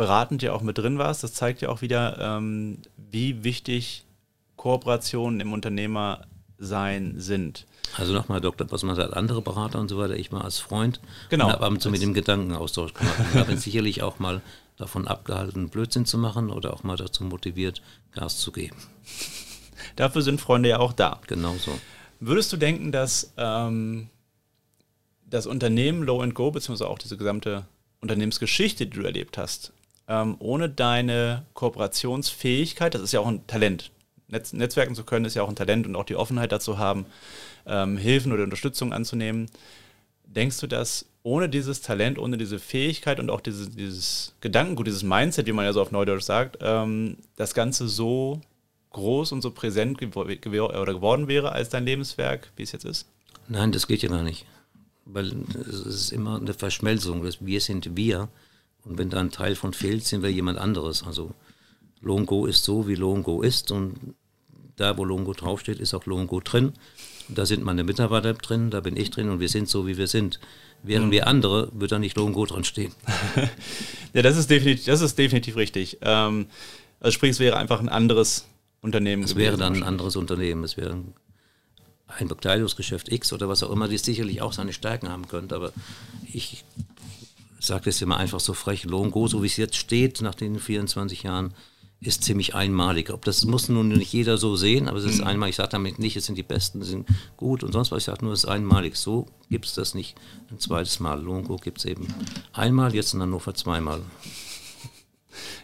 beratend 0.00 0.42
ja 0.42 0.54
auch 0.54 0.62
mit 0.62 0.78
drin 0.78 0.96
warst. 0.96 1.22
Das 1.22 1.34
zeigt 1.34 1.60
ja 1.60 1.68
auch 1.68 1.82
wieder, 1.82 2.16
ähm, 2.18 2.78
wie 2.96 3.44
wichtig 3.44 4.06
Kooperationen 4.56 5.40
im 5.40 5.52
Unternehmer 5.52 6.22
sein 6.56 7.14
sind. 7.18 7.66
Also 7.98 8.14
nochmal, 8.14 8.40
Dr. 8.40 8.66
Bossmann 8.66 8.96
hat 8.96 9.12
andere 9.12 9.42
Berater 9.42 9.78
und 9.78 9.88
so 9.88 9.98
weiter. 9.98 10.16
Ich 10.16 10.32
war 10.32 10.44
als 10.44 10.58
Freund 10.58 11.00
genau. 11.28 11.46
und 11.46 11.52
habe 11.52 11.66
ab 11.66 11.72
und 11.72 11.82
zu 11.82 11.90
mit 11.90 12.00
dem 12.00 12.14
Gedankenaustausch 12.14 12.94
gemacht. 12.94 13.18
Und 13.18 13.40
habe 13.40 13.56
sicherlich 13.58 14.02
auch 14.02 14.18
mal 14.18 14.40
davon 14.80 15.06
abgehalten, 15.06 15.68
Blödsinn 15.68 16.06
zu 16.06 16.18
machen 16.18 16.50
oder 16.50 16.72
auch 16.74 16.82
mal 16.82 16.96
dazu 16.96 17.24
motiviert, 17.24 17.82
Gas 18.12 18.38
zu 18.38 18.52
geben. 18.52 18.76
Dafür 19.96 20.22
sind 20.22 20.40
Freunde 20.40 20.68
ja 20.68 20.78
auch 20.78 20.92
da. 20.92 21.20
Genau 21.26 21.54
so. 21.54 21.78
Würdest 22.20 22.52
du 22.52 22.56
denken, 22.56 22.92
dass 22.92 23.32
ähm, 23.36 24.08
das 25.24 25.46
Unternehmen 25.46 26.02
Low 26.02 26.20
and 26.20 26.34
Go, 26.34 26.50
beziehungsweise 26.50 26.88
auch 26.88 26.98
diese 26.98 27.16
gesamte 27.16 27.66
Unternehmensgeschichte, 28.00 28.86
die 28.86 28.98
du 28.98 29.04
erlebt 29.04 29.38
hast, 29.38 29.72
ähm, 30.08 30.36
ohne 30.38 30.68
deine 30.68 31.46
Kooperationsfähigkeit, 31.54 32.94
das 32.94 33.02
ist 33.02 33.12
ja 33.12 33.20
auch 33.20 33.28
ein 33.28 33.46
Talent. 33.46 33.90
Netz, 34.28 34.52
Netzwerken 34.52 34.94
zu 34.94 35.04
können, 35.04 35.24
ist 35.24 35.34
ja 35.34 35.42
auch 35.42 35.48
ein 35.48 35.56
Talent 35.56 35.86
und 35.86 35.96
auch 35.96 36.04
die 36.04 36.16
Offenheit 36.16 36.52
dazu 36.52 36.78
haben, 36.78 37.06
ähm, 37.66 37.96
Hilfen 37.96 38.32
oder 38.32 38.44
Unterstützung 38.44 38.92
anzunehmen. 38.92 39.50
Denkst 40.30 40.60
du, 40.60 40.66
dass 40.66 41.06
ohne 41.22 41.48
dieses 41.48 41.82
Talent, 41.82 42.18
ohne 42.18 42.38
diese 42.38 42.58
Fähigkeit 42.58 43.20
und 43.20 43.30
auch 43.30 43.40
dieses, 43.40 43.70
dieses 43.70 44.32
Gedankengut, 44.40 44.86
dieses 44.86 45.02
Mindset, 45.02 45.46
wie 45.46 45.52
man 45.52 45.64
ja 45.64 45.72
so 45.72 45.82
auf 45.82 45.90
Neudeutsch 45.90 46.22
sagt, 46.22 46.58
ähm, 46.60 47.16
das 47.36 47.52
Ganze 47.52 47.88
so 47.88 48.40
groß 48.90 49.32
und 49.32 49.42
so 49.42 49.50
präsent 49.50 49.98
gew 49.98 50.62
oder 50.62 50.94
geworden 50.94 51.28
wäre 51.28 51.52
als 51.52 51.68
dein 51.68 51.84
Lebenswerk, 51.84 52.52
wie 52.56 52.62
es 52.62 52.72
jetzt 52.72 52.84
ist? 52.84 53.06
Nein, 53.48 53.72
das 53.72 53.86
geht 53.86 54.02
ja 54.02 54.08
gar 54.08 54.22
nicht. 54.22 54.46
Weil 55.04 55.32
es 55.68 55.80
ist 55.80 56.12
immer 56.12 56.36
eine 56.36 56.54
Verschmelzung. 56.54 57.24
Wir 57.40 57.60
sind 57.60 57.96
wir. 57.96 58.28
Und 58.84 58.96
wenn 58.96 59.10
da 59.10 59.20
ein 59.20 59.30
Teil 59.30 59.56
von 59.56 59.72
fehlt, 59.72 60.04
sind 60.04 60.22
wir 60.22 60.30
jemand 60.30 60.58
anderes. 60.58 61.02
Also 61.02 61.32
Longo 62.00 62.46
ist 62.46 62.64
so, 62.64 62.86
wie 62.88 62.94
Longo 62.94 63.42
ist. 63.42 63.72
Und 63.72 64.14
da, 64.76 64.96
wo 64.96 65.04
Longo 65.04 65.32
draufsteht, 65.32 65.80
ist 65.80 65.94
auch 65.94 66.06
Longo 66.06 66.40
drin. 66.40 66.72
Da 67.34 67.46
sind 67.46 67.64
meine 67.64 67.84
Mitarbeiter 67.84 68.34
drin, 68.34 68.70
da 68.70 68.80
bin 68.80 68.96
ich 68.96 69.10
drin 69.10 69.28
und 69.30 69.40
wir 69.40 69.48
sind 69.48 69.68
so, 69.68 69.86
wie 69.86 69.96
wir 69.96 70.06
sind. 70.06 70.40
Wären 70.82 71.06
mhm. 71.06 71.10
wir 71.10 71.26
andere, 71.26 71.68
würde 71.72 71.88
da 71.88 71.98
nicht 71.98 72.16
Longo 72.16 72.46
drin 72.46 72.64
stehen. 72.64 72.92
ja, 74.14 74.22
das 74.22 74.36
ist 74.36 74.50
definitiv, 74.50 74.86
das 74.86 75.00
ist 75.00 75.18
definitiv 75.18 75.56
richtig. 75.56 75.98
Ähm, 76.00 76.46
also 77.00 77.14
sprich, 77.14 77.32
es 77.32 77.38
wäre 77.38 77.56
einfach 77.56 77.80
ein 77.80 77.88
anderes 77.88 78.46
Unternehmen. 78.80 79.22
Es 79.22 79.36
wäre 79.36 79.56
dann 79.56 79.74
ein 79.74 79.82
anderes 79.82 80.16
Unternehmen. 80.16 80.64
Es 80.64 80.76
wäre 80.76 80.96
ein 82.18 82.28
Bekleidungsgeschäft 82.28 83.10
X 83.10 83.32
oder 83.32 83.48
was 83.48 83.62
auch 83.62 83.70
immer, 83.70 83.88
die 83.88 83.98
sicherlich 83.98 84.42
auch 84.42 84.52
seine 84.52 84.72
Stärken 84.72 85.08
haben 85.08 85.28
könnte. 85.28 85.54
Aber 85.54 85.72
ich 86.32 86.64
sage 87.58 87.84
das 87.86 88.00
immer 88.02 88.16
einfach 88.16 88.40
so 88.40 88.54
frech, 88.54 88.84
Longo, 88.84 89.28
so 89.28 89.42
wie 89.42 89.46
es 89.46 89.56
jetzt 89.56 89.76
steht, 89.76 90.22
nach 90.22 90.34
den 90.34 90.58
24 90.58 91.22
Jahren, 91.24 91.54
ist 92.00 92.24
ziemlich 92.24 92.54
einmalig. 92.54 93.10
Ob 93.10 93.24
das 93.24 93.44
muss 93.44 93.68
nun 93.68 93.88
nicht 93.88 94.12
jeder 94.12 94.38
so 94.38 94.56
sehen, 94.56 94.88
aber 94.88 94.98
es 94.98 95.04
ist 95.04 95.20
mhm. 95.20 95.26
einmalig. 95.26 95.50
Ich 95.50 95.56
sage 95.56 95.68
damit 95.70 95.98
nicht, 95.98 96.16
es 96.16 96.26
sind 96.26 96.36
die 96.36 96.42
Besten, 96.42 96.82
sind 96.82 97.06
gut 97.36 97.62
und 97.62 97.72
sonst 97.72 97.90
was. 97.90 97.98
Ich 97.98 98.04
sage 98.04 98.24
nur, 98.24 98.32
es 98.32 98.44
ist 98.44 98.50
einmalig. 98.50 98.96
So 98.96 99.26
gibt 99.50 99.66
es 99.66 99.74
das 99.74 99.94
nicht 99.94 100.16
ein 100.50 100.58
zweites 100.58 100.98
Mal. 101.00 101.20
Longo 101.20 101.56
gibt 101.56 101.78
es 101.78 101.84
eben 101.84 102.08
einmal, 102.52 102.94
jetzt 102.94 103.12
in 103.14 103.22
Hannover 103.22 103.54
zweimal. 103.54 104.02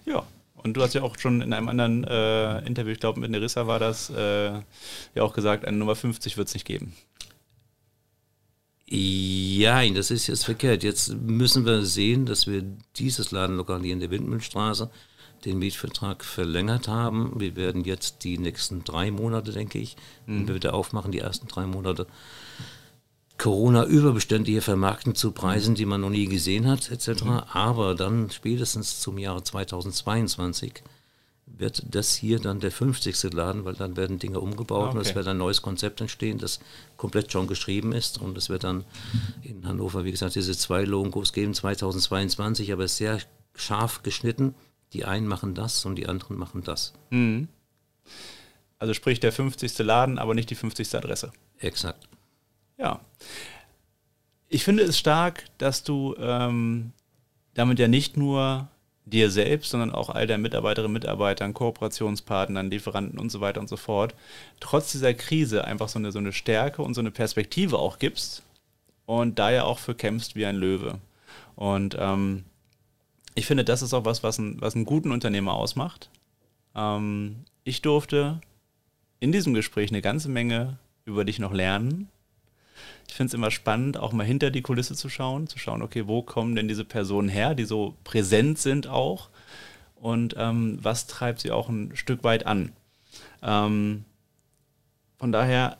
Ja, 0.04 0.24
und 0.54 0.74
du 0.74 0.82
hast 0.82 0.94
ja 0.94 1.02
auch 1.02 1.18
schon 1.18 1.40
in 1.40 1.52
einem 1.52 1.68
anderen 1.68 2.04
äh, 2.04 2.64
Interview, 2.64 2.92
ich 2.92 3.00
glaube 3.00 3.18
mit 3.18 3.28
Nerissa 3.30 3.66
war 3.66 3.80
das, 3.80 4.08
äh, 4.10 4.52
ja 4.52 4.62
auch 5.18 5.32
gesagt, 5.32 5.64
eine 5.64 5.76
Nummer 5.76 5.96
50 5.96 6.36
wird 6.36 6.46
es 6.46 6.54
nicht 6.54 6.64
geben. 6.64 6.94
Ja, 8.88 9.84
das 9.90 10.12
ist 10.12 10.28
jetzt 10.28 10.44
verkehrt. 10.44 10.84
Jetzt 10.84 11.12
müssen 11.16 11.66
wir 11.66 11.84
sehen, 11.84 12.24
dass 12.24 12.46
wir 12.46 12.62
dieses 12.94 13.32
Ladenlokal 13.32 13.82
hier 13.82 13.92
in 13.92 14.00
der 14.00 14.10
Windmühlstraße 14.10 14.90
den 15.46 15.58
Mietvertrag 15.58 16.24
verlängert 16.24 16.88
haben. 16.88 17.32
Wir 17.36 17.56
werden 17.56 17.84
jetzt 17.84 18.24
die 18.24 18.36
nächsten 18.36 18.84
drei 18.84 19.10
Monate, 19.10 19.52
denke 19.52 19.78
ich, 19.78 19.96
mhm. 20.26 20.40
wenn 20.40 20.48
wir 20.48 20.54
wieder 20.56 20.74
aufmachen, 20.74 21.12
die 21.12 21.20
ersten 21.20 21.46
drei 21.46 21.66
Monate, 21.66 22.06
Corona-Überbestände 23.38 24.50
hier 24.50 24.62
vermarkten 24.62 25.14
zu 25.14 25.30
Preisen, 25.30 25.74
die 25.74 25.86
man 25.86 26.00
noch 26.00 26.10
nie 26.10 26.26
gesehen 26.26 26.66
hat, 26.66 26.90
etc. 26.90 27.24
Mhm. 27.24 27.30
Aber 27.52 27.94
dann 27.94 28.30
spätestens 28.30 29.00
zum 29.00 29.18
Jahre 29.18 29.42
2022 29.42 30.82
wird 31.46 31.82
das 31.88 32.14
hier 32.14 32.40
dann 32.40 32.60
der 32.60 32.72
50. 32.72 33.32
Laden, 33.32 33.64
weil 33.64 33.74
dann 33.74 33.96
werden 33.96 34.18
Dinge 34.18 34.40
umgebaut 34.40 34.88
okay. 34.88 34.98
und 34.98 35.06
es 35.06 35.14
wird 35.14 35.28
ein 35.28 35.38
neues 35.38 35.62
Konzept 35.62 36.00
entstehen, 36.00 36.38
das 36.38 36.58
komplett 36.96 37.30
schon 37.30 37.46
geschrieben 37.46 37.92
ist 37.92 38.20
und 38.20 38.36
es 38.36 38.48
wird 38.48 38.64
dann 38.64 38.84
in 39.42 39.66
Hannover, 39.66 40.04
wie 40.04 40.10
gesagt, 40.10 40.34
diese 40.34 40.56
zwei 40.56 40.82
Logos 40.82 41.32
geben 41.32 41.54
2022, 41.54 42.72
aber 42.72 42.88
sehr 42.88 43.20
scharf 43.54 44.02
geschnitten 44.02 44.54
die 44.92 45.04
einen 45.04 45.26
machen 45.26 45.54
das 45.54 45.84
und 45.84 45.96
die 45.96 46.06
anderen 46.06 46.36
machen 46.36 46.62
das. 46.62 46.92
Mhm. 47.10 47.48
Also 48.78 48.94
sprich 48.94 49.20
der 49.20 49.32
50. 49.32 49.78
Laden, 49.78 50.18
aber 50.18 50.34
nicht 50.34 50.50
die 50.50 50.54
50. 50.54 50.94
Adresse. 50.94 51.32
Exakt. 51.58 52.08
Ja. 52.78 53.00
Ich 54.48 54.64
finde 54.64 54.84
es 54.84 54.98
stark, 54.98 55.44
dass 55.58 55.82
du 55.82 56.14
ähm, 56.18 56.92
damit 57.54 57.78
ja 57.78 57.88
nicht 57.88 58.16
nur 58.16 58.68
dir 59.06 59.30
selbst, 59.30 59.70
sondern 59.70 59.92
auch 59.92 60.10
all 60.10 60.26
deinen 60.26 60.42
Mitarbeiterinnen, 60.42 60.92
Mitarbeitern, 60.92 61.54
Kooperationspartnern, 61.54 62.70
Lieferanten 62.70 63.18
und 63.18 63.30
so 63.30 63.40
weiter 63.40 63.60
und 63.60 63.68
so 63.68 63.76
fort, 63.76 64.14
trotz 64.60 64.92
dieser 64.92 65.14
Krise 65.14 65.64
einfach 65.64 65.88
so 65.88 65.98
eine, 65.98 66.10
so 66.12 66.18
eine 66.18 66.32
Stärke 66.32 66.82
und 66.82 66.94
so 66.94 67.00
eine 67.00 67.12
Perspektive 67.12 67.78
auch 67.78 67.98
gibst 67.98 68.42
und 69.06 69.38
da 69.38 69.50
ja 69.50 69.62
auch 69.62 69.78
für 69.78 69.94
kämpfst 69.94 70.34
wie 70.34 70.44
ein 70.44 70.56
Löwe. 70.56 70.98
Und 71.54 71.96
ähm, 71.98 72.44
ich 73.36 73.46
finde, 73.46 73.64
das 73.64 73.82
ist 73.82 73.94
auch 73.94 74.04
was, 74.04 74.22
was, 74.22 74.38
ein, 74.38 74.60
was 74.60 74.74
einen 74.74 74.86
guten 74.86 75.12
Unternehmer 75.12 75.54
ausmacht. 75.54 76.10
Ähm, 76.74 77.44
ich 77.64 77.82
durfte 77.82 78.40
in 79.20 79.30
diesem 79.30 79.54
Gespräch 79.54 79.90
eine 79.90 80.02
ganze 80.02 80.28
Menge 80.28 80.78
über 81.04 81.24
dich 81.24 81.38
noch 81.38 81.52
lernen. 81.52 82.08
Ich 83.06 83.14
finde 83.14 83.28
es 83.28 83.34
immer 83.34 83.50
spannend, 83.50 83.98
auch 83.98 84.12
mal 84.12 84.26
hinter 84.26 84.50
die 84.50 84.62
Kulisse 84.62 84.94
zu 84.94 85.08
schauen, 85.08 85.46
zu 85.46 85.58
schauen, 85.58 85.82
okay, 85.82 86.08
wo 86.08 86.22
kommen 86.22 86.56
denn 86.56 86.66
diese 86.66 86.84
Personen 86.84 87.28
her, 87.28 87.54
die 87.54 87.64
so 87.64 87.94
präsent 88.04 88.58
sind 88.58 88.86
auch 88.88 89.28
und 89.96 90.34
ähm, 90.38 90.78
was 90.82 91.06
treibt 91.06 91.40
sie 91.40 91.50
auch 91.50 91.68
ein 91.68 91.94
Stück 91.94 92.24
weit 92.24 92.46
an. 92.46 92.72
Ähm, 93.42 94.04
von 95.18 95.30
daher, 95.30 95.76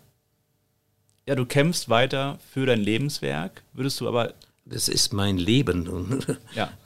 ja, 1.27 1.35
du 1.35 1.47
kämpfst 1.47 1.89
weiter 1.89 2.39
für 2.53 2.67
dein 2.67 2.81
Lebenswerk, 2.81 3.63
würdest 3.73 4.01
du 4.01 4.09
aber. 4.09 4.35
Das 4.67 4.89
ist 4.89 5.13
mein 5.13 5.39
Leben. 5.39 6.23
ja. 6.55 6.71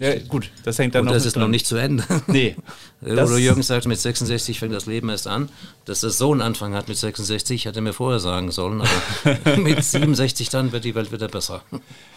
Ja, 0.00 0.18
gut, 0.18 0.50
das 0.64 0.78
hängt 0.78 0.94
dann 0.94 1.02
Und 1.02 1.06
noch. 1.08 1.12
Das 1.12 1.26
ist 1.26 1.36
dran. 1.36 1.42
noch 1.42 1.48
nicht 1.50 1.66
zu 1.66 1.76
Ende. 1.76 2.04
Nee. 2.26 2.56
Udo 3.02 3.36
Jürgens 3.36 3.66
sagt, 3.66 3.86
mit 3.86 3.98
66 3.98 4.58
fängt 4.58 4.74
das 4.74 4.86
Leben 4.86 5.10
erst 5.10 5.26
an. 5.26 5.50
Dass 5.84 6.00
das 6.00 6.16
so 6.16 6.32
einen 6.32 6.40
Anfang 6.40 6.74
hat 6.74 6.88
mit 6.88 6.96
66, 6.96 7.66
hätte 7.66 7.80
er 7.80 7.82
mir 7.82 7.92
vorher 7.92 8.18
sagen 8.18 8.50
sollen. 8.50 8.80
Aber 8.82 9.56
mit 9.58 9.84
67 9.84 10.48
dann 10.48 10.72
wird 10.72 10.84
die 10.84 10.94
Welt 10.94 11.12
wieder 11.12 11.28
besser. 11.28 11.62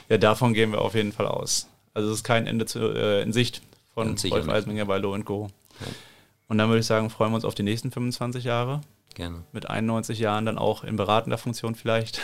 Ja, 0.08 0.17
davon 0.17 0.54
gehen 0.54 0.72
wir 0.72 0.80
auf 0.80 0.96
jeden 0.96 1.12
Fall 1.12 1.28
aus. 1.28 1.67
Also 1.93 2.10
es 2.10 2.17
ist 2.17 2.24
kein 2.24 2.48
Ende 2.48 2.65
zu, 2.65 2.80
äh, 2.80 3.22
in 3.22 3.34
Sicht 3.34 3.62
von 3.93 4.17
Wolf 4.17 4.50
Eisminger 4.50 4.86
bei 4.86 4.98
Low 4.98 5.17
Go. 5.19 5.50
Ja. 5.82 5.88
Und 6.48 6.58
dann 6.60 6.69
würde 6.69 6.80
ich 6.80 6.86
sagen, 6.86 7.10
freuen 7.10 7.32
wir 7.32 7.36
uns 7.36 7.46
auf 7.46 7.56
die 7.56 7.63
nächsten 7.63 7.91
25 7.91 8.46
Jahre. 8.46 8.82
Gerne. 9.13 9.43
Mit 9.52 9.69
91 9.69 10.19
Jahren 10.19 10.46
dann 10.46 10.58
auch 10.58 10.84
in 10.84 10.96
beratender 10.96 11.38
Funktion 11.38 11.76
vielleicht. 11.76 12.22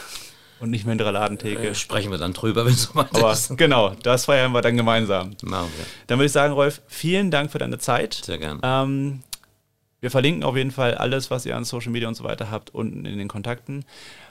Und 0.59 0.71
nicht 0.71 0.85
mehr 0.85 0.93
in 0.93 0.97
der 0.97 1.11
Ladentheke. 1.11 1.69
Äh, 1.69 1.75
sprechen 1.75 2.11
wir 2.11 2.17
dann 2.17 2.33
drüber, 2.33 2.65
wenn 2.65 2.73
es 2.73 2.83
soweit 2.83 3.15
Aber 3.15 3.31
ist. 3.31 3.57
Genau, 3.57 3.95
das 4.03 4.25
feiern 4.25 4.51
wir 4.51 4.61
dann 4.61 4.75
gemeinsam. 4.75 5.31
Machen 5.41 5.71
wir. 5.77 5.85
Dann 6.07 6.19
würde 6.19 6.25
ich 6.25 6.31
sagen, 6.31 6.53
Rolf, 6.53 6.81
vielen 6.87 7.31
Dank 7.31 7.51
für 7.51 7.59
deine 7.59 7.77
Zeit. 7.77 8.13
Sehr 8.13 8.37
gerne. 8.37 8.59
Ähm, 8.63 9.21
wir 10.01 10.11
verlinken 10.11 10.43
auf 10.43 10.55
jeden 10.55 10.71
Fall 10.71 10.95
alles, 10.95 11.29
was 11.29 11.45
ihr 11.45 11.57
an 11.57 11.65
Social 11.65 11.91
Media 11.91 12.07
und 12.07 12.15
so 12.15 12.23
weiter 12.23 12.49
habt, 12.49 12.73
unten 12.73 13.05
in 13.05 13.17
den 13.17 13.27
Kontakten. 13.27 13.83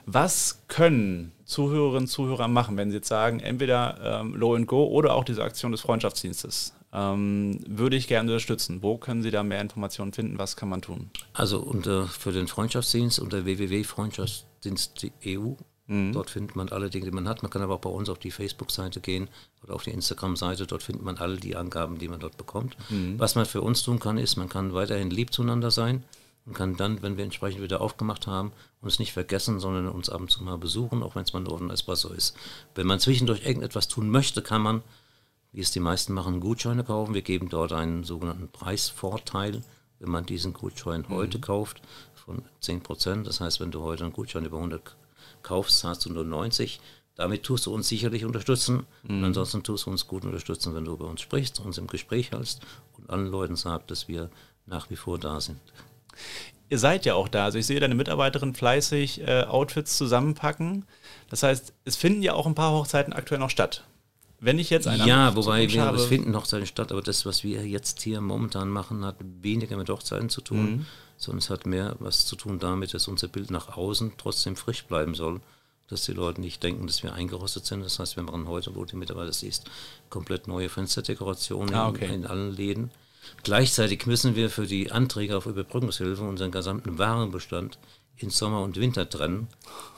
Was 0.05 0.63
können 0.67 1.31
Zuhörerinnen 1.45 2.03
und 2.03 2.07
Zuhörer 2.07 2.47
machen, 2.47 2.75
wenn 2.77 2.89
sie 2.89 2.97
jetzt 2.97 3.07
sagen, 3.07 3.39
entweder 3.39 4.21
ähm, 4.21 4.35
Low 4.35 4.55
and 4.55 4.67
Go 4.67 4.85
oder 4.85 5.13
auch 5.13 5.23
diese 5.23 5.43
Aktion 5.43 5.71
des 5.71 5.81
Freundschaftsdienstes? 5.81 6.73
Ähm, 6.91 7.59
würde 7.67 7.95
ich 7.95 8.07
gerne 8.07 8.31
unterstützen. 8.31 8.81
Wo 8.81 8.97
können 8.97 9.21
Sie 9.21 9.29
da 9.29 9.43
mehr 9.43 9.61
Informationen 9.61 10.11
finden? 10.11 10.39
Was 10.39 10.55
kann 10.55 10.69
man 10.69 10.81
tun? 10.81 11.11
Also 11.33 11.59
unter, 11.59 12.07
für 12.07 12.31
den 12.31 12.47
Freundschaftsdienst 12.47 13.19
unter 13.19 13.45
www.freundschaftsdienst.eu 13.45 15.53
Mhm. 15.89 16.13
Dort 16.13 16.29
findet 16.29 16.55
man 16.55 16.69
alle 16.69 16.89
Dinge, 16.89 17.05
die 17.05 17.11
man 17.11 17.27
hat. 17.27 17.41
Man 17.41 17.51
kann 17.51 17.63
aber 17.63 17.75
auch 17.75 17.81
bei 17.81 17.89
uns 17.89 18.09
auf 18.09 18.19
die 18.19 18.31
Facebook-Seite 18.31 19.01
gehen 19.01 19.27
oder 19.63 19.73
auf 19.73 19.83
die 19.83 19.89
Instagram-Seite. 19.89 20.67
Dort 20.67 20.83
findet 20.83 21.03
man 21.03 21.17
alle 21.17 21.37
die 21.37 21.55
Angaben, 21.55 21.97
die 21.97 22.07
man 22.07 22.19
dort 22.19 22.37
bekommt. 22.37 22.77
Mhm. 22.89 23.19
Was 23.19 23.35
man 23.35 23.45
für 23.45 23.61
uns 23.61 23.81
tun 23.81 23.99
kann, 23.99 24.17
ist, 24.17 24.37
man 24.37 24.49
kann 24.49 24.73
weiterhin 24.73 25.09
lieb 25.09 25.33
zueinander 25.33 25.71
sein 25.71 26.03
und 26.45 26.53
kann 26.53 26.77
dann, 26.77 27.01
wenn 27.01 27.17
wir 27.17 27.23
entsprechend 27.23 27.61
wieder 27.63 27.81
aufgemacht 27.81 28.27
haben, 28.27 28.51
uns 28.81 28.99
nicht 28.99 29.13
vergessen, 29.13 29.59
sondern 29.59 29.89
uns 29.89 30.09
ab 30.09 30.21
und 30.21 30.29
zu 30.29 30.43
mal 30.43 30.59
besuchen, 30.59 31.01
auch 31.01 31.15
wenn 31.15 31.23
es 31.23 31.33
mal 31.33 31.41
nur 31.41 31.59
ein 31.59 31.71
Espresso 31.71 32.09
ist. 32.09 32.35
Wenn 32.75 32.87
man 32.87 32.99
zwischendurch 32.99 33.45
irgendetwas 33.45 33.87
tun 33.87 34.11
möchte, 34.11 34.43
kann 34.43 34.61
man, 34.61 34.83
wie 35.51 35.61
es 35.61 35.71
die 35.71 35.79
meisten 35.79 36.13
machen, 36.13 36.39
Gutscheine 36.39 36.83
kaufen. 36.83 37.15
Wir 37.15 37.23
geben 37.23 37.49
dort 37.49 37.73
einen 37.73 38.03
sogenannten 38.03 38.47
Preisvorteil, 38.49 39.63
wenn 39.97 40.11
man 40.11 40.27
diesen 40.27 40.53
Gutschein 40.53 41.01
mhm. 41.01 41.15
heute 41.15 41.39
kauft, 41.39 41.81
von 42.13 42.43
10 42.61 42.81
Prozent. 42.81 43.25
Das 43.25 43.41
heißt, 43.41 43.59
wenn 43.59 43.71
du 43.71 43.81
heute 43.81 44.03
einen 44.03 44.13
Gutschein 44.13 44.45
über 44.45 44.57
100 44.57 44.95
kaufst, 45.43 45.79
zahlst 45.79 46.05
du 46.05 46.11
nur 46.11 46.23
90. 46.23 46.79
Damit 47.15 47.43
tust 47.43 47.65
du 47.65 47.73
uns 47.73 47.89
sicherlich 47.89 48.23
unterstützen. 48.23 48.85
Mhm. 49.03 49.17
Und 49.17 49.25
ansonsten 49.25 49.63
tust 49.63 49.85
du 49.85 49.91
uns 49.91 50.07
gut 50.07 50.23
unterstützen, 50.23 50.73
wenn 50.73 50.85
du 50.85 50.95
bei 50.97 51.05
uns 51.05 51.21
sprichst, 51.21 51.59
uns 51.59 51.77
im 51.77 51.87
Gespräch 51.87 52.31
hältst 52.31 52.61
und 52.97 53.09
allen 53.09 53.27
Leuten 53.27 53.55
sagst, 53.55 53.91
dass 53.91 54.07
wir 54.07 54.29
nach 54.65 54.89
wie 54.89 54.95
vor 54.95 55.19
da 55.19 55.41
sind. 55.41 55.59
ihr 56.69 56.79
seid 56.79 57.05
ja 57.05 57.15
auch 57.15 57.27
da. 57.27 57.45
Also 57.45 57.57
ich 57.57 57.65
sehe 57.65 57.79
deine 57.79 57.95
Mitarbeiterin 57.95 58.53
fleißig 58.53 59.21
äh, 59.21 59.43
Outfits 59.43 59.97
zusammenpacken. 59.97 60.85
Das 61.29 61.43
heißt, 61.43 61.73
es 61.85 61.95
finden 61.95 62.21
ja 62.21 62.33
auch 62.33 62.45
ein 62.45 62.55
paar 62.55 62.71
Hochzeiten 62.71 63.13
aktuell 63.13 63.39
noch 63.39 63.49
statt. 63.49 63.83
Wenn 64.39 64.59
ich 64.59 64.69
jetzt 64.69 64.87
einen 64.87 65.05
Ja, 65.05 65.35
wobei 65.35 65.69
wir, 65.69 65.81
habe, 65.81 65.97
es 65.97 66.05
finden 66.05 66.35
Hochzeiten 66.35 66.65
statt, 66.65 66.91
aber 66.91 67.01
das, 67.01 67.25
was 67.25 67.43
wir 67.43 67.67
jetzt 67.67 68.01
hier 68.01 68.21
momentan 68.21 68.69
machen, 68.69 69.03
hat 69.03 69.17
weniger 69.19 69.75
mit 69.75 69.89
Hochzeiten 69.89 70.29
zu 70.29 70.41
tun, 70.41 70.71
mhm. 70.71 70.85
sondern 71.17 71.39
es 71.39 71.49
hat 71.49 71.65
mehr 71.65 71.95
was 71.99 72.25
zu 72.25 72.35
tun 72.35 72.59
damit, 72.59 72.93
dass 72.93 73.07
unser 73.07 73.27
Bild 73.27 73.51
nach 73.51 73.75
außen 73.75 74.13
trotzdem 74.17 74.55
frisch 74.55 74.85
bleiben 74.85 75.13
soll 75.13 75.41
dass 75.89 76.03
die 76.03 76.13
Leute 76.13 76.39
nicht 76.39 76.61
denken, 76.61 76.87
dass 76.87 77.03
wir 77.03 77.13
eingerostet 77.13 77.65
sind. 77.65 77.83
Das 77.83 77.99
heißt, 77.99 78.15
wir 78.15 78.23
machen 78.23 78.47
heute, 78.47 78.75
wo 78.75 78.85
die 78.85 78.95
Mitarbeiter 78.95 79.33
siehst, 79.33 79.69
komplett 80.09 80.47
neue 80.47 80.69
Fensterdekorationen 80.69 81.73
ah, 81.73 81.89
okay. 81.89 82.05
in, 82.05 82.13
in, 82.13 82.27
allen 82.27 82.55
Läden. 82.55 82.91
Gleichzeitig 83.43 84.05
müssen 84.05 84.35
wir 84.35 84.49
für 84.49 84.65
die 84.65 84.91
Anträge 84.91 85.35
auf 85.35 85.45
Überbrückungshilfe 85.45 86.23
unseren 86.23 86.51
gesamten 86.51 86.97
Warenbestand 86.97 87.79
in 88.17 88.29
Sommer 88.29 88.61
und 88.61 88.77
Winter 88.77 89.09
trennen. 89.09 89.47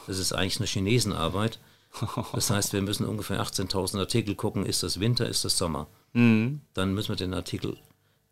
Das 0.08 0.18
ist 0.18 0.34
eigentlich 0.34 0.60
eine 0.60 0.68
Chinesenarbeit. 0.68 1.60
Das 2.34 2.50
heißt, 2.50 2.74
wir 2.74 2.82
müssen 2.82 3.06
ungefähr 3.06 3.42
18.000 3.42 4.00
Artikel 4.00 4.36
gucken, 4.36 4.66
ist 4.66 4.84
das 4.84 5.00
Winter, 5.00 5.28
ist 5.28 5.44
das 5.46 5.58
Sommer. 5.58 5.88
Mhm. 6.14 6.62
Dann 6.74 6.94
müssen 6.94 7.10
wir 7.10 7.16
den 7.16 7.34
Artikel 7.34 7.78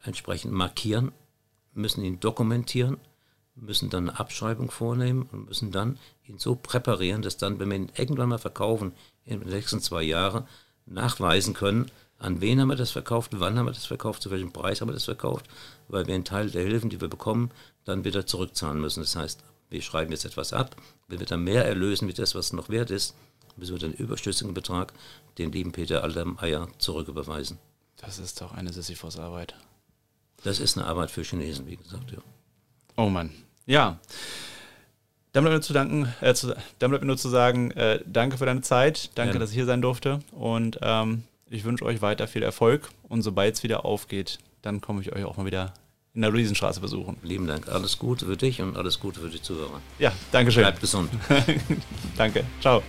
entsprechend 0.04 0.54
markieren, 0.54 1.12
müssen 1.74 2.04
ihn 2.04 2.20
dokumentieren 2.20 2.98
müssen 3.62 3.90
dann 3.90 4.10
eine 4.10 4.20
Abschreibung 4.20 4.72
vornehmen 4.72 5.28
und 5.32 5.48
müssen 5.48 5.72
dann 5.72 5.98
ihn 6.28 6.40
so 6.40 6.56
präparieren, 6.56 7.22
dass 7.22 7.38
dann, 7.38 7.60
wenn 7.60 7.70
wir 7.70 7.78
ihn 7.78 7.92
irgendwann 7.96 8.30
mal 8.30 8.38
verkaufen, 8.38 8.94
in 9.26 9.40
den 9.40 9.50
nächsten 9.50 9.82
zwei 9.82 10.04
Jahren, 10.04 10.48
nachweisen 10.86 11.54
können, 11.54 11.92
an 12.18 12.42
wen 12.42 12.60
haben 12.60 12.68
wir 12.68 12.76
das 12.76 12.92
verkauft, 12.92 13.32
wann 13.36 13.58
haben 13.58 13.68
wir 13.68 13.74
das 13.74 13.86
verkauft, 13.86 14.22
zu 14.22 14.32
welchem 14.32 14.52
Preis 14.52 14.82
haben 14.82 14.90
wir 14.90 14.94
das 14.94 15.06
verkauft, 15.06 15.46
weil 15.88 16.08
wir 16.08 16.16
einen 16.16 16.26
Teil 16.26 16.50
der 16.50 16.64
Hilfen, 16.64 16.90
die 16.90 17.00
wir 17.00 17.08
bekommen, 17.08 17.52
dann 17.86 18.04
wieder 18.04 18.26
zurückzahlen 18.26 18.82
müssen. 18.82 19.02
Das 19.02 19.16
heißt, 19.16 19.44
wir 19.70 19.82
schreiben 19.82 20.12
jetzt 20.12 20.26
etwas 20.26 20.52
ab, 20.52 20.76
wenn 21.08 21.20
wir 21.20 21.28
dann 21.28 21.44
mehr 21.44 21.66
erlösen 21.66 22.08
wie 22.08 22.14
das, 22.14 22.36
was 22.36 22.52
noch 22.54 22.70
wert 22.70 22.92
ist, 22.92 23.16
müssen 23.60 23.74
wir 23.74 23.80
den 23.80 23.94
überschüssigen 23.94 24.54
Betrag 24.54 24.94
den 25.38 25.52
lieben 25.52 25.72
Peter 25.72 26.04
Aldermeier 26.04 26.68
zurücküberweisen. 26.80 27.58
Das 27.98 28.20
ist 28.20 28.42
doch 28.42 28.54
eine 28.54 28.72
Sisyphos-Arbeit. 28.72 29.56
Das 30.44 30.60
ist 30.60 30.78
eine 30.78 30.88
Arbeit 30.88 31.12
für 31.12 31.24
Chinesen, 31.24 31.68
wie 31.68 31.76
gesagt, 31.76 32.12
ja. 32.12 32.20
Oh 32.96 33.10
Mann, 33.10 33.32
ja. 33.66 34.00
Dann 35.32 35.44
bleibt 35.44 35.58
mir, 35.58 35.62
zu 35.62 35.74
danken, 35.74 36.14
äh, 36.22 36.34
zu, 36.34 36.56
dann 36.80 36.90
bleibt 36.90 37.04
mir 37.04 37.08
nur 37.08 37.18
zu 37.18 37.30
sagen, 37.30 37.72
äh, 37.72 38.00
danke 38.06 38.38
für 38.38 38.46
deine 38.46 38.62
Zeit, 38.62 39.12
danke, 39.16 39.36
ja. 39.36 39.40
dass 39.40 39.52
ich 39.52 39.56
hier 39.56 39.66
sein 39.66 39.82
durfte 39.82 40.20
und 40.32 40.80
ähm, 40.82 41.24
ich 41.50 41.64
wünsche 41.66 41.86
euch 41.86 42.02
weiter 42.02 42.28
viel 42.28 42.44
Erfolg 42.44 42.90
und 43.08 43.22
sobald 43.22 43.56
es 43.56 43.64
wieder 43.64 43.86
aufgeht, 43.86 44.40
dann 44.62 44.82
komme 44.82 45.02
ich 45.02 45.14
euch 45.14 45.24
auch 45.26 45.38
mal 45.38 45.46
wieder 45.46 45.74
in 46.14 46.22
der 46.22 46.32
Luisenstraße 46.32 46.80
besuchen. 46.80 47.18
Lieben 47.22 47.48
Dank, 47.48 47.68
alles 47.68 48.00
Gute 48.00 48.26
für 48.26 48.38
dich 48.38 48.62
und 48.62 48.76
alles 48.76 49.00
Gute 49.00 49.20
für 49.20 49.30
die 49.30 49.42
Zuhörer. 49.42 49.82
Ja, 50.00 50.12
danke 50.32 50.52
schön. 50.52 50.64
Bleibt 50.64 50.82
gesund. 50.82 51.12
danke, 52.18 52.44
ciao. 52.60 52.82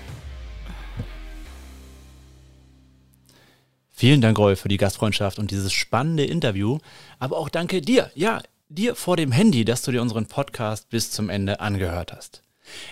Vielen 4.00 4.22
Dank, 4.22 4.38
Rolf, 4.38 4.60
für 4.60 4.68
die 4.68 4.78
Gastfreundschaft 4.78 5.38
und 5.38 5.50
dieses 5.50 5.74
spannende 5.74 6.24
Interview. 6.24 6.78
Aber 7.18 7.36
auch 7.36 7.50
danke 7.50 7.82
dir. 7.82 8.10
Ja, 8.14 8.40
dir 8.70 8.94
vor 8.94 9.18
dem 9.18 9.30
Handy, 9.30 9.66
dass 9.66 9.82
du 9.82 9.92
dir 9.92 10.00
unseren 10.00 10.24
Podcast 10.24 10.88
bis 10.88 11.10
zum 11.10 11.28
Ende 11.28 11.60
angehört 11.60 12.10
hast. 12.10 12.42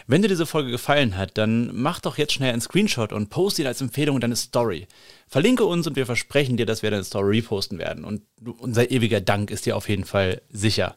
Wenn 0.06 0.20
dir 0.20 0.28
diese 0.28 0.44
Folge 0.44 0.70
gefallen 0.70 1.16
hat, 1.16 1.38
dann 1.38 1.70
mach 1.72 2.00
doch 2.00 2.18
jetzt 2.18 2.34
schnell 2.34 2.52
einen 2.52 2.60
Screenshot 2.60 3.14
und 3.14 3.30
post 3.30 3.58
ihn 3.58 3.66
als 3.66 3.80
Empfehlung 3.80 4.16
in 4.16 4.20
deine 4.20 4.36
Story. 4.36 4.86
Verlinke 5.26 5.64
uns 5.64 5.86
und 5.86 5.96
wir 5.96 6.04
versprechen 6.04 6.58
dir, 6.58 6.66
dass 6.66 6.82
wir 6.82 6.90
deine 6.90 7.04
Story 7.04 7.38
reposten 7.38 7.78
werden. 7.78 8.04
Und 8.04 8.20
unser 8.58 8.90
ewiger 8.90 9.22
Dank 9.22 9.50
ist 9.50 9.64
dir 9.64 9.78
auf 9.78 9.88
jeden 9.88 10.04
Fall 10.04 10.42
sicher. 10.50 10.94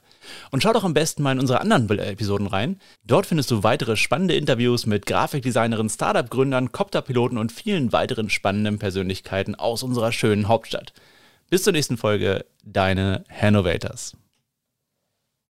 Und 0.51 0.63
schau 0.63 0.74
doch 0.74 0.84
am 0.84 0.93
besten 0.93 1.24
mal 1.24 1.32
in 1.34 1.39
unsere 1.39 1.61
anderen 1.61 1.89
Episoden 1.99 2.47
rein. 2.47 2.80
Dort 3.05 3.26
findest 3.26 3.51
du 3.51 3.63
weitere 3.63 3.95
spannende 3.95 4.36
Interviews 4.36 4.86
mit 4.86 5.05
Grafikdesignerinnen, 5.05 5.89
Startup-Gründern, 5.89 6.72
Copterpiloten 6.72 7.38
und 7.38 7.51
vielen 7.51 7.91
weiteren 7.91 8.30
spannenden 8.30 8.80
Persönlichkeiten 8.80 9.55
aus 9.55 9.84
unserer 9.84 10.11
schönen 10.11 10.47
Hauptstadt. 10.47 10.93
Bis 11.49 11.63
zur 11.63 11.74
nächsten 11.74 11.97
Folge, 11.97 12.45
deine 12.63 13.24
Hannovators. 13.30 14.15